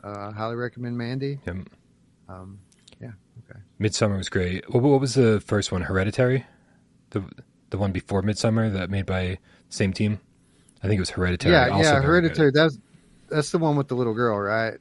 [0.03, 1.41] Uh, highly recommend Mandy.
[1.45, 1.57] Yep.
[2.29, 2.61] Um,
[3.01, 3.11] yeah.
[3.51, 3.59] Okay.
[3.81, 4.73] Midsommar was great.
[4.73, 5.83] What, what, was the first one?
[5.83, 6.47] Hereditary,
[7.11, 7.25] the
[7.71, 9.39] the one before Midsommar that made by
[9.71, 10.21] same team.
[10.83, 11.53] I think it was Hereditary.
[11.53, 12.53] Yeah, also yeah, Hereditary.
[12.55, 12.79] That's
[13.29, 14.79] that's the one with the little girl, right?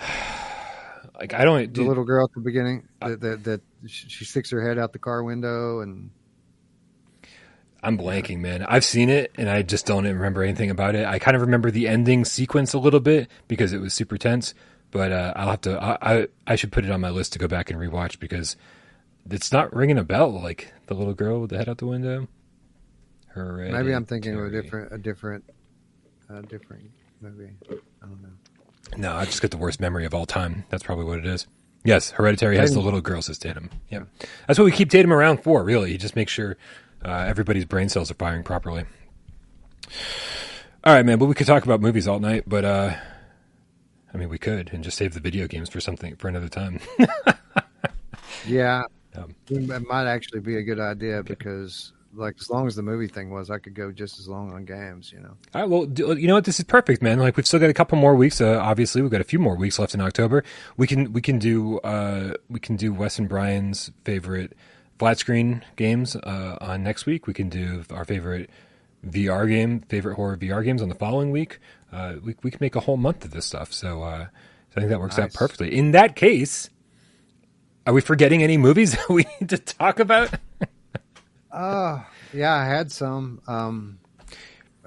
[1.14, 4.66] like I don't the little girl at the beginning that, that, that she sticks her
[4.66, 6.10] head out the car window and
[7.84, 8.62] I'm blanking, man.
[8.62, 11.06] I've seen it and I just don't remember anything about it.
[11.06, 14.54] I kind of remember the ending sequence a little bit because it was super tense,
[14.90, 15.82] but uh, I'll have to.
[15.82, 18.56] I, I, I should put it on my list to go back and rewatch because
[19.30, 22.26] it's not ringing a bell like the little girl with the head out the window.
[23.28, 25.44] Her maybe I'm thinking of a different a different
[26.30, 26.90] a different
[27.20, 27.50] movie.
[27.70, 28.28] I don't know.
[28.96, 30.64] No, I just got the worst memory of all time.
[30.70, 31.46] That's probably what it is.
[31.84, 33.68] Yes, Hereditary has the little girl says Tatum.
[33.90, 34.04] Yeah,
[34.46, 35.62] that's what we keep Tatum around for.
[35.62, 36.56] Really, he just makes sure
[37.04, 38.84] uh, everybody's brain cells are firing properly.
[40.84, 41.18] All right, man.
[41.18, 42.94] But we could talk about movies all night, but uh,
[44.12, 46.78] I mean, we could and just save the video games for something for another time.
[48.46, 48.84] yeah,
[49.16, 51.28] um, it might actually be a good idea okay.
[51.28, 54.52] because, like, as long as the movie thing was, I could go just as long
[54.52, 55.12] on games.
[55.12, 55.36] You know.
[55.54, 55.68] All right.
[55.68, 56.44] Well, you know what?
[56.44, 57.18] This is perfect, man.
[57.18, 58.40] Like, we've still got a couple more weeks.
[58.40, 60.44] Uh, obviously, we've got a few more weeks left in October.
[60.76, 64.56] We can we can do uh, we can do Wes and Brian's favorite
[65.04, 67.26] flat screen games uh, on next week.
[67.26, 68.48] We can do our favorite
[69.06, 71.58] VR game, favorite horror VR games on the following week.
[71.92, 73.70] Uh, we we can make a whole month of this stuff.
[73.70, 75.26] So, uh, so I think that works nice.
[75.26, 75.76] out perfectly.
[75.76, 76.70] In that case,
[77.86, 80.30] are we forgetting any movies that we need to talk about?
[81.52, 82.00] uh
[82.32, 83.42] yeah, I had some.
[83.46, 83.98] Um,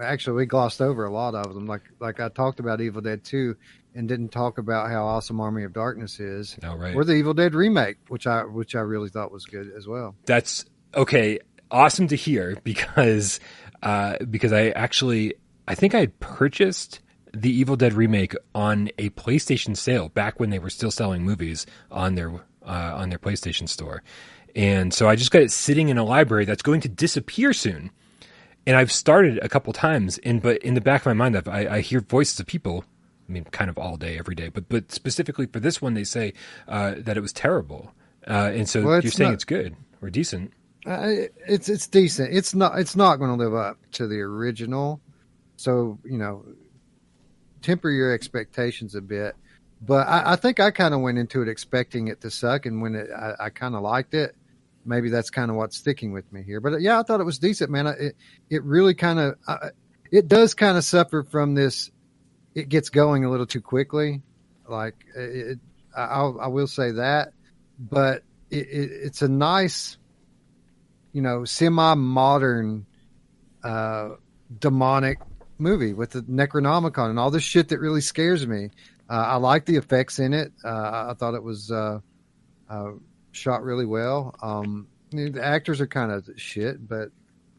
[0.01, 1.67] actually we glossed over a lot of them.
[1.67, 3.55] Like like I talked about Evil Dead Two,
[3.97, 6.95] and didn't talk about how awesome Army of Darkness is, Oh, right.
[6.95, 10.15] or the Evil Dead remake, which I which I really thought was good as well.
[10.25, 10.63] That's
[10.95, 11.39] okay.
[11.71, 13.39] Awesome to hear because
[13.83, 15.33] uh, because I actually
[15.67, 17.01] I think I had purchased
[17.33, 21.65] the Evil Dead remake on a PlayStation sale back when they were still selling movies
[21.91, 22.31] on their
[22.65, 24.01] uh, on their PlayStation store,
[24.55, 27.91] and so I just got it sitting in a library that's going to disappear soon.
[28.65, 31.47] And I've started a couple times, and but in the back of my mind, I've,
[31.47, 32.83] I, I hear voices of people.
[33.27, 36.03] I mean, kind of all day, every day, but but specifically for this one, they
[36.05, 36.33] say
[36.67, 37.91] uh, that it was terrible,
[38.27, 40.53] uh, and so Well, you're saying not- it's good or decent.
[40.85, 42.33] Uh, it's it's decent.
[42.33, 45.01] It's not it's not going to live up to the original.
[45.57, 46.45] So you know,
[47.61, 49.35] temper your expectations a bit.
[49.81, 52.81] But I, I think I kind of went into it expecting it to suck, and
[52.81, 54.35] when it, I, I kind of liked it,
[54.85, 56.59] maybe that's kind of what's sticking with me here.
[56.61, 57.87] But uh, yeah, I thought it was decent, man.
[57.87, 58.15] I- It
[58.49, 59.35] it really kind of
[60.11, 61.91] it does kind of suffer from this.
[62.57, 64.21] It gets going a little too quickly.
[64.67, 65.59] Like it,
[65.95, 67.29] I, I'll- I will say that,
[67.79, 69.97] but it, it, it's a nice
[71.13, 72.85] you know, semi-modern
[73.63, 74.09] uh,
[74.59, 75.19] demonic
[75.57, 78.69] movie with the Necronomicon and all this shit that really scares me.
[79.09, 80.51] Uh, I like the effects in it.
[80.63, 81.99] Uh, I thought it was uh,
[82.69, 82.91] uh,
[83.31, 84.35] shot really well.
[84.41, 87.09] Um, the actors are kind of shit, but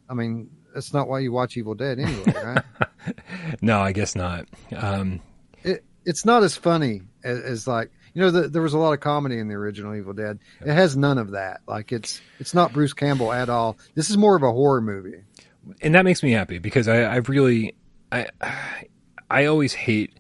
[0.08, 2.64] I mean, that's not why you watch Evil Dead anyway, right?
[3.62, 4.46] No, I guess not.
[4.76, 5.20] Um,
[5.62, 8.92] it, it's not as funny as, as like you know the, there was a lot
[8.92, 10.38] of comedy in the original Evil Dead.
[10.60, 11.60] It has none of that.
[11.66, 13.78] Like it's it's not Bruce Campbell at all.
[13.94, 15.22] This is more of a horror movie.
[15.82, 17.74] and that makes me happy because I, I really,
[18.12, 18.26] I,
[19.30, 20.12] I always hate.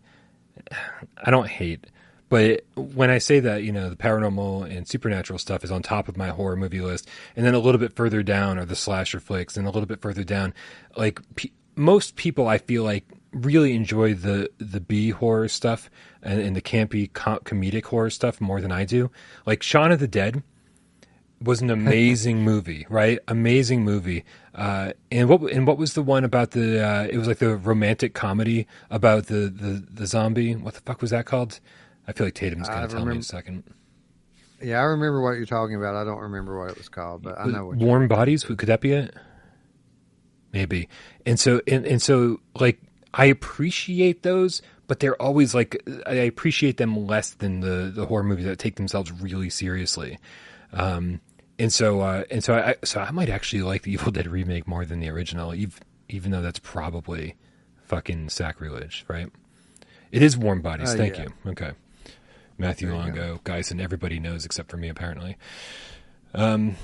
[1.16, 1.86] I don't hate,
[2.28, 6.08] but when I say that, you know, the paranormal and supernatural stuff is on top
[6.08, 9.20] of my horror movie list, and then a little bit further down are the slasher
[9.20, 10.52] flicks, and a little bit further down,
[10.96, 15.90] like pe- most people, I feel like really enjoy the the B horror stuff
[16.22, 19.10] and, and the campy co- comedic horror stuff more than I do.
[19.46, 20.42] Like Shaun of the Dead
[21.42, 23.18] was an amazing movie, right?
[23.28, 24.24] Amazing movie.
[24.54, 26.84] Uh, and what and what was the one about the?
[26.84, 30.54] Uh, it was like the romantic comedy about the, the the zombie.
[30.54, 31.60] What the fuck was that called?
[32.08, 33.64] I feel like Tatum's gonna I tell me in a second.
[34.62, 35.94] Yeah, I remember what you're talking about.
[35.94, 37.76] I don't remember what it was called, but I know what.
[37.76, 38.42] Warm Bodies.
[38.42, 39.14] Could that be it?
[40.52, 40.88] Maybe.
[41.26, 42.80] And so and and so like
[43.12, 48.24] I appreciate those, but they're always like I appreciate them less than the the horror
[48.24, 50.18] movies that take themselves really seriously.
[50.72, 51.20] Um,
[51.58, 54.66] and so uh, and so I so I might actually like the Evil Dead remake
[54.66, 55.74] more than the original, even
[56.08, 57.36] even though that's probably
[57.84, 59.30] fucking sacrilege, right?
[60.10, 60.94] It is Warm Bodies.
[60.94, 61.24] Uh, Thank yeah.
[61.44, 61.50] you.
[61.50, 61.72] Okay.
[62.58, 65.36] Matthew There Longo, guys, and everybody knows except for me apparently.
[66.34, 66.76] Um,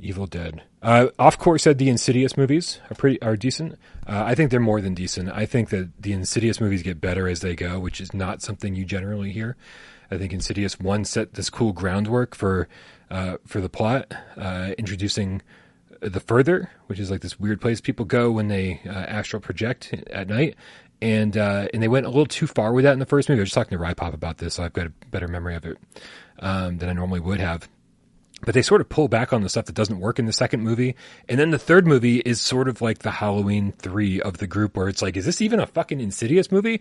[0.00, 0.62] Evil Dead.
[0.82, 3.72] Uh, off course said the Insidious movies are pretty are decent.
[4.06, 5.30] Uh, I think they're more than decent.
[5.30, 8.74] I think that the Insidious movies get better as they go, which is not something
[8.74, 9.56] you generally hear.
[10.10, 12.68] I think Insidious one set this cool groundwork for
[13.10, 15.42] uh, for the plot, uh, introducing
[16.00, 19.92] the further, which is like this weird place people go when they uh, astral project
[20.10, 20.54] at night,
[21.00, 23.40] and uh, and they went a little too far with that in the first movie.
[23.40, 25.54] I was just talking to Rye Pop about this, so I've got a better memory
[25.54, 25.78] of it
[26.40, 27.68] um, than I normally would have
[28.42, 30.62] but they sort of pull back on the stuff that doesn't work in the second
[30.62, 30.94] movie.
[31.28, 34.76] And then the third movie is sort of like the Halloween three of the group
[34.76, 36.80] where it's like, is this even a fucking Insidious movie?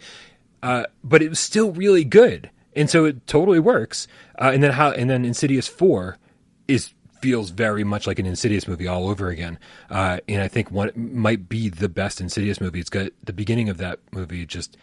[0.62, 2.50] Uh, but it was still really good.
[2.76, 4.08] And so it totally works.
[4.40, 6.18] Uh, and then how, and then Insidious four
[6.68, 6.92] is,
[7.22, 9.60] feels very much like an Insidious movie all over again.
[9.90, 12.80] Uh, and I think one might be the best Insidious movie.
[12.80, 14.78] It's got the beginning of that movie just,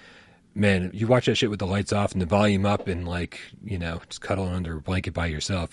[0.54, 3.40] man, you watch that shit with the lights off and the volume up and like,
[3.64, 5.70] you know, just cuddling under a blanket by yourself.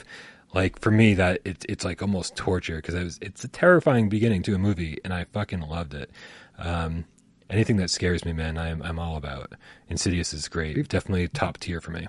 [0.53, 4.09] Like for me, that it's it's like almost torture because it was it's a terrifying
[4.09, 6.11] beginning to a movie, and I fucking loved it.
[6.57, 7.05] Um,
[7.49, 9.53] anything that scares me, man, I'm I'm all about.
[9.87, 12.07] Insidious is great, definitely top tier for me.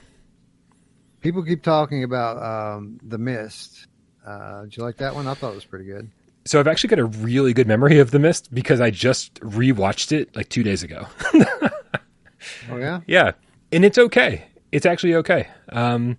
[1.20, 3.86] People keep talking about um, the Mist.
[4.26, 5.26] Uh, did you like that one?
[5.26, 6.10] I thought it was pretty good.
[6.44, 10.10] So I've actually got a really good memory of The Mist because I just rewatched
[10.12, 11.06] it like two days ago.
[12.70, 13.32] Oh yeah, Yeah,
[13.70, 14.44] and it's okay.
[14.72, 15.46] It's actually okay.
[15.68, 16.18] Um,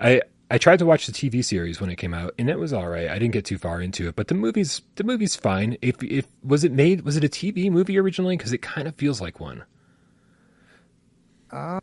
[0.00, 2.72] I I tried to watch the TV series when it came out, and it was
[2.72, 3.08] all right.
[3.08, 5.76] I didn't get too far into it, but the movie's the movie's fine.
[5.82, 8.36] If if was it made was it a TV movie originally?
[8.36, 9.64] Because it kind of feels like one.
[11.50, 11.80] uh,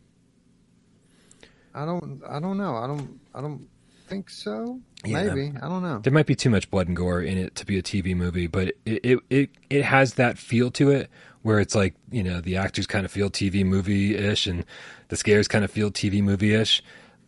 [1.74, 2.22] I don't.
[2.28, 2.78] I don't know.
[2.78, 3.20] I don't.
[3.36, 3.68] I don't
[4.08, 4.80] think so.
[5.08, 5.34] Yeah.
[5.34, 5.54] Maybe.
[5.58, 6.00] I don't know.
[6.00, 8.48] There might be too much blood and gore in it to be a TV movie,
[8.48, 11.10] but it it it, it has that feel to it
[11.42, 14.66] where it's like you know the actors kind of feel TV movie ish, and
[15.10, 16.84] the scares kind of feel TV movie ish.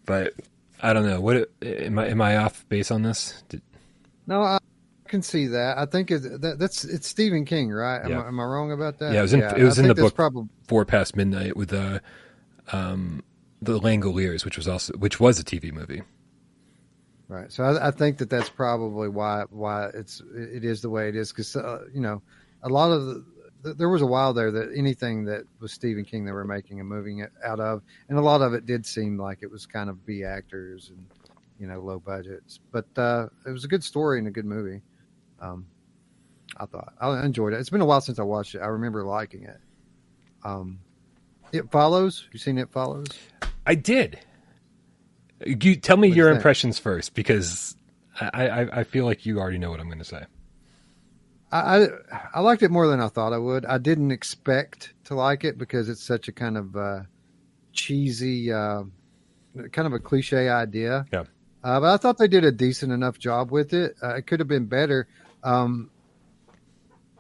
[0.05, 0.33] But
[0.81, 1.21] I don't know.
[1.21, 3.43] What am I am I off base on this?
[3.49, 3.61] Did,
[4.27, 4.59] No, I
[5.07, 5.77] can see that.
[5.77, 8.01] I think it, that, that's it's Stephen King, right?
[8.03, 8.21] Am, Yeah.
[8.21, 9.13] I, am I wrong about that?
[9.13, 10.15] Yeah, it was in- it was I in the book.
[10.15, 11.99] Probably, Four Past Midnight with uh,
[12.71, 13.23] um,
[13.61, 16.03] the Langoliers, which was also which was a TV movie.
[17.29, 17.51] Right.
[17.51, 21.15] So I, I think that that's probably why why it's it is the way it
[21.15, 22.21] is because uh, you know
[22.63, 23.25] a lot of the,
[23.63, 26.81] th- there was a while there that anything that was Stephen King they were making
[26.81, 29.89] a movie out of, and a lot of it did seem like it was kind
[29.89, 31.05] of B actors and
[31.59, 34.81] you know low budgets, but uh, it was a good story and a good movie.
[35.39, 35.65] Um,
[36.57, 37.59] I thought I enjoyed it.
[37.59, 38.59] It's been a while since I watched it.
[38.59, 39.59] I remember liking it.
[40.43, 40.79] Um,
[41.51, 42.27] it follows.
[42.31, 43.07] You seen it follows?
[43.65, 44.19] I did.
[45.45, 47.75] You tell me What'd your impressions first, because
[48.19, 50.25] I, I I feel like you already know what I'm going to say.
[51.51, 51.87] I, I
[52.35, 53.65] I liked it more than I thought I would.
[53.65, 56.99] I didn't expect to like it because it's such a kind of uh,
[57.71, 58.83] cheesy, uh,
[59.71, 61.05] kind of a cliche idea.
[61.11, 61.23] Yeah.
[61.63, 63.95] Uh, but I thought they did a decent enough job with it.
[64.01, 65.07] Uh, it could have been better.
[65.43, 65.89] Um,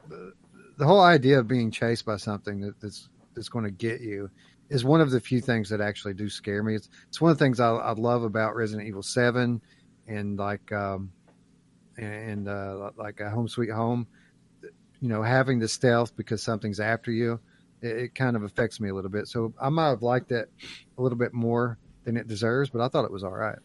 [0.07, 4.29] the whole idea of being chased by something that, that's that's going to get you
[4.69, 6.75] is one of the few things that actually do scare me.
[6.75, 9.61] It's it's one of the things I, I love about Resident Evil Seven
[10.07, 11.11] and like um,
[11.97, 14.07] and uh, like a Home Sweet Home.
[15.01, 17.39] You know, having the stealth because something's after you,
[17.81, 19.27] it, it kind of affects me a little bit.
[19.27, 20.51] So I might have liked it
[20.97, 23.59] a little bit more than it deserves, but I thought it was all right.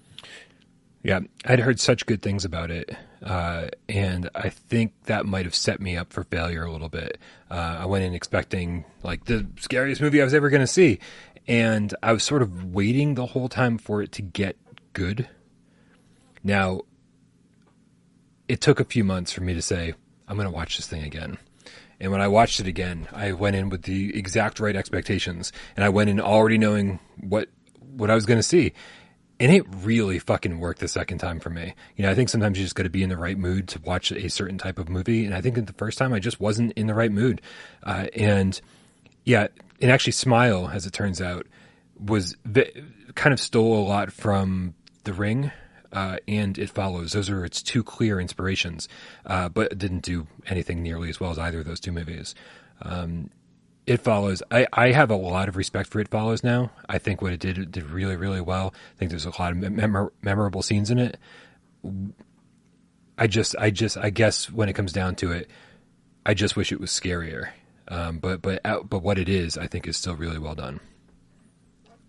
[1.04, 5.54] Yeah, I'd heard such good things about it, uh, and I think that might have
[5.54, 7.18] set me up for failure a little bit.
[7.50, 10.98] Uh, I went in expecting like the scariest movie I was ever going to see,
[11.46, 14.56] and I was sort of waiting the whole time for it to get
[14.94, 15.28] good.
[16.42, 16.80] Now,
[18.48, 19.92] it took a few months for me to say
[20.26, 21.36] I'm going to watch this thing again.
[22.00, 25.84] And when I watched it again, I went in with the exact right expectations, and
[25.84, 27.50] I went in already knowing what
[27.94, 28.72] what I was going to see
[29.40, 31.74] and it really fucking worked the second time for me.
[31.96, 33.80] You know, I think sometimes you just got to be in the right mood to
[33.80, 36.40] watch a certain type of movie, and I think that the first time I just
[36.40, 37.40] wasn't in the right mood,
[37.82, 38.60] uh, and
[39.24, 39.48] yeah,
[39.80, 41.46] and actually, Smile, as it turns out,
[41.98, 42.36] was
[43.14, 44.74] kind of stole a lot from
[45.04, 45.50] The Ring.
[45.92, 47.12] Uh, and it follows.
[47.12, 48.88] Those are its two clear inspirations,
[49.26, 52.34] uh, but didn't do anything nearly as well as either of those two movies.
[52.82, 53.30] Um,
[53.86, 54.42] it follows.
[54.50, 56.70] I, I have a lot of respect for It Follows now.
[56.88, 58.74] I think what it did it did really really well.
[58.94, 61.18] I think there's a lot of memor- memorable scenes in it.
[63.18, 65.50] I just I just I guess when it comes down to it,
[66.24, 67.50] I just wish it was scarier.
[67.88, 70.80] Um, but but but what it is, I think, is still really well done.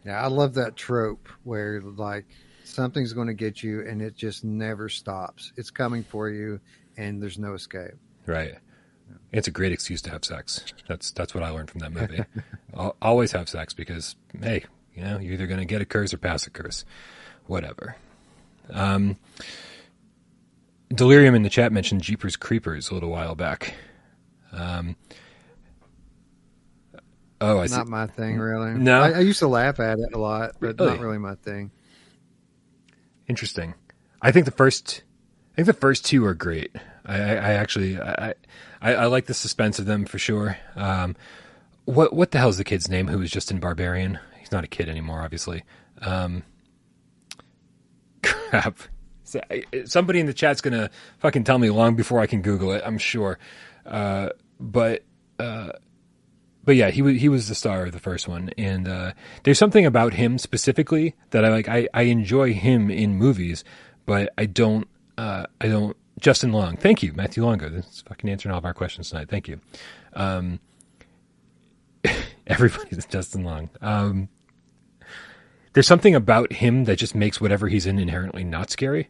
[0.06, 2.26] Yeah, I love that trope where like
[2.64, 5.52] something's going to get you and it just never stops.
[5.58, 6.60] It's coming for you
[6.98, 7.96] and there's no escape.
[8.26, 8.56] Right.
[9.32, 10.64] It's a great excuse to have sex.
[10.88, 12.24] That's that's what I learned from that movie.
[12.78, 14.64] Al always have sex because hey,
[14.94, 16.86] you know, you're either going to get a curse or pass a curse,
[17.48, 17.98] whatever.
[18.72, 19.18] Um,
[20.90, 23.74] Delirium in the chat mentioned Jeepers Creepers a little while back.
[24.52, 24.96] Um,
[27.42, 27.76] oh, I see.
[27.76, 28.74] Not my thing, really.
[28.74, 29.02] No?
[29.02, 30.92] I, I used to laugh at it a lot, but Really?
[30.92, 31.72] not really my thing.
[33.28, 33.74] Interesting.
[34.22, 35.04] I think the first,
[35.54, 36.72] I think the first two are great.
[37.06, 38.34] I, I, I actually, I,
[38.86, 40.58] I, I like the suspense of them for sure.
[40.76, 41.16] Um,
[41.86, 44.20] what, what the hell's the kid's name who was just in Barbarian?
[44.38, 45.64] He's not a kid anymore, obviously.
[46.02, 46.44] Um,
[48.24, 48.78] crap.
[49.24, 49.42] So,
[49.86, 52.84] Somebody in the chat's gonna fucking tell me long before I can Google it.
[52.86, 53.40] I'm sure.
[53.88, 54.30] Uh,
[54.60, 55.04] but,
[55.40, 55.72] uh,
[56.64, 59.14] but yeah, he was he was the star of the first one, and uh,
[59.44, 61.68] there's something about him specifically that I like.
[61.68, 63.64] I, I enjoy him in movies,
[64.06, 64.88] but I don't.
[65.18, 65.96] Uh, I don't.
[66.20, 67.70] Justin Long, thank you, Matthew Longo.
[67.70, 69.30] This is fucking answering all of our questions tonight.
[69.30, 69.60] Thank you.
[70.14, 70.60] Um,
[72.48, 73.70] everybody's Justin Long.
[73.82, 74.30] Um,
[75.74, 79.10] there's something about him that just makes whatever he's in inherently not scary.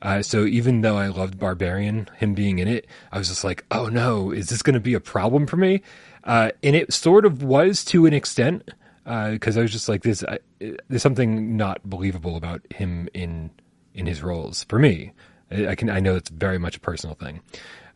[0.00, 3.64] Uh, so even though I loved Barbarian, him being in it, I was just like,
[3.70, 5.82] oh no, is this going to be a problem for me?
[6.24, 8.70] Uh, and it sort of was to an extent,
[9.04, 10.24] because I was just like, this,
[10.58, 13.50] there's something not believable about him in
[13.94, 15.12] in his roles for me.
[15.50, 17.40] I, I can, I know it's very much a personal thing.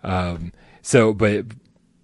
[0.03, 0.53] Um,
[0.83, 1.47] so, but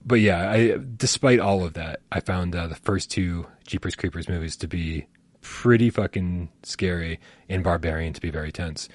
[0.06, 4.28] but yeah, I, despite all of that, I found uh, the first two Jeepers Creepers
[4.28, 5.06] movies to be
[5.40, 7.18] pretty fucking scary
[7.48, 8.88] and Barbarian to be very tense.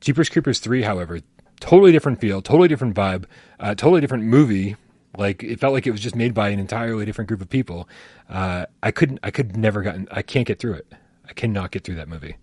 [0.00, 1.20] Jeepers Creepers 3, however,
[1.58, 3.24] totally different feel, totally different vibe,
[3.58, 4.76] uh, totally different movie.
[5.18, 7.88] Like it felt like it was just made by an entirely different group of people.
[8.28, 10.92] Uh, I couldn't, I could never gotten, I can't get through it.
[11.28, 12.36] I cannot get through that movie.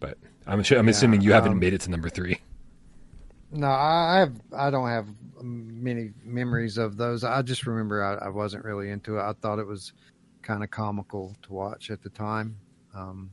[0.00, 2.38] But I'm, sure, I'm assuming you haven't um, made it to number three.
[3.50, 4.34] No, I I have.
[4.52, 5.06] I don't have
[5.42, 7.24] many memories of those.
[7.24, 9.22] I just remember I, I wasn't really into it.
[9.22, 9.92] I thought it was
[10.42, 12.56] kind of comical to watch at the time.
[12.94, 13.30] Um,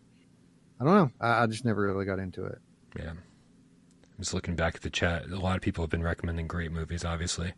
[0.80, 1.12] I don't know.
[1.20, 2.60] I, I just never really got into it.
[2.98, 3.18] Yeah, I'm
[4.20, 5.26] just looking back at the chat.
[5.26, 7.54] A lot of people have been recommending great movies, obviously.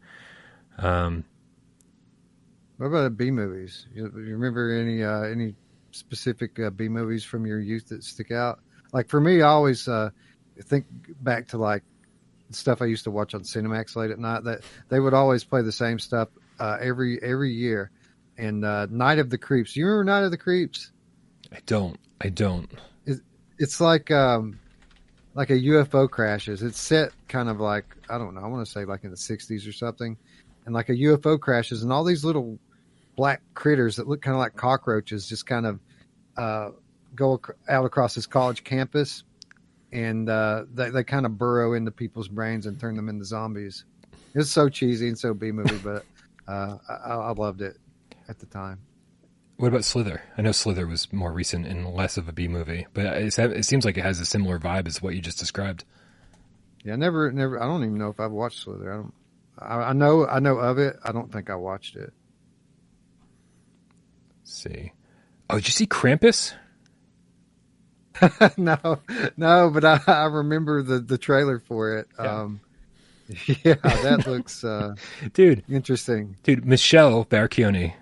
[0.77, 1.23] Um,
[2.77, 3.87] What about B movies?
[3.93, 5.55] You, you remember any uh, any
[5.91, 8.59] specific uh, B movies from your youth that stick out?
[8.93, 10.11] Like for me, I always uh,
[10.61, 10.85] think
[11.21, 11.83] back to like
[12.51, 14.43] stuff I used to watch on Cinemax late at night.
[14.43, 16.29] That they would always play the same stuff
[16.59, 17.91] uh, every every year.
[18.37, 19.75] And uh, Night of the Creeps.
[19.75, 20.91] You remember Night of the Creeps?
[21.51, 21.99] I don't.
[22.21, 22.71] I don't.
[23.59, 24.59] It's like um,
[25.35, 26.63] like a UFO crashes.
[26.63, 28.41] It's set kind of like I don't know.
[28.41, 30.17] I want to say like in the '60s or something,
[30.65, 32.57] and like a UFO crashes, and all these little
[33.15, 35.79] black critters that look kind of like cockroaches just kind of
[36.37, 36.69] uh,
[37.15, 39.23] go ac- out across this college campus,
[39.91, 43.85] and uh, they they kind of burrow into people's brains and turn them into zombies.
[44.35, 46.05] It's so cheesy and so B movie, but
[46.47, 47.77] uh, I, I loved it
[48.27, 48.79] at the time.
[49.57, 50.21] What about Slither?
[50.37, 53.85] I know Slither was more recent and less of a B movie, but it seems
[53.85, 55.85] like it has a similar vibe as what you just described.
[56.83, 57.61] Yeah, never, never.
[57.61, 58.91] I don't even know if I've watched Slither.
[58.91, 59.13] I don't.
[59.59, 60.97] I, I know, I know of it.
[61.03, 62.11] I don't think I watched it.
[64.41, 64.91] Let's see.
[65.49, 66.53] Oh, did you see Krampus?
[68.57, 68.99] no,
[69.37, 72.07] no, but I, I remember the the trailer for it.
[72.19, 72.41] Yeah.
[72.41, 72.59] Um,
[73.63, 74.95] yeah, that looks uh,
[75.33, 76.35] Dude, interesting.
[76.43, 77.93] dude, Michelle Baracchione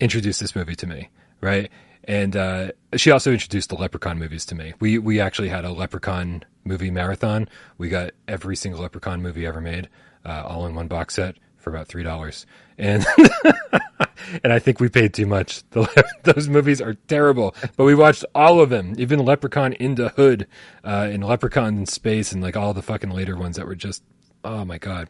[0.00, 1.10] introduced this movie to me,
[1.40, 1.70] right?
[2.04, 4.74] And uh, she also introduced the Leprechaun movies to me.
[4.80, 7.48] We we actually had a Leprechaun movie marathon.
[7.78, 9.88] We got every single Leprechaun movie ever made,
[10.24, 12.46] uh, all in one box set for about three dollars.
[12.78, 13.04] And
[14.42, 15.62] and I think we paid too much.
[15.70, 20.10] The, those movies are terrible, but we watched all of them, even Leprechaun in the
[20.10, 20.46] Hood,
[20.84, 24.02] uh, and Leprechaun in Space, and like all the fucking later ones that were just,
[24.44, 25.08] oh my god.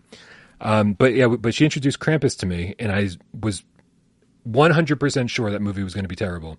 [0.60, 3.64] Um, but yeah, but she introduced Krampus to me, and I was
[4.48, 6.58] 100% sure that movie was going to be terrible.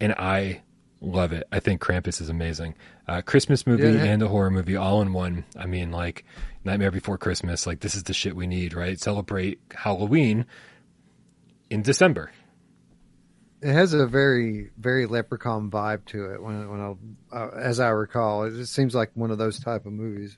[0.00, 0.62] And I
[1.00, 1.46] love it.
[1.50, 2.74] I think Krampus is amazing.
[3.06, 4.04] Uh, Christmas movie Yeah, yeah.
[4.04, 5.44] and a horror movie all in one.
[5.56, 6.24] I mean, like
[6.68, 7.66] Nightmare Before Christmas.
[7.66, 9.00] Like this is the shit we need, right?
[9.00, 10.46] Celebrate Halloween
[11.70, 12.30] in December.
[13.60, 16.42] It has a very, very leprechaun vibe to it.
[16.42, 16.80] When when
[17.32, 20.36] I, uh, as I recall, it just seems like one of those type of movies.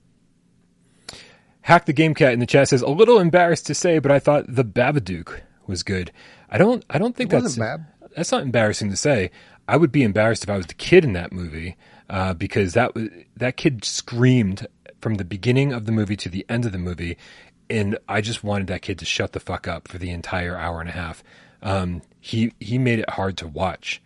[1.62, 4.19] Hack the Game Cat in the chat says a little embarrassed to say, but I
[4.19, 6.12] thought the Babadook was good.
[6.48, 6.85] I don't.
[6.89, 7.86] I don't think that's bad.
[8.16, 9.31] that's not embarrassing to say.
[9.69, 11.77] I would be embarrassed if I was the kid in that movie
[12.09, 14.66] uh, because that was that kid screamed
[15.01, 17.16] from the beginning of the movie to the end of the movie,
[17.68, 20.81] and I just wanted that kid to shut the fuck up for the entire hour
[20.81, 21.22] and a half.
[21.62, 24.02] Um, he he made it hard to watch.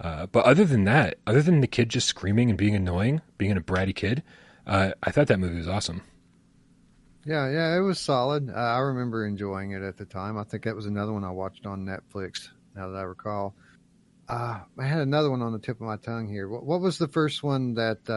[0.00, 3.56] Uh, but other than that, other than the kid just screaming and being annoying, being
[3.56, 4.22] a bratty kid,
[4.66, 6.02] uh, I thought that movie was awesome.
[7.26, 8.48] Yeah, yeah, it was solid.
[8.48, 10.38] Uh, I remember enjoying it at the time.
[10.38, 12.48] I think that was another one I watched on Netflix.
[12.74, 13.54] Now that I recall,
[14.26, 16.48] uh, I had another one on the tip of my tongue here.
[16.48, 18.08] What, what was the first one that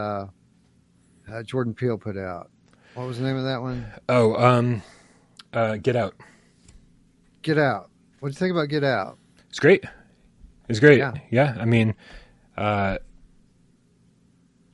[1.32, 2.50] uh, Jordan Peele put out?
[2.96, 3.86] What was the name of that one?
[4.08, 4.82] Oh, um,
[5.52, 6.16] uh, Get Out.
[7.42, 7.90] Get Out.
[8.20, 9.18] What do you think about Get Out?
[9.50, 9.84] It's great.
[10.70, 11.00] It's great.
[11.00, 11.14] Yeah.
[11.30, 11.58] Yeah.
[11.60, 11.96] I mean,
[12.58, 12.98] uh,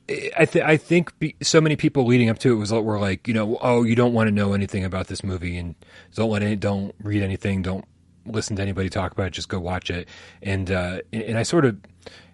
[0.09, 3.27] I th- I think be- so many people leading up to it was were like,
[3.27, 5.75] you know, oh, you don't want to know anything about this movie and
[6.15, 7.85] don't let any, don't read anything, don't
[8.25, 10.07] listen to anybody talk about it, just go watch it.
[10.41, 11.77] And uh, and I sort of,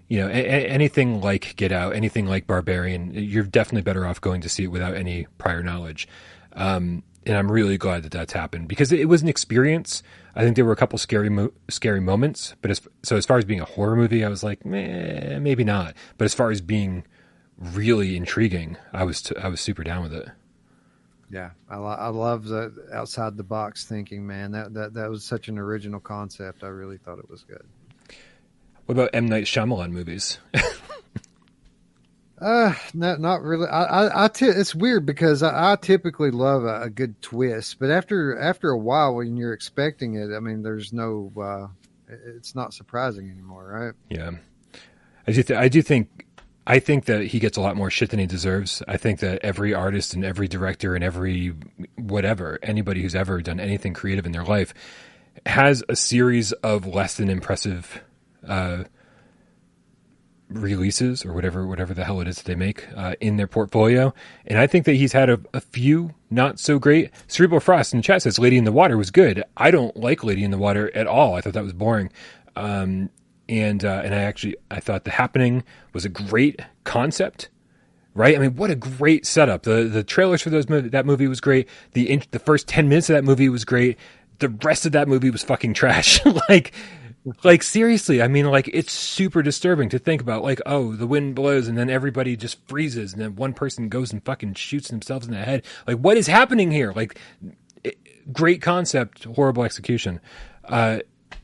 [0.07, 4.21] you know, a- a- anything like Get Out, anything like Barbarian, you're definitely better off
[4.21, 6.07] going to see it without any prior knowledge.
[6.53, 10.03] Um, and I'm really glad that that's happened because it, was an experience.
[10.35, 13.37] I think there were a couple scary mo- scary moments, but as so as far
[13.37, 15.95] as being a horror movie, I was like, meh, maybe not.
[16.17, 17.03] But as far as being
[17.57, 20.29] really intriguing, I was t- I was super down with it.
[21.31, 24.51] Yeah, I, lo- I love the outside the box thinking, man.
[24.51, 26.63] That, that that was such an original concept.
[26.63, 27.65] I really thought it was good.
[28.85, 30.39] What about M Night Shyamalan movies?
[32.39, 33.67] Uh, not not really.
[33.67, 37.79] I, I, I t- it's weird because I, I typically love a, a good twist,
[37.79, 41.31] but after after a while, when you're expecting it, I mean, there's no.
[41.35, 41.67] Uh,
[42.35, 43.93] it's not surprising anymore, right?
[44.09, 44.31] yeah,
[45.25, 45.43] I do.
[45.43, 46.25] Th- I do think.
[46.67, 48.83] I think that he gets a lot more shit than he deserves.
[48.87, 51.53] I think that every artist and every director and every
[51.95, 54.73] whatever anybody who's ever done anything creative in their life
[55.45, 58.01] has a series of less than impressive
[58.47, 58.83] uh,
[60.49, 64.13] releases or whatever whatever the hell it is that they make uh, in their portfolio.
[64.45, 67.11] And I think that he's had a, a few not so great.
[67.27, 69.43] Cerebral Frost in chat says Lady in the Water was good.
[69.57, 71.35] I don't like Lady in the Water at all.
[71.35, 72.11] I thought that was boring.
[72.55, 73.09] Um,
[73.49, 75.63] and uh, and I actually I thought The Happening
[75.93, 77.49] was a great concept.
[78.13, 79.63] Right, I mean, what a great setup.
[79.63, 81.67] the The trailers for those movie, that movie was great.
[81.91, 83.97] The the first ten minutes of that movie was great.
[84.39, 86.25] The rest of that movie was fucking trash.
[86.49, 86.73] like,
[87.43, 90.43] like seriously, I mean, like it's super disturbing to think about.
[90.43, 94.13] Like, oh, the wind blows and then everybody just freezes, and then one person goes
[94.13, 95.63] and fucking shoots themselves in the head.
[95.87, 96.93] Like, what is happening here?
[96.93, 97.19] Like,
[97.83, 97.97] it,
[98.31, 100.19] great concept, horrible execution.
[100.63, 100.99] Uh,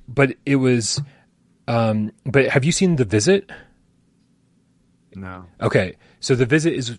[0.08, 1.02] but it was.
[1.68, 3.49] Um, but have you seen The Visit?
[5.14, 5.46] No.
[5.60, 6.98] Okay, so the visit is,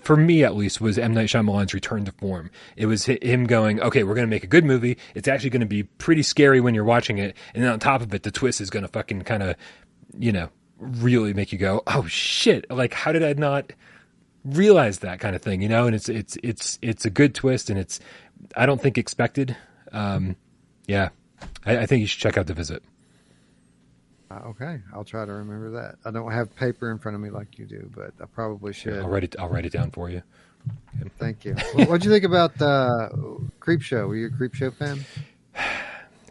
[0.00, 2.50] for me at least, was M Night Shyamalan's return to form.
[2.76, 4.96] It was him going, okay, we're going to make a good movie.
[5.14, 8.00] It's actually going to be pretty scary when you're watching it, and then on top
[8.00, 9.56] of it, the twist is going to fucking kind of,
[10.18, 12.70] you know, really make you go, oh shit!
[12.70, 13.72] Like, how did I not
[14.44, 15.60] realize that kind of thing?
[15.60, 18.00] You know, and it's it's it's it's a good twist, and it's
[18.56, 19.54] I don't think expected.
[19.92, 20.36] Um,
[20.86, 21.10] yeah,
[21.66, 22.82] I, I think you should check out the visit.
[24.30, 25.96] Uh, okay, I'll try to remember that.
[26.04, 28.98] I don't have paper in front of me like you do, but I probably should.
[28.98, 29.36] I'll write it.
[29.38, 30.22] I'll write it down for you.
[31.00, 31.10] Okay.
[31.18, 31.56] Thank you.
[31.74, 33.08] well, what'd you think about uh,
[33.60, 34.06] Creepshow?
[34.06, 35.04] Were you a Creepshow fan?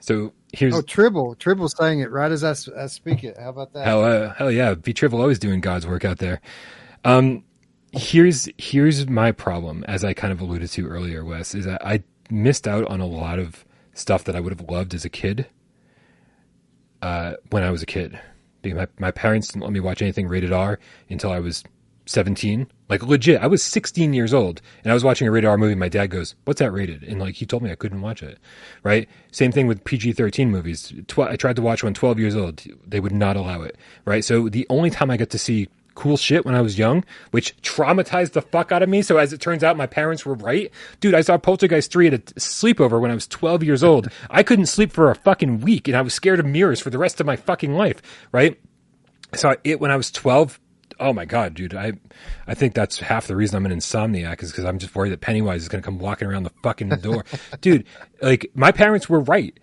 [0.01, 1.35] So here's oh Tribble.
[1.35, 3.37] Tribble saying it right as I, I speak it.
[3.37, 3.85] How about that?
[3.85, 4.73] Hell, uh, hell yeah!
[4.73, 6.41] B Tribble always doing God's work out there.
[7.05, 7.43] Um,
[7.91, 12.01] here's here's my problem, as I kind of alluded to earlier, Wes, is that I
[12.31, 15.45] missed out on a lot of stuff that I would have loved as a kid
[17.01, 18.19] uh, when I was a kid.
[18.63, 21.63] My, my parents didn't let me watch anything rated R until I was
[22.09, 22.67] 17.
[22.89, 25.75] Like legit, I was 16 years old and I was watching a rated R movie.
[25.75, 28.39] My dad goes, "What's that rated?" And like he told me I couldn't watch it.
[28.83, 29.07] Right?
[29.31, 30.91] Same thing with PG-13 movies.
[31.07, 32.63] Tw- I tried to watch one 12 years old.
[32.85, 33.77] They would not allow it.
[34.05, 34.25] Right?
[34.25, 35.69] So the only time I got to see
[35.99, 39.01] cool shit when I was young, which traumatized the fuck out of me.
[39.01, 40.71] So as it turns out, my parents were right.
[41.01, 44.07] Dude, I saw Poltergeist 3 at a sleepover when I was 12 years old.
[44.29, 46.97] I couldn't sleep for a fucking week and I was scared of mirrors for the
[46.97, 48.01] rest of my fucking life,
[48.31, 48.57] right?
[49.33, 50.57] I saw it when I was 12.
[51.01, 51.73] Oh my god, dude!
[51.73, 51.93] I,
[52.45, 55.21] I think that's half the reason I'm an insomniac is because I'm just worried that
[55.21, 57.23] Pennywise is going to come walking around the fucking door,
[57.61, 57.85] dude.
[58.21, 59.57] Like my parents were right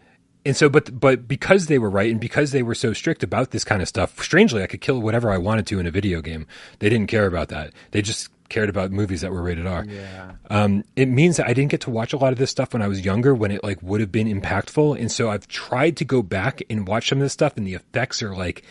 [0.46, 3.50] and so but but because they were right and because they were so strict about
[3.50, 6.22] this kind of stuff strangely i could kill whatever i wanted to in a video
[6.22, 6.46] game.
[6.78, 7.72] They didn't care about that.
[7.90, 9.84] They just cared about movies that were rated r.
[9.84, 10.32] Yeah.
[10.50, 12.80] um, it means that i didn't get to watch a lot of this stuff when
[12.80, 14.98] i was younger when it like would have been impactful.
[14.98, 17.74] And so i've tried to go back and watch some of this stuff and the
[17.74, 18.62] effects are like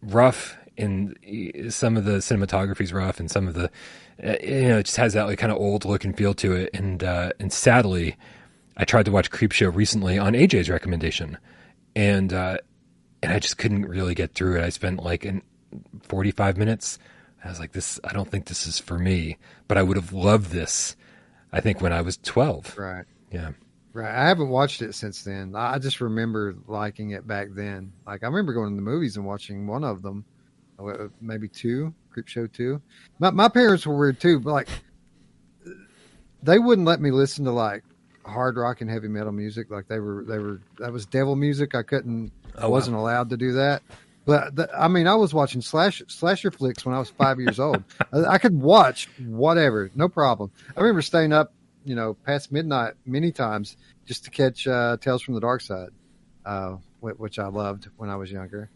[0.00, 1.16] rough and
[1.70, 3.68] some of the cinematography is rough and some of the
[4.22, 6.54] uh, you know it just has that like kind of old look and feel to
[6.54, 6.70] it.
[6.72, 8.16] And uh, and sadly
[8.78, 11.36] I tried to watch Creepshow recently on AJ's recommendation,
[11.96, 12.58] and uh,
[13.22, 14.64] and I just couldn't really get through it.
[14.64, 15.42] I spent like in
[16.02, 16.98] 45 minutes.
[17.44, 18.00] I was like, this.
[18.04, 19.36] I don't think this is for me.
[19.66, 20.96] But I would have loved this.
[21.52, 22.78] I think when I was 12.
[22.78, 23.04] Right.
[23.32, 23.52] Yeah.
[23.92, 24.14] Right.
[24.14, 25.54] I haven't watched it since then.
[25.56, 27.92] I just remember liking it back then.
[28.06, 30.24] Like I remember going to the movies and watching one of them,
[30.78, 32.80] uh, maybe two, Creepshow two.
[33.18, 34.68] My my parents were weird too, but like
[36.42, 37.82] they wouldn't let me listen to like
[38.28, 39.70] hard rock and heavy metal music.
[39.70, 41.74] Like they were, they were, that was devil music.
[41.74, 43.02] I couldn't, oh, I wasn't wow.
[43.02, 43.82] allowed to do that.
[44.24, 47.58] But the, I mean, I was watching slash slasher flicks when I was five years
[47.58, 47.82] old.
[48.12, 50.50] I, I could watch whatever, no problem.
[50.76, 55.22] I remember staying up, you know, past midnight many times just to catch uh, Tales
[55.22, 55.90] from the Dark Side,
[56.44, 58.70] uh, which I loved when I was younger.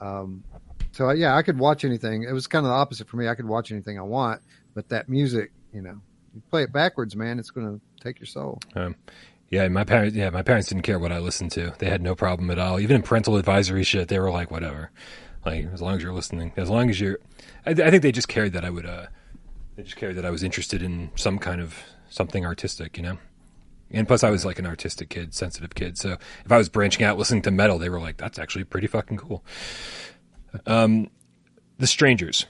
[0.00, 0.44] Um,
[0.92, 2.22] so yeah, I could watch anything.
[2.22, 3.26] It was kind of the opposite for me.
[3.26, 4.42] I could watch anything I want,
[4.74, 6.00] but that music, you know,
[6.34, 8.60] you play it backwards, man, it's going to take your soul.
[8.74, 8.94] Um,
[9.48, 10.16] yeah, my parents.
[10.16, 11.74] Yeah, my parents didn't care what I listened to.
[11.78, 12.78] They had no problem at all.
[12.80, 14.90] Even in parental advisory shit, they were like, whatever.
[15.44, 17.18] Like as long as you're listening, as long as you're.
[17.66, 18.86] I, I think they just cared that I would.
[18.86, 19.06] uh
[19.76, 21.76] They just cared that I was interested in some kind of
[22.08, 23.18] something artistic, you know.
[23.90, 25.98] And plus, I was like an artistic kid, sensitive kid.
[25.98, 28.86] So if I was branching out, listening to metal, they were like, "That's actually pretty
[28.86, 29.44] fucking cool."
[30.66, 31.10] Um,
[31.78, 32.46] the Strangers.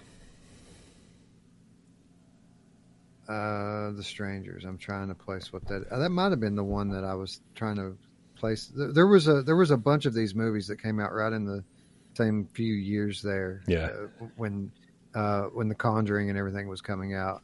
[3.29, 4.65] Uh, the Strangers.
[4.65, 5.87] I'm trying to place what that.
[5.91, 7.97] Uh, that might have been the one that I was trying to
[8.37, 8.71] place.
[8.75, 11.47] There was a there was a bunch of these movies that came out right in
[11.47, 11.65] the
[12.15, 13.63] same few years there.
[13.67, 13.87] Yeah.
[13.87, 14.71] Uh, when
[15.15, 17.43] uh, when The Conjuring and everything was coming out,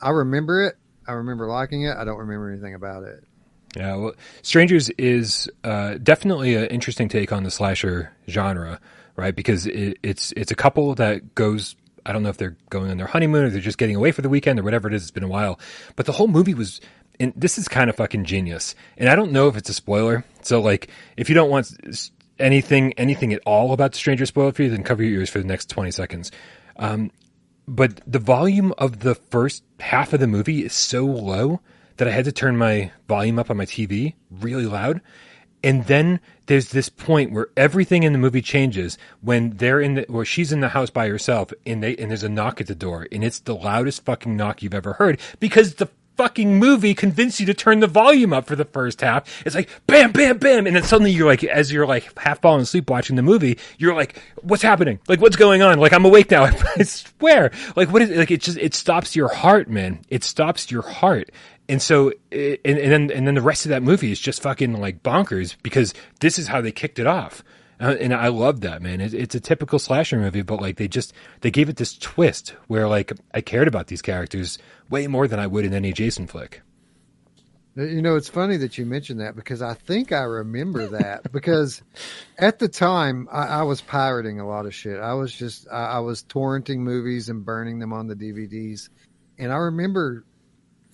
[0.00, 0.76] I remember it.
[1.06, 1.96] I remember liking it.
[1.96, 3.24] I don't remember anything about it.
[3.76, 8.80] Yeah, well, Strangers is uh, definitely an interesting take on the slasher genre,
[9.16, 9.36] right?
[9.36, 11.76] Because it, it's it's a couple that goes
[12.06, 14.22] I don't know if they're going on their honeymoon or they're just getting away for
[14.22, 15.02] the weekend or whatever it is.
[15.02, 15.58] It's been a while,
[15.96, 16.80] but the whole movie was.
[17.20, 18.76] And this is kind of fucking genius.
[18.96, 20.24] And I don't know if it's a spoiler.
[20.42, 21.72] So like, if you don't want
[22.38, 25.40] anything, anything at all about the stranger spoiled for you, then cover your ears for
[25.40, 26.30] the next 20 seconds.
[26.76, 27.10] Um,
[27.66, 31.60] but the volume of the first half of the movie is so low
[31.98, 35.00] that I had to turn my volume up on my TV really loud.
[35.62, 40.06] And then there's this point where everything in the movie changes when they're in the,
[40.08, 42.74] where she's in the house by herself and they, and there's a knock at the
[42.74, 47.38] door and it's the loudest fucking knock you've ever heard because the fucking movie convinced
[47.38, 49.46] you to turn the volume up for the first half.
[49.46, 52.62] It's like bam, bam, bam, and then suddenly you're like, as you're like half falling
[52.62, 54.98] asleep watching the movie, you're like, what's happening?
[55.06, 55.78] Like what's going on?
[55.78, 56.44] Like I'm awake now.
[56.76, 57.52] I swear.
[57.76, 60.00] Like what is like it just it stops your heart, man.
[60.08, 61.30] It stops your heart.
[61.68, 64.80] And so, and, and then and then the rest of that movie is just fucking
[64.80, 67.44] like bonkers because this is how they kicked it off.
[67.80, 69.00] Uh, and I love that, man.
[69.00, 71.12] It's a typical slasher movie, but like they just
[71.42, 74.58] they gave it this twist where like I cared about these characters
[74.90, 76.62] way more than I would in any Jason flick.
[77.76, 81.80] You know, it's funny that you mentioned that because I think I remember that because
[82.36, 84.98] at the time I, I, was pirating a lot of shit.
[84.98, 88.88] I was just I, I was torrenting movies and burning them on the DVDs,
[89.38, 90.24] and I remember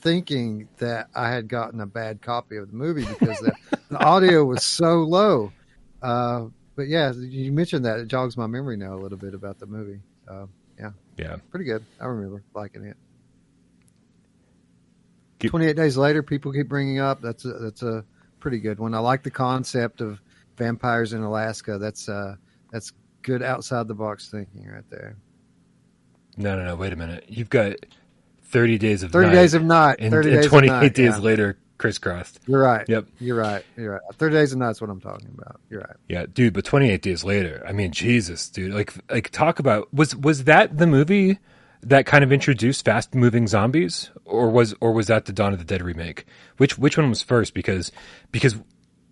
[0.05, 3.52] thinking that I had gotten a bad copy of the movie because the,
[3.89, 5.51] the audio was so low.
[6.02, 9.59] Uh, but yeah, you mentioned that it jogs my memory now a little bit about
[9.59, 10.01] the movie.
[10.28, 10.47] Uh,
[10.78, 11.85] yeah, yeah, pretty good.
[11.98, 12.97] I remember liking it.
[15.39, 17.22] Keep, Twenty eight days later, people keep bringing up.
[17.22, 18.05] That's a, that's a
[18.40, 18.94] pretty good one.
[18.94, 20.20] I like the concept of
[20.56, 21.78] vampires in Alaska.
[21.78, 22.36] That's uh,
[22.70, 25.16] that's good outside the box thinking right there.
[26.36, 26.76] No, no, no.
[26.76, 27.24] Wait a minute.
[27.28, 27.76] You've got
[28.55, 31.18] thirty days of thirty night, days of night, and, and twenty eight days yeah.
[31.18, 32.40] later crisscrossed.
[32.47, 32.89] You're right.
[32.89, 33.06] Yep.
[33.18, 33.64] You're right.
[33.76, 34.01] You're right.
[34.14, 35.60] Thirty days and that's what I'm talking about.
[35.68, 35.97] You're right.
[36.09, 36.55] Yeah, dude.
[36.55, 38.72] But 28 days later, I mean, Jesus, dude.
[38.72, 41.39] Like, like talk about was was that the movie
[41.82, 45.59] that kind of introduced fast moving zombies, or was or was that the Dawn of
[45.59, 46.26] the Dead remake?
[46.56, 47.55] Which which one was first?
[47.55, 47.93] Because
[48.32, 48.56] because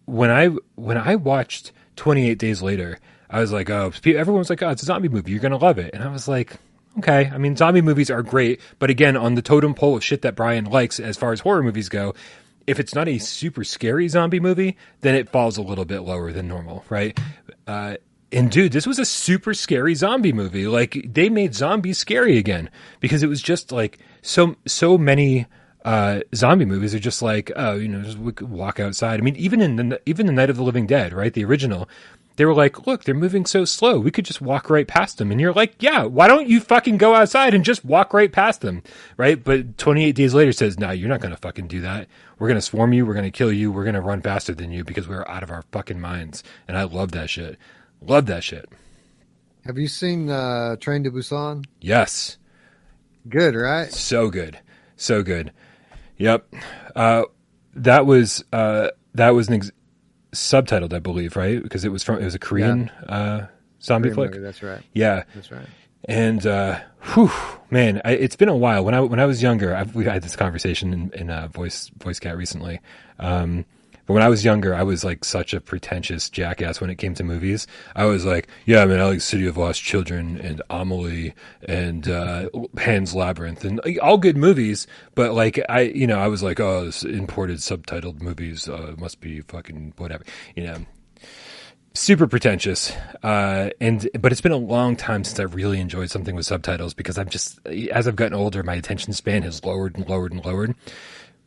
[0.06, 0.46] when I
[0.76, 2.98] when I watched 28 Days Later,
[3.28, 5.32] I was like, oh, everyone's like, oh, it's a zombie movie.
[5.32, 6.56] You're gonna love it, and I was like.
[6.98, 10.22] Okay, I mean, zombie movies are great, but again, on the totem pole of shit
[10.22, 12.14] that Brian likes as far as horror movies go,
[12.66, 16.32] if it's not a super scary zombie movie, then it falls a little bit lower
[16.32, 17.18] than normal, right?
[17.66, 17.96] Uh,
[18.30, 20.66] and dude, this was a super scary zombie movie.
[20.66, 22.70] Like they made zombies scary again
[23.00, 25.46] because it was just like so so many
[25.84, 29.20] uh, zombie movies are just like oh you know just walk outside.
[29.20, 31.32] I mean even in the even the Night of the Living Dead, right?
[31.32, 31.88] The original,
[32.36, 33.98] they were like, look, they're moving so slow.
[33.98, 35.30] We could just walk right past them.
[35.30, 38.62] And you're like, yeah, why don't you fucking go outside and just walk right past
[38.62, 38.82] them?
[39.16, 39.42] Right.
[39.42, 42.08] But 28 days later says, no, you're not going to fucking do that.
[42.38, 43.04] We're going to swarm you.
[43.04, 43.70] We're going to kill you.
[43.70, 46.42] We're going to run faster than you because we're out of our fucking minds.
[46.66, 47.58] And I love that shit.
[48.00, 48.68] Love that shit.
[49.64, 51.64] Have you seen uh, Train to Busan?
[51.80, 52.38] Yes.
[53.28, 53.92] Good, right?
[53.92, 54.58] So good.
[54.96, 55.52] So good.
[56.16, 56.52] Yep.
[56.96, 57.24] Uh,
[57.74, 59.70] that was, uh, that was an, ex-
[60.34, 61.62] subtitled, I believe, right?
[61.62, 63.14] Because it was from it was a Korean yeah.
[63.14, 63.46] uh,
[63.82, 64.30] zombie Korean flick.
[64.32, 64.82] Movie, that's right.
[64.92, 65.66] Yeah, that's right.
[66.06, 66.80] And uh,
[67.14, 67.30] whew,
[67.70, 68.84] man, I, it's been a while.
[68.84, 71.90] When I when I was younger, I've, we had this conversation in, in uh, voice
[71.98, 72.80] voice cat recently.
[73.18, 73.64] Um,
[74.12, 77.14] but when I was younger, I was like such a pretentious jackass when it came
[77.14, 77.66] to movies.
[77.96, 81.32] I was like, yeah, man, I like City of Lost Children and Amelie
[81.66, 84.86] and uh, Pan's Labyrinth and like, all good movies.
[85.14, 89.22] But like, I, you know, I was like, oh, this imported subtitled movies uh, must
[89.22, 90.24] be fucking whatever,
[90.54, 90.84] you know.
[91.94, 96.34] Super pretentious, uh, and but it's been a long time since I really enjoyed something
[96.34, 100.06] with subtitles because I'm just as I've gotten older, my attention span has lowered and
[100.06, 100.74] lowered and lowered.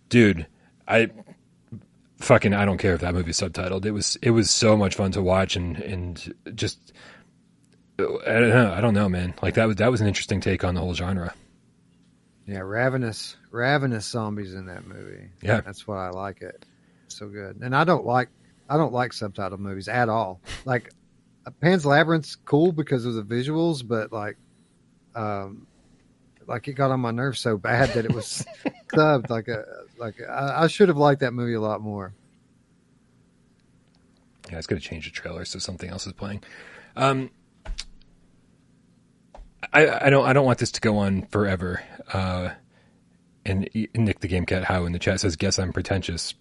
[0.09, 0.47] Dude,
[0.87, 1.09] I
[2.25, 3.85] fucking I don't care if that movie's subtitled.
[3.85, 6.93] It was it was so much fun to watch and and just
[7.99, 9.33] I don't know, I don't know, man.
[9.41, 11.33] Like that was that was an interesting take on the whole genre.
[12.45, 15.29] Yeah, ravenous ravenous zombies in that movie.
[15.41, 16.65] Yeah, that's why I like it.
[17.07, 17.57] so good.
[17.61, 18.29] And I don't like
[18.69, 20.41] I don't like subtitled movies at all.
[20.65, 20.91] Like
[21.61, 24.37] Pan's Labyrinth's cool because of the visuals, but like
[25.15, 25.67] um
[26.47, 28.45] like it got on my nerves so bad that it was
[28.93, 29.65] subbed like a
[29.97, 32.13] like I, I should have liked that movie a lot more.
[34.51, 36.43] Yeah, it's going to change the trailer so something else is playing.
[36.95, 37.31] Um,
[39.73, 41.81] I, I don't I don't want this to go on forever.
[42.11, 42.49] Uh,
[43.45, 46.33] and Nick the Game Cat How in the chat says, "Guess I'm pretentious."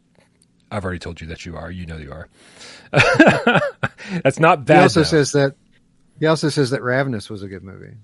[0.71, 1.71] I've already told you that you are.
[1.71, 2.29] You know you are.
[4.25, 4.79] That's not bad.
[4.79, 5.05] He also though.
[5.05, 5.55] says that.
[6.19, 7.95] He also says that Ravenous was a good movie.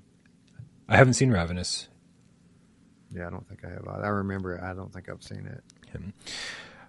[0.88, 1.88] I haven't seen Ravenous.
[3.14, 3.86] Yeah, I don't think I have.
[3.88, 4.62] I remember it.
[4.62, 5.62] I don't think I've seen it.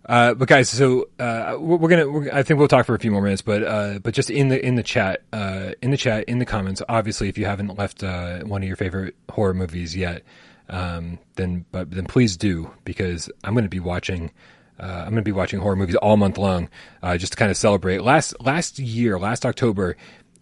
[0.06, 2.10] Uh, but guys, so uh, we're gonna.
[2.10, 4.50] We're, I think we'll talk for a few more minutes, but uh, but just in
[4.50, 6.82] the in the chat, uh, in the chat, in the comments.
[6.90, 10.24] Obviously, if you haven't left uh, one of your favorite horror movies yet,
[10.70, 14.32] um, then but then please do because I'm going to be watching.
[14.80, 16.68] Uh, I'm going to be watching horror movies all month long,
[17.18, 18.02] just to kind of celebrate.
[18.02, 19.98] Last last year, last October,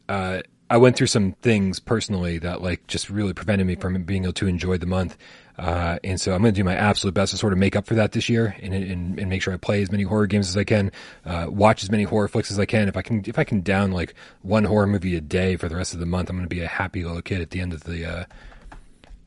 [0.08, 4.34] I went through some things personally that like just really prevented me from being able
[4.34, 5.18] to enjoy the month.
[5.60, 7.86] Uh, and so I'm going to do my absolute best to sort of make up
[7.86, 10.48] for that this year and, and, and make sure I play as many horror games
[10.48, 10.90] as I can,
[11.26, 12.88] uh, watch as many horror flicks as I can.
[12.88, 15.76] If I can, if I can down like one horror movie a day for the
[15.76, 17.74] rest of the month, I'm going to be a happy little kid at the end
[17.74, 18.24] of the, uh,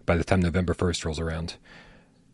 [0.07, 1.57] by the time November 1st rolls around.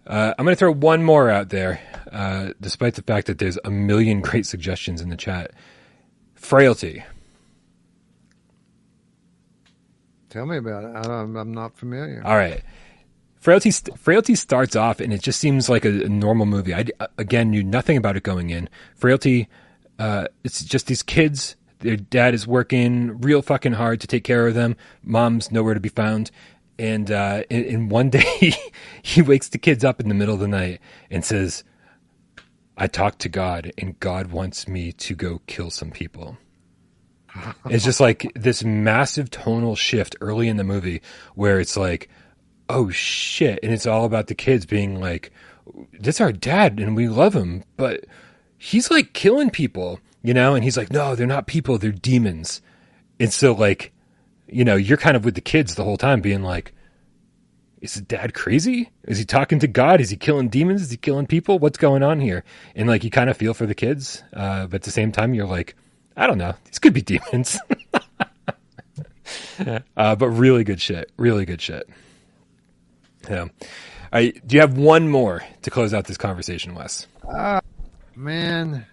[0.06, 1.80] Uh, I'm going to throw one more out there,
[2.12, 5.50] uh, despite the fact that there's a million great suggestions in the chat.
[6.36, 7.02] Frailty.
[10.30, 10.94] Tell me about it.
[10.94, 12.22] I don't, I'm not familiar.
[12.24, 12.62] All right.
[13.40, 16.74] Frailty, Frailty starts off and it just seems like a, a normal movie.
[16.74, 16.86] I,
[17.16, 18.68] again, knew nothing about it going in.
[18.94, 19.48] Frailty,
[19.98, 21.56] uh, it's just these kids.
[21.80, 24.76] Their dad is working real fucking hard to take care of them.
[25.02, 26.30] Mom's nowhere to be found.
[26.78, 28.54] And, uh, one day,
[29.02, 31.62] he wakes the kids up in the middle of the night and says,
[32.76, 36.38] I talked to God and God wants me to go kill some people.
[37.70, 41.02] it's just like this massive tonal shift early in the movie
[41.34, 42.08] where it's like,
[42.68, 43.60] oh shit.
[43.62, 45.32] And it's all about the kids being like,
[45.92, 48.04] "This our dad and we love him, but
[48.58, 50.54] he's like killing people, you know?
[50.54, 52.60] And he's like, no, they're not people, they're demons.
[53.18, 53.92] And so, like,
[54.48, 56.74] you know, you're kind of with the kids the whole time being like,
[57.80, 58.90] is his dad crazy?
[59.04, 60.00] Is he talking to God?
[60.00, 60.82] Is he killing demons?
[60.82, 61.60] Is he killing people?
[61.60, 62.42] What's going on here?
[62.74, 65.32] And like, you kind of feel for the kids, uh, but at the same time,
[65.32, 65.76] you're like,
[66.16, 66.54] I don't know.
[66.64, 67.58] These could be demons.
[69.96, 71.12] uh, but really good shit.
[71.16, 71.88] Really good shit.
[73.28, 73.48] Yeah.
[74.12, 77.06] I, do you have one more to close out this conversation, Wes?
[77.28, 77.60] Uh,
[78.16, 78.86] man,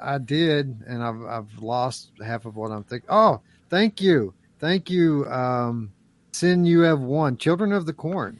[0.00, 3.08] I did, and I've I've lost half of what I'm thinking.
[3.10, 5.26] Oh, thank you, thank you.
[5.26, 5.92] Um,
[6.32, 8.38] sin you have won, children of the corn.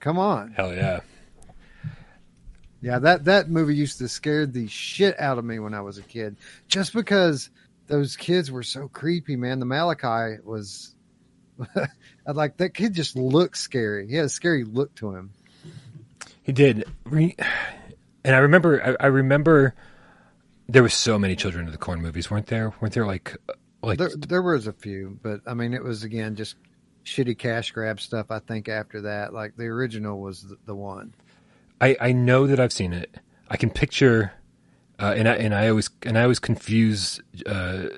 [0.00, 1.00] Come on, hell yeah,
[2.82, 2.98] yeah.
[2.98, 6.02] That that movie used to scare the shit out of me when I was a
[6.02, 6.36] kid,
[6.68, 7.50] just because
[7.86, 9.36] those kids were so creepy.
[9.36, 10.93] Man, the Malachai was
[12.26, 14.08] I'd like that kid just looks scary.
[14.08, 15.30] He had a scary look to him.
[16.42, 16.84] He did.
[17.10, 17.34] And
[18.34, 19.74] I remember, I, I remember
[20.68, 22.72] there was so many Children of the Corn movies, weren't there?
[22.80, 23.36] Weren't there like,
[23.82, 26.56] like there, there was a few, but I mean, it was again just
[27.04, 28.30] shitty cash grab stuff.
[28.30, 31.14] I think after that, like the original was the, the one.
[31.80, 33.14] I I know that I've seen it.
[33.48, 34.32] I can picture,
[34.98, 37.88] uh, and I and I always and I always confuse uh,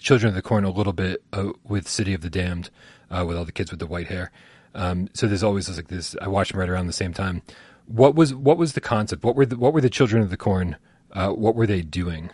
[0.00, 2.70] Children of the Corn a little bit uh, with City of the Damned,
[3.10, 4.30] uh, with all the kids with the white hair.
[4.74, 6.16] Um, so there's always like this.
[6.20, 7.42] I watched them right around the same time.
[7.86, 9.24] What was what was the concept?
[9.24, 10.76] What were the, what were the Children of the Corn?
[11.12, 12.30] Uh, what were they doing?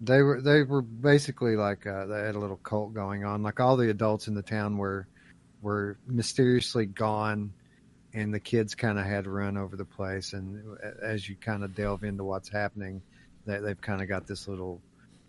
[0.00, 3.42] They were they were basically like uh, they had a little cult going on.
[3.42, 5.08] Like all the adults in the town were
[5.60, 7.52] were mysteriously gone,
[8.14, 10.34] and the kids kind of had run over the place.
[10.34, 13.02] And as you kind of delve into what's happening,
[13.44, 14.80] they, they've kind of got this little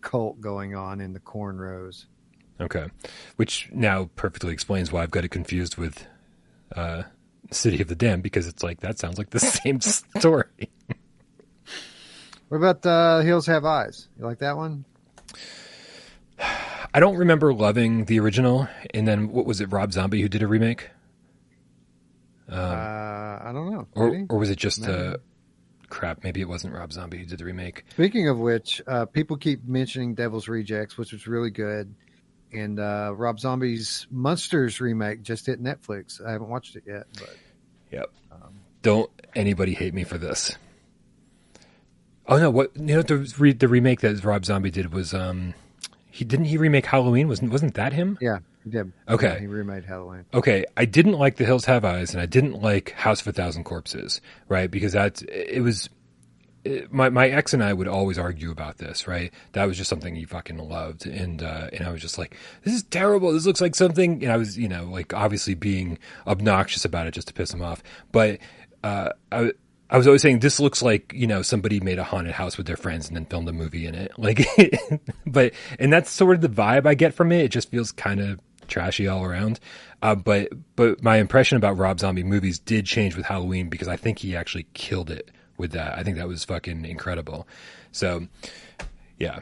[0.01, 2.05] cult going on in the corn rows.
[2.61, 2.87] Okay,
[3.37, 6.05] which now perfectly explains why I've got it confused with
[6.75, 7.03] uh,
[7.51, 10.69] City of the Damned because it's like that sounds like the same story.
[12.49, 14.09] what about uh, Hills Have Eyes?
[14.17, 14.85] You like that one?
[16.93, 19.71] I don't remember loving the original, and then what was it?
[19.71, 20.89] Rob Zombie who did a remake?
[22.49, 23.87] Um, uh, I don't know.
[23.93, 25.19] Or, or was it just a
[25.89, 27.85] crap, maybe it wasn't Rob Zombie who did the remake.
[27.91, 31.93] Speaking of which, uh, people keep mentioning Devil's Rejects, which was really good,
[32.51, 36.23] and uh, Rob Zombie's Munsters remake just hit Netflix.
[36.25, 37.35] I haven't watched it yet, but
[37.91, 38.11] yep.
[38.31, 40.55] Um, Don't anybody hate me for this.
[42.27, 42.49] Oh no!
[42.51, 43.01] What you know?
[43.01, 45.55] The re- the remake that Rob Zombie did was um,
[46.19, 47.27] he didn't he remake Halloween?
[47.27, 48.17] wasn't wasn't that him?
[48.21, 48.91] Yeah, he did.
[49.07, 50.25] Okay, yeah, he remade Halloween.
[50.33, 53.31] Okay, I didn't like The Hills Have Eyes, and I didn't like House of a
[53.31, 54.19] Thousand Corpses,
[54.49, 54.69] right?
[54.69, 55.89] Because that it was
[56.65, 59.33] it, my my ex and I would always argue about this, right?
[59.53, 62.73] That was just something he fucking loved, and uh, and I was just like, this
[62.73, 63.31] is terrible.
[63.31, 64.21] This looks like something.
[64.23, 65.97] And I was, you know, like obviously being
[66.27, 67.81] obnoxious about it just to piss him off,
[68.11, 68.39] but
[68.83, 69.53] uh, I
[69.89, 72.67] I was always saying this looks like you know somebody made a haunted house with
[72.67, 74.11] their friends and then filmed a movie in it.
[74.17, 74.47] Like,
[75.25, 77.45] but and that's sort of the vibe I get from it.
[77.45, 79.59] It just feels kind of trashy all around.
[80.01, 83.97] Uh, but but my impression about Rob Zombie movies did change with Halloween because I
[83.97, 85.97] think he actually killed it with that.
[85.97, 87.47] I think that was fucking incredible.
[87.91, 88.27] So,
[89.17, 89.41] yeah.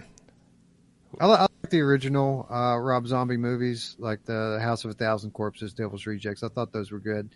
[1.20, 5.32] I, I like the original uh, Rob Zombie movies, like the House of a Thousand
[5.32, 6.44] Corpses, Devil's Rejects.
[6.44, 7.30] I thought those were good.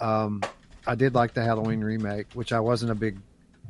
[0.00, 0.42] Um,
[0.88, 3.20] I did like the Halloween remake, which I wasn't a big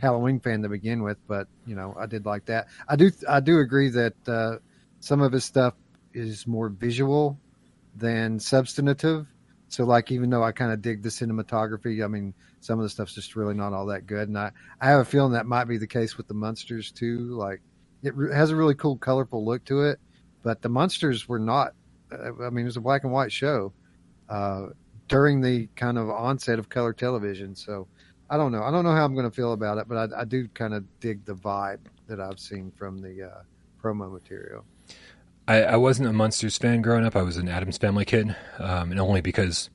[0.01, 2.69] Halloween fan to begin with, but you know I did like that.
[2.89, 4.59] I do I do agree that uh,
[5.01, 5.74] some of his stuff
[6.15, 7.36] is more visual
[7.97, 9.27] than substantive.
[9.66, 12.89] So like even though I kind of dig the cinematography, I mean some of the
[12.89, 15.65] stuff's just really not all that good, and I I have a feeling that might
[15.65, 17.19] be the case with the Munsters too.
[17.36, 17.61] Like
[18.05, 19.99] it re- has a really cool, colorful look to it,
[20.45, 21.73] but the Munsters were not.
[22.12, 23.73] Uh, I mean, it was a black and white show.
[24.28, 24.69] Uh,
[25.09, 27.55] during the kind of onset of color television.
[27.55, 27.89] So
[28.31, 28.63] I don't know.
[28.63, 30.75] I don't know how I'm going to feel about it, but I, I do kind
[30.75, 33.43] of dig the vibe that I've seen from the uh,
[33.83, 34.65] promo material.
[35.47, 37.17] I, I, wasn't a Munsters fan growing up.
[37.17, 39.71] I was an Addams Family kid, um, and only because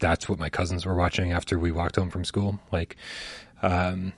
[0.00, 2.58] that's what my cousins were watching after we walked home from school.
[2.72, 2.96] Like,
[3.62, 4.12] um,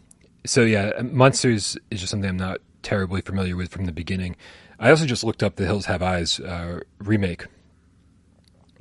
[0.46, 4.36] so yeah, Munsters is just something I'm not terribly familiar with from the beginning.
[4.78, 7.46] I also just looked up the Hills Have Eyes uh, remake,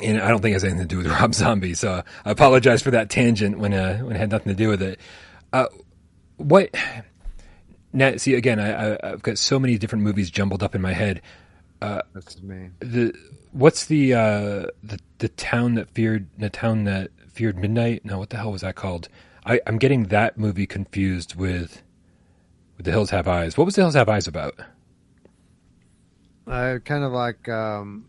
[0.04, 1.74] and I don't think it has anything to do with Rob Zombie.
[1.74, 4.82] So I apologize for that tangent when uh, when it had nothing to do with
[4.82, 5.00] it.
[5.52, 5.68] Uh,
[6.38, 6.76] what?
[7.92, 10.94] Now, see again, I, I, have got so many different movies jumbled up in my
[10.94, 11.22] head.
[11.82, 12.70] Uh, That's me.
[12.80, 13.14] The
[13.52, 18.04] what's the uh, the the town that feared the town that feared midnight?
[18.04, 19.10] No, what the hell was that called?
[19.46, 21.84] I, I'm getting that movie confused with
[22.78, 23.58] with the Hills Have Eyes.
[23.58, 24.56] What was the Hills Have Eyes about?
[26.48, 28.06] Uh, kind of like um,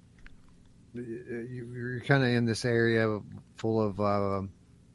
[0.94, 3.20] you're kind of in this area
[3.56, 4.42] full of uh,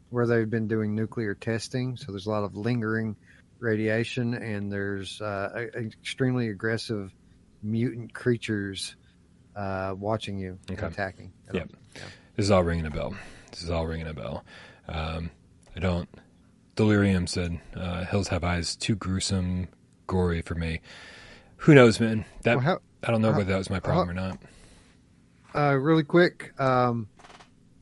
[0.09, 1.97] where they've been doing nuclear testing.
[1.97, 3.15] So there's a lot of lingering
[3.59, 7.11] radiation, and there's uh, extremely aggressive
[7.61, 8.95] mutant creatures
[9.55, 10.85] uh, watching you okay.
[10.85, 11.31] attacking.
[11.53, 11.71] Yep.
[11.95, 12.01] Yeah.
[12.35, 13.13] This is all ringing a bell.
[13.51, 14.45] This is all ringing a bell.
[14.87, 15.29] Um,
[15.75, 16.09] I don't.
[16.75, 19.67] Delirium said, uh, "Hills Have Eyes." Too gruesome,
[20.07, 20.79] gory for me.
[21.57, 22.23] Who knows, man?
[22.43, 24.39] That well, how, I don't know how, whether that was my problem how, or not.
[25.55, 27.07] Uh, really quick, um,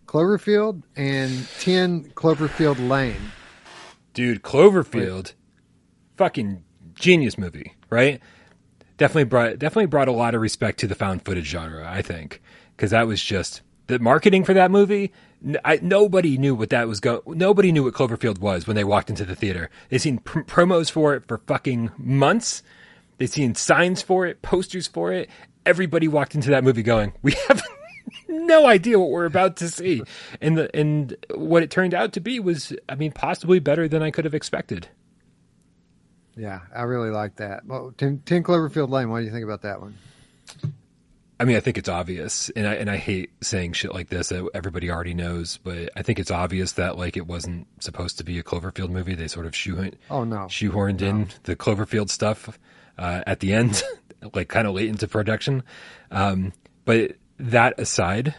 [0.05, 3.15] Cloverfield and Ten Cloverfield Lane.
[4.13, 5.33] Dude, Cloverfield,
[6.15, 6.63] fucking
[6.95, 8.21] genius movie, right?
[8.97, 11.87] definitely brought definitely brought a lot of respect to the found footage genre.
[11.89, 12.41] I think
[12.75, 15.13] because that was just the marketing for that movie.
[15.81, 17.21] Nobody knew what that was going.
[17.27, 19.69] Nobody knew what Cloverfield was when they walked into the theater.
[19.89, 22.63] They seen pr- promos for it for fucking months.
[23.19, 25.29] They seen signs for it, posters for it.
[25.67, 27.61] Everybody walked into that movie going, "We have
[28.27, 30.01] no idea what we're about to see,"
[30.41, 34.01] and the and what it turned out to be was, I mean, possibly better than
[34.01, 34.87] I could have expected.
[36.37, 37.65] Yeah, I really like that.
[37.65, 39.09] Well, 10, 10 Cloverfield Lane.
[39.09, 39.97] What do you think about that one?
[41.39, 44.29] I mean, I think it's obvious, and I and I hate saying shit like this
[44.29, 48.23] that everybody already knows, but I think it's obvious that like it wasn't supposed to
[48.23, 49.13] be a Cloverfield movie.
[49.13, 51.07] They sort of shoehorned, oh no, shoehorned no.
[51.07, 52.57] in the Cloverfield stuff
[52.97, 53.83] uh, at the end,
[54.33, 55.63] like kind of late into production.
[56.11, 56.53] Um,
[56.85, 58.35] but that aside,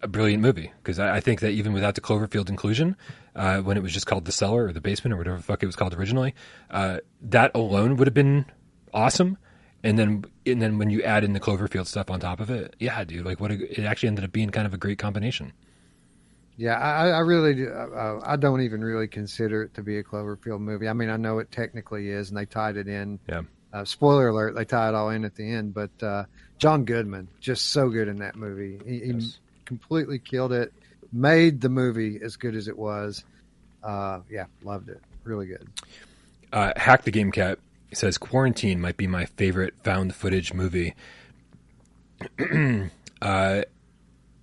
[0.00, 2.96] a brilliant movie because I, I, think that even without the Cloverfield inclusion,
[3.36, 5.62] uh, when it was just called the cellar or the basement or whatever the fuck
[5.62, 6.34] it was called originally,
[6.70, 8.46] uh, that alone would have been
[8.92, 9.38] awesome.
[9.84, 12.76] And then, and then when you add in the Cloverfield stuff on top of it,
[12.78, 15.52] yeah, dude, like what a, it actually ended up being kind of a great combination.
[16.56, 20.04] Yeah, I, I really, do, uh, I don't even really consider it to be a
[20.04, 20.86] Cloverfield movie.
[20.86, 23.18] I mean, I know it technically is, and they tied it in.
[23.28, 23.42] Yeah.
[23.72, 25.74] Uh, spoiler alert: they tie it all in at the end.
[25.74, 26.24] But uh,
[26.58, 28.78] John Goodman, just so good in that movie.
[28.84, 29.22] He, yes.
[29.22, 29.32] he
[29.64, 30.72] completely killed it
[31.12, 33.24] made the movie as good as it was.
[33.82, 35.00] Uh, yeah, loved it.
[35.24, 35.68] Really good.
[36.52, 37.58] Uh, Hack the Game Cat
[37.92, 40.94] says Quarantine might be my favorite found footage movie.
[42.40, 43.62] uh,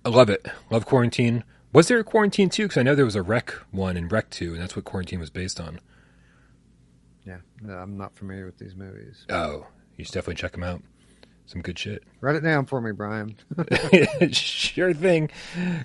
[0.04, 0.46] I love it.
[0.70, 1.44] Love Quarantine.
[1.72, 2.64] Was there a Quarantine 2?
[2.64, 5.20] Because I know there was a Rec 1 and Rec 2, and that's what Quarantine
[5.20, 5.80] was based on.
[7.26, 9.24] Yeah, no, I'm not familiar with these movies.
[9.28, 9.66] Oh,
[9.96, 10.82] you should definitely check them out.
[11.46, 12.04] Some good shit.
[12.20, 13.34] Write it down for me, Brian.
[14.30, 15.30] sure thing.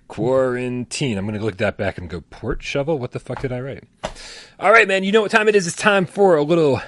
[0.08, 1.18] Quarantine.
[1.18, 3.00] I'm going to look that back and go, port shovel?
[3.00, 3.84] What the fuck did I write?
[4.60, 5.04] All right, man.
[5.04, 5.66] You know what time it is.
[5.66, 6.82] It's time for a little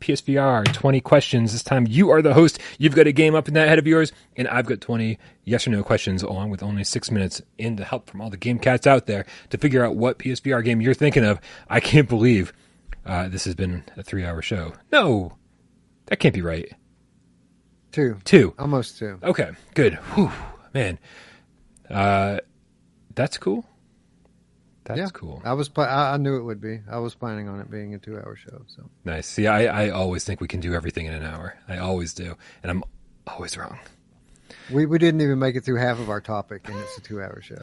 [0.00, 1.52] PSVR 20 questions.
[1.52, 2.58] This time you are the host.
[2.78, 5.66] You've got a game up in that head of yours, and I've got 20 yes
[5.66, 8.58] or no questions, along with only six minutes in the help from all the game
[8.58, 11.38] cats out there to figure out what PSVR game you're thinking of.
[11.68, 12.52] I can't believe
[13.06, 14.72] uh, this has been a three hour show.
[14.92, 15.32] No,
[16.06, 16.72] that can't be right.
[17.92, 18.18] Two.
[18.24, 18.54] Two.
[18.58, 19.18] Almost two.
[19.22, 19.94] Okay, good.
[19.94, 20.32] Whew,
[20.74, 20.98] man.
[21.88, 22.40] Uh,
[23.14, 23.64] that's cool.
[24.84, 25.42] That's yeah, cool.
[25.44, 25.68] I was.
[25.76, 26.80] I knew it would be.
[26.88, 28.62] I was planning on it being a two-hour show.
[28.68, 29.26] So nice.
[29.26, 31.58] See, I, I always think we can do everything in an hour.
[31.68, 32.84] I always do, and I'm
[33.26, 33.80] always wrong.
[34.70, 37.40] We we didn't even make it through half of our topic, and it's a two-hour
[37.42, 37.58] show.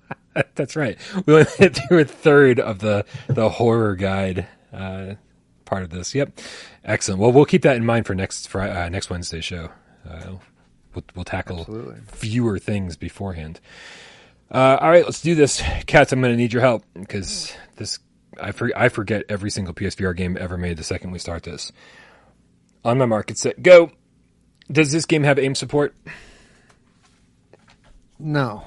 [0.54, 0.98] That's right.
[1.26, 5.14] We only went through a third of the the horror guide uh,
[5.64, 6.14] part of this.
[6.14, 6.38] Yep,
[6.84, 7.20] excellent.
[7.20, 9.70] Well, we'll keep that in mind for next Friday, uh, next Wednesday show.
[10.08, 10.36] Uh,
[10.94, 11.96] we'll, we'll tackle Absolutely.
[12.06, 13.60] fewer things beforehand.
[14.50, 16.12] Uh, all right, let's do this, cats.
[16.12, 17.98] I'm going to need your help because this
[18.40, 21.72] I for, I forget every single PSVR game ever made the second we start this.
[22.84, 23.90] On my market set, go.
[24.70, 25.94] Does this game have aim support?
[28.18, 28.64] No.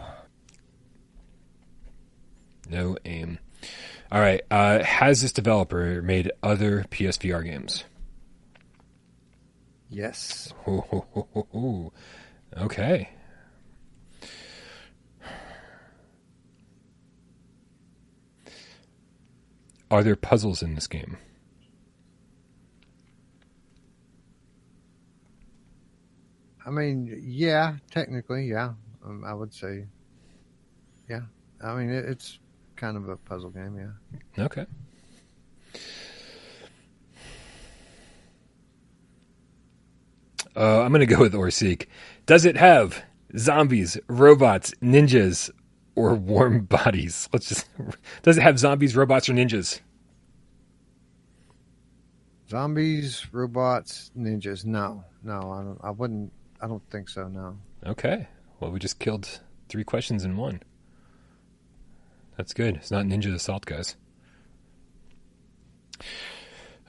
[2.69, 3.39] No aim.
[4.11, 4.41] All right.
[4.51, 7.85] Uh, has this developer made other PSVR games?
[9.89, 10.53] Yes.
[10.67, 11.91] Ooh.
[12.57, 13.09] Okay.
[19.89, 21.17] Are there puzzles in this game?
[26.65, 28.73] I mean, yeah, technically, yeah.
[29.05, 29.87] Um, I would say,
[31.09, 31.21] yeah.
[31.61, 32.39] I mean, it, it's
[32.81, 33.77] kind of a puzzle game.
[34.37, 34.43] Yeah.
[34.45, 34.65] Okay.
[40.55, 41.85] Uh, I'm going to go with Orseek.
[42.25, 43.01] Does it have
[43.37, 45.51] zombies, robots, ninjas,
[45.95, 47.29] or warm bodies?
[47.31, 47.69] Let's just.
[48.23, 49.79] Does it have zombies, robots, or ninjas?
[52.49, 54.65] Zombies, robots, ninjas.
[54.65, 55.79] No, no, I don't.
[55.83, 56.33] I wouldn't.
[56.59, 57.27] I don't think so.
[57.27, 57.57] No.
[57.85, 58.27] Okay.
[58.59, 59.39] Well, we just killed
[59.69, 60.61] three questions in one.
[62.41, 62.77] That's good.
[62.77, 63.95] It's not Ninja Assault, guys.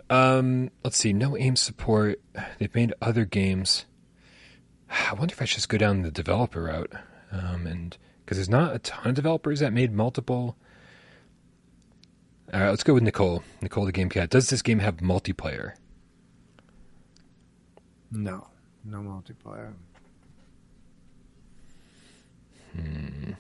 [0.09, 1.13] Um, let's see.
[1.13, 2.23] No aim support.
[2.59, 3.85] They've made other games.
[4.91, 6.93] I wonder if I should just go down the developer route.
[7.31, 10.57] Um, and because there's not a ton of developers that made multiple.
[12.55, 13.45] All right, let's go with Nicole.
[13.61, 14.31] Nicole, the game cat.
[14.31, 15.75] Does this game have multiplayer?
[18.11, 18.47] No,
[18.87, 19.75] no multiplayer.
[22.75, 23.33] Hmm.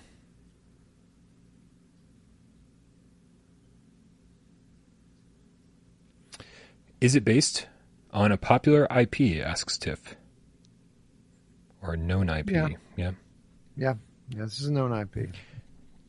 [7.02, 7.66] Is it based
[8.12, 9.44] on a popular IP?
[9.44, 10.14] Asks Tiff.
[11.82, 12.52] Or a known IP.
[12.52, 12.68] Yeah.
[12.96, 13.10] yeah.
[13.76, 13.94] Yeah,
[14.28, 14.44] yeah.
[14.44, 15.34] This is a known IP.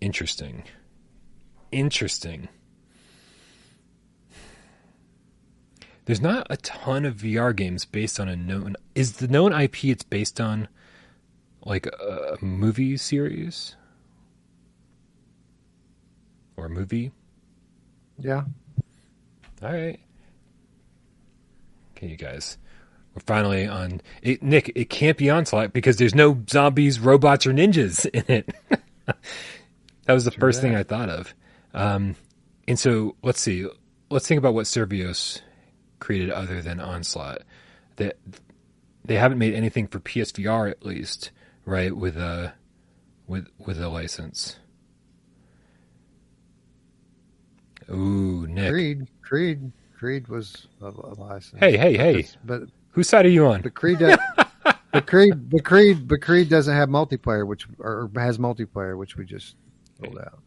[0.01, 0.65] Interesting.
[1.71, 2.47] Interesting.
[6.05, 8.75] There's not a ton of VR games based on a known.
[8.93, 10.67] Is the known IP it's based on
[11.65, 13.75] like a, a movie series
[16.55, 17.11] or a movie?
[18.19, 18.43] Yeah.
[19.63, 19.99] All right.
[22.09, 22.57] You guys.
[23.13, 24.01] We're finally on.
[24.21, 28.55] It, Nick, it can't be Onslaught because there's no zombies, robots, or ninjas in it.
[29.05, 30.75] that was the first thing.
[30.75, 31.33] I thought of.
[31.73, 32.15] Um,
[32.67, 33.67] and so let's see.
[34.09, 35.41] Let's think about what Survios
[35.99, 37.41] created other than Onslaught.
[37.97, 38.17] That
[39.05, 41.31] they haven't made anything for PSVR at least,
[41.65, 41.95] right?
[41.95, 42.53] With a
[43.27, 44.57] with with a license.
[47.89, 48.71] Ooh, Nick.
[48.71, 49.71] Creed, Creed,
[50.03, 51.61] Creed was a, a license.
[51.61, 52.27] Hey, hey, hey.
[52.43, 53.61] But Whose side are you on?
[53.61, 54.19] but Creed, does,
[54.91, 59.23] but Creed, but Creed, but Creed doesn't have multiplayer, which or has multiplayer, which we
[59.23, 59.55] just
[59.99, 60.39] rolled out.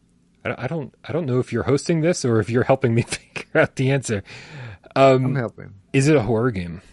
[0.45, 3.01] I I don't I don't know if you're hosting this or if you're helping me
[3.07, 4.23] figure out the answer.
[4.95, 5.73] Um, I'm helping.
[5.91, 6.83] is it a horror game?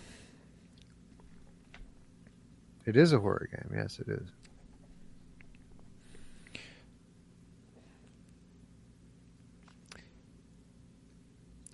[2.86, 3.78] It is a horror game.
[3.78, 4.26] Yes, it is.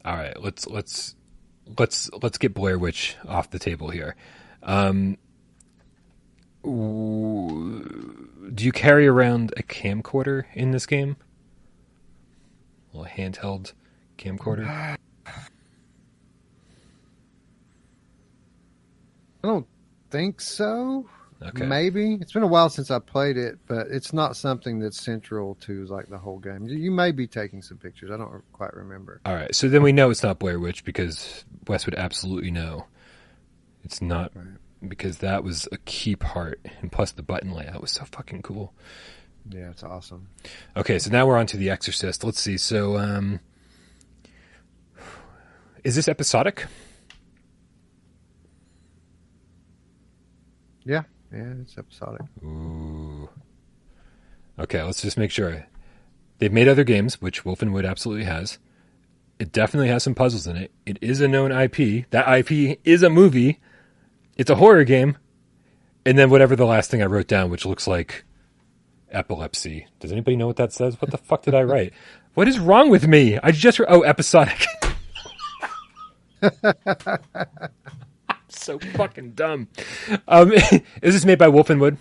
[0.04, 1.14] All right, let's let's
[1.78, 4.16] let's let's get Blair Witch off the table here.
[4.62, 5.18] Um,
[6.62, 11.16] do you carry around a camcorder in this game?
[12.92, 13.72] A little handheld
[14.18, 14.66] camcorder.
[14.66, 14.96] I
[19.42, 19.66] don't
[20.10, 21.08] think so.
[21.42, 21.64] Okay.
[21.64, 25.54] Maybe it's been a while since I played it, but it's not something that's central
[25.62, 26.66] to like the whole game.
[26.68, 28.10] You- You may be taking some pictures.
[28.10, 29.20] I don't quite remember.
[29.24, 32.86] All right, so then we know it's not Blair Witch because Wes would absolutely know.
[33.84, 34.46] It's not Right.
[34.86, 38.74] because that was a key part, and plus the button layout was so fucking cool.
[39.48, 40.28] Yeah, it's awesome.
[40.76, 42.22] Okay, so now we're on to The Exorcist.
[42.22, 42.58] Let's see.
[42.58, 43.40] So, um,
[45.84, 46.66] is this episodic?
[50.84, 52.22] Yeah, yeah, it's episodic.
[52.42, 53.28] Ooh.
[54.58, 55.66] Okay, let's just make sure.
[56.38, 58.58] They've made other games, which Wolf & Wood absolutely has.
[59.38, 60.70] It definitely has some puzzles in it.
[60.84, 62.10] It is a known IP.
[62.10, 63.58] That IP is a movie.
[64.36, 65.16] It's a horror game.
[66.04, 68.24] And then whatever the last thing I wrote down, which looks like
[69.10, 69.86] epilepsy.
[69.98, 71.00] Does anybody know what that says?
[71.00, 71.92] What the fuck did I write?
[72.34, 73.38] What is wrong with me?
[73.42, 74.66] I just oh episodic.
[78.58, 79.68] so fucking dumb.
[80.28, 80.52] Um,
[81.02, 81.96] is this made by Wolf & Wood?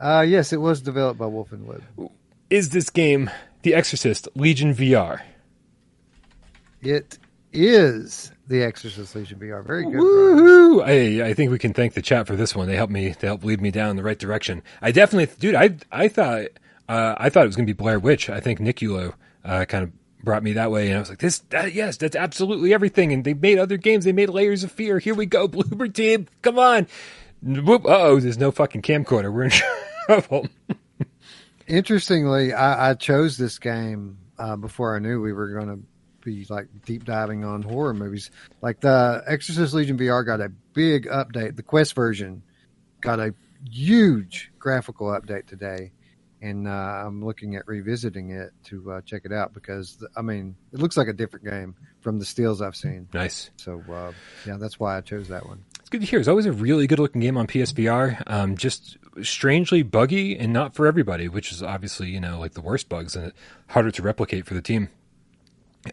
[0.00, 1.82] Uh, yes, it was developed by Wolf & Wood.
[2.48, 3.30] is this game
[3.62, 5.20] The Exorcist Legion VR?
[6.82, 7.18] It
[7.52, 9.64] is the Exorcist Legion VR.
[9.64, 9.92] Very good.
[9.92, 10.04] Brian.
[10.04, 10.82] Woohoo!
[10.82, 12.68] I I think we can thank the chat for this one.
[12.68, 13.10] They helped me.
[13.10, 14.62] They helped lead me down the right direction.
[14.80, 15.54] I definitely, dude.
[15.54, 16.46] I I thought
[16.88, 18.30] uh, I thought it was going to be Blair Witch.
[18.30, 19.92] I think Nick Ulo uh, kind of
[20.22, 21.38] brought me that way, and I was like, this.
[21.50, 23.12] That, yes, that's absolutely everything.
[23.12, 24.04] And they made other games.
[24.04, 24.98] They made Layers of Fear.
[24.98, 26.26] Here we go, Bloober Team.
[26.42, 26.86] Come on.
[27.42, 27.82] Whoop!
[27.84, 29.32] Oh, there's no fucking camcorder.
[29.32, 29.52] We're in
[30.06, 30.46] trouble.
[31.66, 35.82] Interestingly, I, I chose this game uh, before I knew we were going to
[36.22, 38.30] be like deep diving on horror movies.
[38.60, 41.56] Like the Exorcist Legion VR got a big update.
[41.56, 42.42] The Quest version
[43.00, 43.34] got a
[43.70, 45.92] huge graphical update today,
[46.42, 50.56] and uh, I'm looking at revisiting it to uh, check it out because I mean
[50.72, 53.08] it looks like a different game from the steals I've seen.
[53.12, 53.50] nice.
[53.56, 54.12] So uh,
[54.46, 55.64] yeah, that's why I chose that one.
[55.78, 56.18] It's good to hear.
[56.18, 58.22] It's always a really good looking game on PSVR.
[58.26, 62.62] Um, just strangely buggy and not for everybody, which is obviously you know like the
[62.62, 63.32] worst bugs and
[63.68, 64.88] harder to replicate for the team.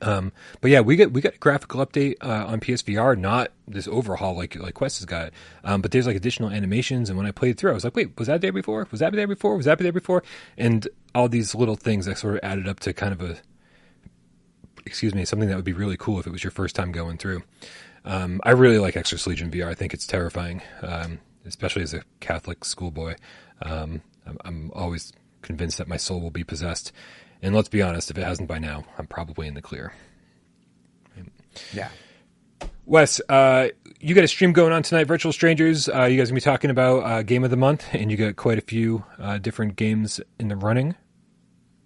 [0.01, 3.88] Um, but yeah, we get we got a graphical update uh, on PSVR, not this
[3.88, 5.31] overhaul like like Quest has got.
[5.64, 8.18] Um, but there's like additional animations, and when I played through, I was like, wait,
[8.18, 8.88] was that there before?
[8.91, 9.55] Was that there before?
[9.55, 10.23] Was that there before?
[10.57, 13.38] And all these little things that sort of added up to kind of a
[14.85, 17.18] excuse me something that would be really cool if it was your first time going
[17.18, 17.43] through.
[18.05, 19.68] Um, I really like Exorcist Legion VR.
[19.68, 23.15] I think it's terrifying, um, especially as a Catholic schoolboy.
[23.61, 25.11] Um, I'm, I'm always
[25.41, 26.91] convinced that my soul will be possessed.
[27.41, 29.93] And let's be honest, if it hasn't by now, I'm probably in the clear.
[31.73, 31.89] Yeah.
[32.85, 33.69] Wes, uh,
[33.99, 35.89] you got a stream going on tonight, Virtual Strangers.
[35.89, 38.35] Uh, you guys gonna be talking about uh, game of the month, and you got
[38.35, 40.95] quite a few uh, different games in the running.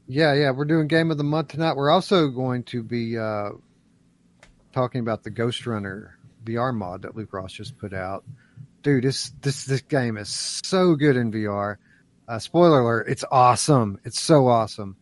[0.07, 1.75] Yeah, yeah, we're doing game of the month tonight.
[1.75, 3.51] We're also going to be uh,
[4.73, 6.11] talking about the Ghostrunner
[6.43, 8.23] VR mod that Luke Ross just put out.
[8.83, 10.29] Dude, this this this game is
[10.63, 11.77] so good in VR.
[12.27, 13.99] Uh, spoiler alert: it's awesome.
[14.03, 14.97] It's so awesome.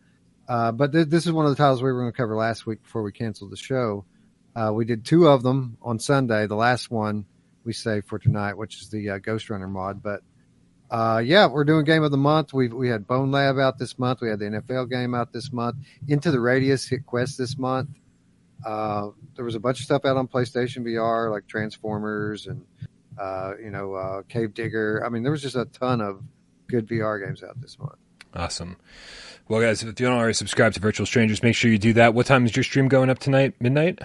[0.50, 2.66] Uh, but th- this is one of the titles we were going to cover last
[2.66, 4.04] week before we canceled the show.
[4.56, 6.48] Uh, we did two of them on Sunday.
[6.48, 7.24] The last one
[7.62, 10.02] we saved for tonight, which is the uh, Ghostrunner mod.
[10.02, 10.22] But
[10.90, 12.52] uh, yeah, we're doing game of the month.
[12.52, 14.22] We we had Bonelab out this month.
[14.22, 15.76] We had the NFL game out this month.
[16.08, 17.90] Into the Radius hit Quest this month.
[18.66, 22.66] Uh, there was a bunch of stuff out on PlayStation VR, like Transformers and
[23.16, 25.04] uh, you know uh, Cave Digger.
[25.06, 26.24] I mean, there was just a ton of
[26.66, 27.99] good VR games out this month.
[28.34, 28.76] Awesome.
[29.48, 32.14] Well, guys, if you don't already subscribe to Virtual Strangers, make sure you do that.
[32.14, 33.54] What time is your stream going up tonight?
[33.58, 33.98] Midnight?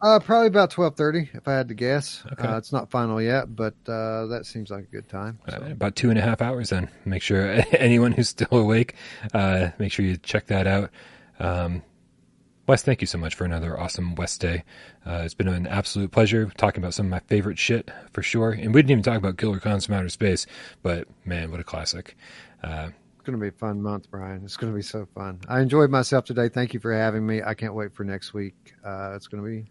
[0.00, 2.24] Uh, probably about twelve thirty, if I had to guess.
[2.32, 2.46] Okay.
[2.46, 5.38] Uh, it's not final yet, but uh, that seems like a good time.
[5.48, 5.56] So.
[5.70, 6.88] about two and a half hours then.
[7.04, 8.94] Make sure anyone who's still awake,
[9.32, 10.90] uh, make sure you check that out.
[11.38, 11.82] Um,
[12.66, 14.62] Wes, thank you so much for another awesome West Day.
[15.04, 18.52] Uh, it's been an absolute pleasure talking about some of my favorite shit for sure.
[18.52, 20.46] And we didn't even talk about Killer Cons from Outer Space,
[20.82, 22.16] but man, what a classic.
[22.62, 22.90] Uh,
[23.22, 24.42] It's going to be a fun month, Brian.
[24.44, 25.38] It's going to be so fun.
[25.46, 26.48] I enjoyed myself today.
[26.48, 27.40] Thank you for having me.
[27.40, 28.74] I can't wait for next week.
[28.84, 29.70] Uh, it's going to be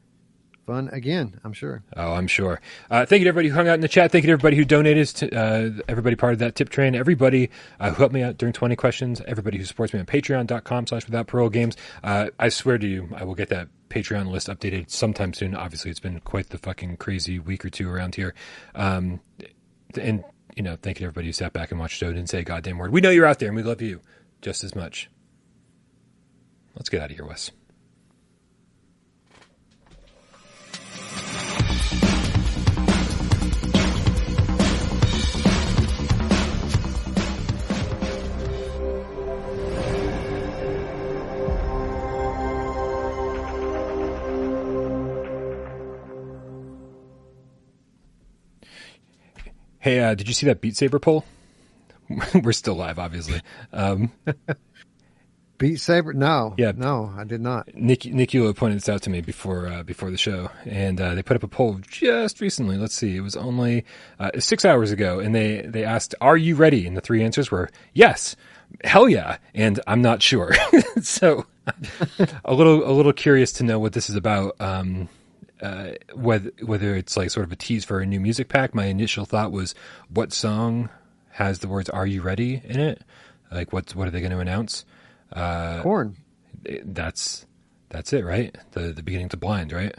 [0.65, 1.84] fun again, I'm sure.
[1.98, 2.61] Oh, I'm sure.
[2.90, 4.10] Uh, thank you to everybody who hung out in the chat.
[4.10, 7.49] Thank you to everybody who donated, to, uh, everybody part of that tip train, everybody
[7.82, 11.06] uh, who helped me out during 20 questions, everybody who supports me on patreon.com slash
[11.06, 11.76] without parole games.
[12.06, 15.56] Uh, I swear to you, I will get that Patreon list updated sometime soon.
[15.56, 18.34] Obviously, it's been quite the fucking crazy week or two around here.
[18.76, 19.19] Um,
[19.99, 20.23] and,
[20.56, 22.40] you know, thank you to everybody who sat back and watched the and didn't say
[22.40, 22.91] a goddamn word.
[22.91, 24.02] We know you're out there and we love you
[24.41, 25.10] just as much.
[26.76, 27.52] Let's get out of here, Wes.
[49.82, 51.26] Hey, uh, did you see that Beat Saber poll?
[52.44, 53.41] We're still live, obviously.
[53.74, 54.12] Um,
[55.58, 56.14] Beat Saber?
[56.14, 56.53] No.
[56.56, 56.74] Yeah.
[56.76, 57.74] No, I did not.
[57.74, 61.36] Nick pointed this out to me before uh, before the show, and uh, they put
[61.36, 62.78] up a poll just recently.
[62.78, 63.86] Let's see, it was only
[64.20, 67.49] uh, six hours ago, and they they asked, "Are you ready?" And the three answers
[67.49, 68.36] were yes,
[68.84, 70.53] hell yeah, and I'm not sure.
[71.02, 71.45] so
[72.45, 74.56] a little a little curious to know what this is about.
[74.60, 75.10] Um,
[75.62, 78.74] uh, whether whether it's like sort of a tease for a new music pack.
[78.74, 79.76] My initial thought was,
[80.10, 80.90] what song
[81.32, 83.04] has the words "Are you ready" in it?
[83.52, 84.86] Like, what what are they going to announce?
[85.32, 86.18] Uh, Korn.
[86.84, 87.46] that's
[87.90, 88.56] that's it, right?
[88.72, 89.96] The the beginning to blind, right?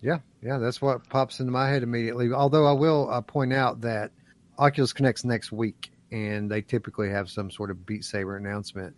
[0.00, 0.18] Yeah.
[0.42, 0.58] Yeah.
[0.58, 2.32] That's what pops into my head immediately.
[2.32, 4.10] Although I will uh, point out that
[4.58, 8.96] Oculus Connect's next week, and they typically have some sort of Beat Saber announcement.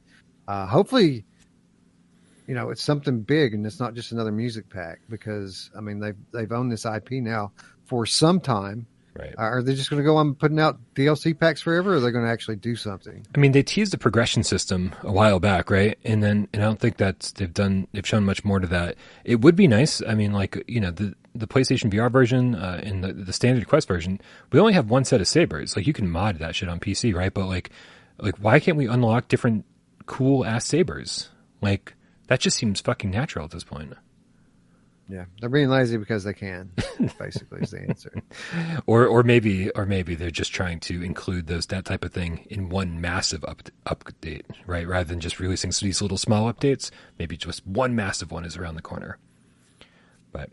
[0.49, 1.25] Uh, hopefully,
[2.47, 6.01] you know, it's something big and it's not just another music pack because I mean
[6.01, 7.53] they've they've owned this IP now
[7.85, 8.87] for some time.
[9.17, 9.35] Right.
[9.39, 12.11] Are they just going to go on putting out DLC packs forever, or are they
[12.11, 13.25] going to actually do something?
[13.33, 15.97] I mean, they teased the progression system a while back, right?
[16.03, 18.97] And then, and I don't think that they've done, they've shown much more to that.
[19.23, 20.03] It would be nice.
[20.03, 23.69] I mean, like you know, the the PlayStation VR version uh, and the the standard
[23.69, 25.77] Quest version, we only have one set of sabers.
[25.77, 27.33] Like you can mod that shit on PC, right?
[27.33, 27.71] But like,
[28.19, 29.65] like why can't we unlock different
[30.07, 31.29] cool ass sabers?
[31.63, 31.94] Like
[32.29, 33.95] that just seems fucking natural at this point.
[35.09, 36.71] Yeah, they're being lazy because they can.
[37.19, 38.23] Basically, is the answer.
[38.87, 42.47] or or maybe or maybe they're just trying to include those that type of thing
[42.49, 44.89] in one massive up, update, right?
[44.89, 48.77] Rather than just releasing these little small updates, maybe just one massive one is around
[48.77, 49.19] the corner.
[50.33, 50.51] But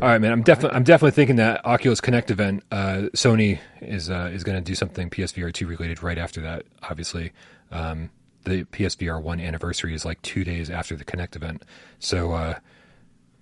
[0.00, 4.08] all right, man, I'm definitely I'm definitely thinking that Oculus Connect event, uh, Sony is
[4.08, 6.64] uh, is going to do something PSVR two related right after that.
[6.82, 7.32] Obviously,
[7.70, 8.10] um,
[8.44, 11.62] the PSVR one anniversary is like two days after the Connect event,
[11.98, 12.58] so uh,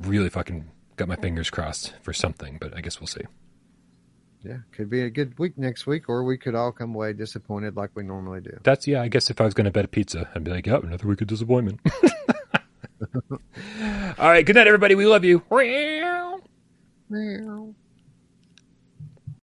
[0.00, 2.58] really fucking got my fingers crossed for something.
[2.60, 3.22] But I guess we'll see.
[4.44, 7.76] yeah, could be a good week next week, or we could all come away disappointed
[7.76, 8.58] like we normally do.
[8.62, 9.02] That's yeah.
[9.02, 11.06] I guess if I was going to bet a pizza, I'd be like, "Yep, another
[11.06, 11.80] week of disappointment."
[13.30, 13.38] all
[14.18, 14.44] right.
[14.44, 14.94] Good night, everybody.
[14.94, 15.42] We love you.
[17.10, 17.74] Meow.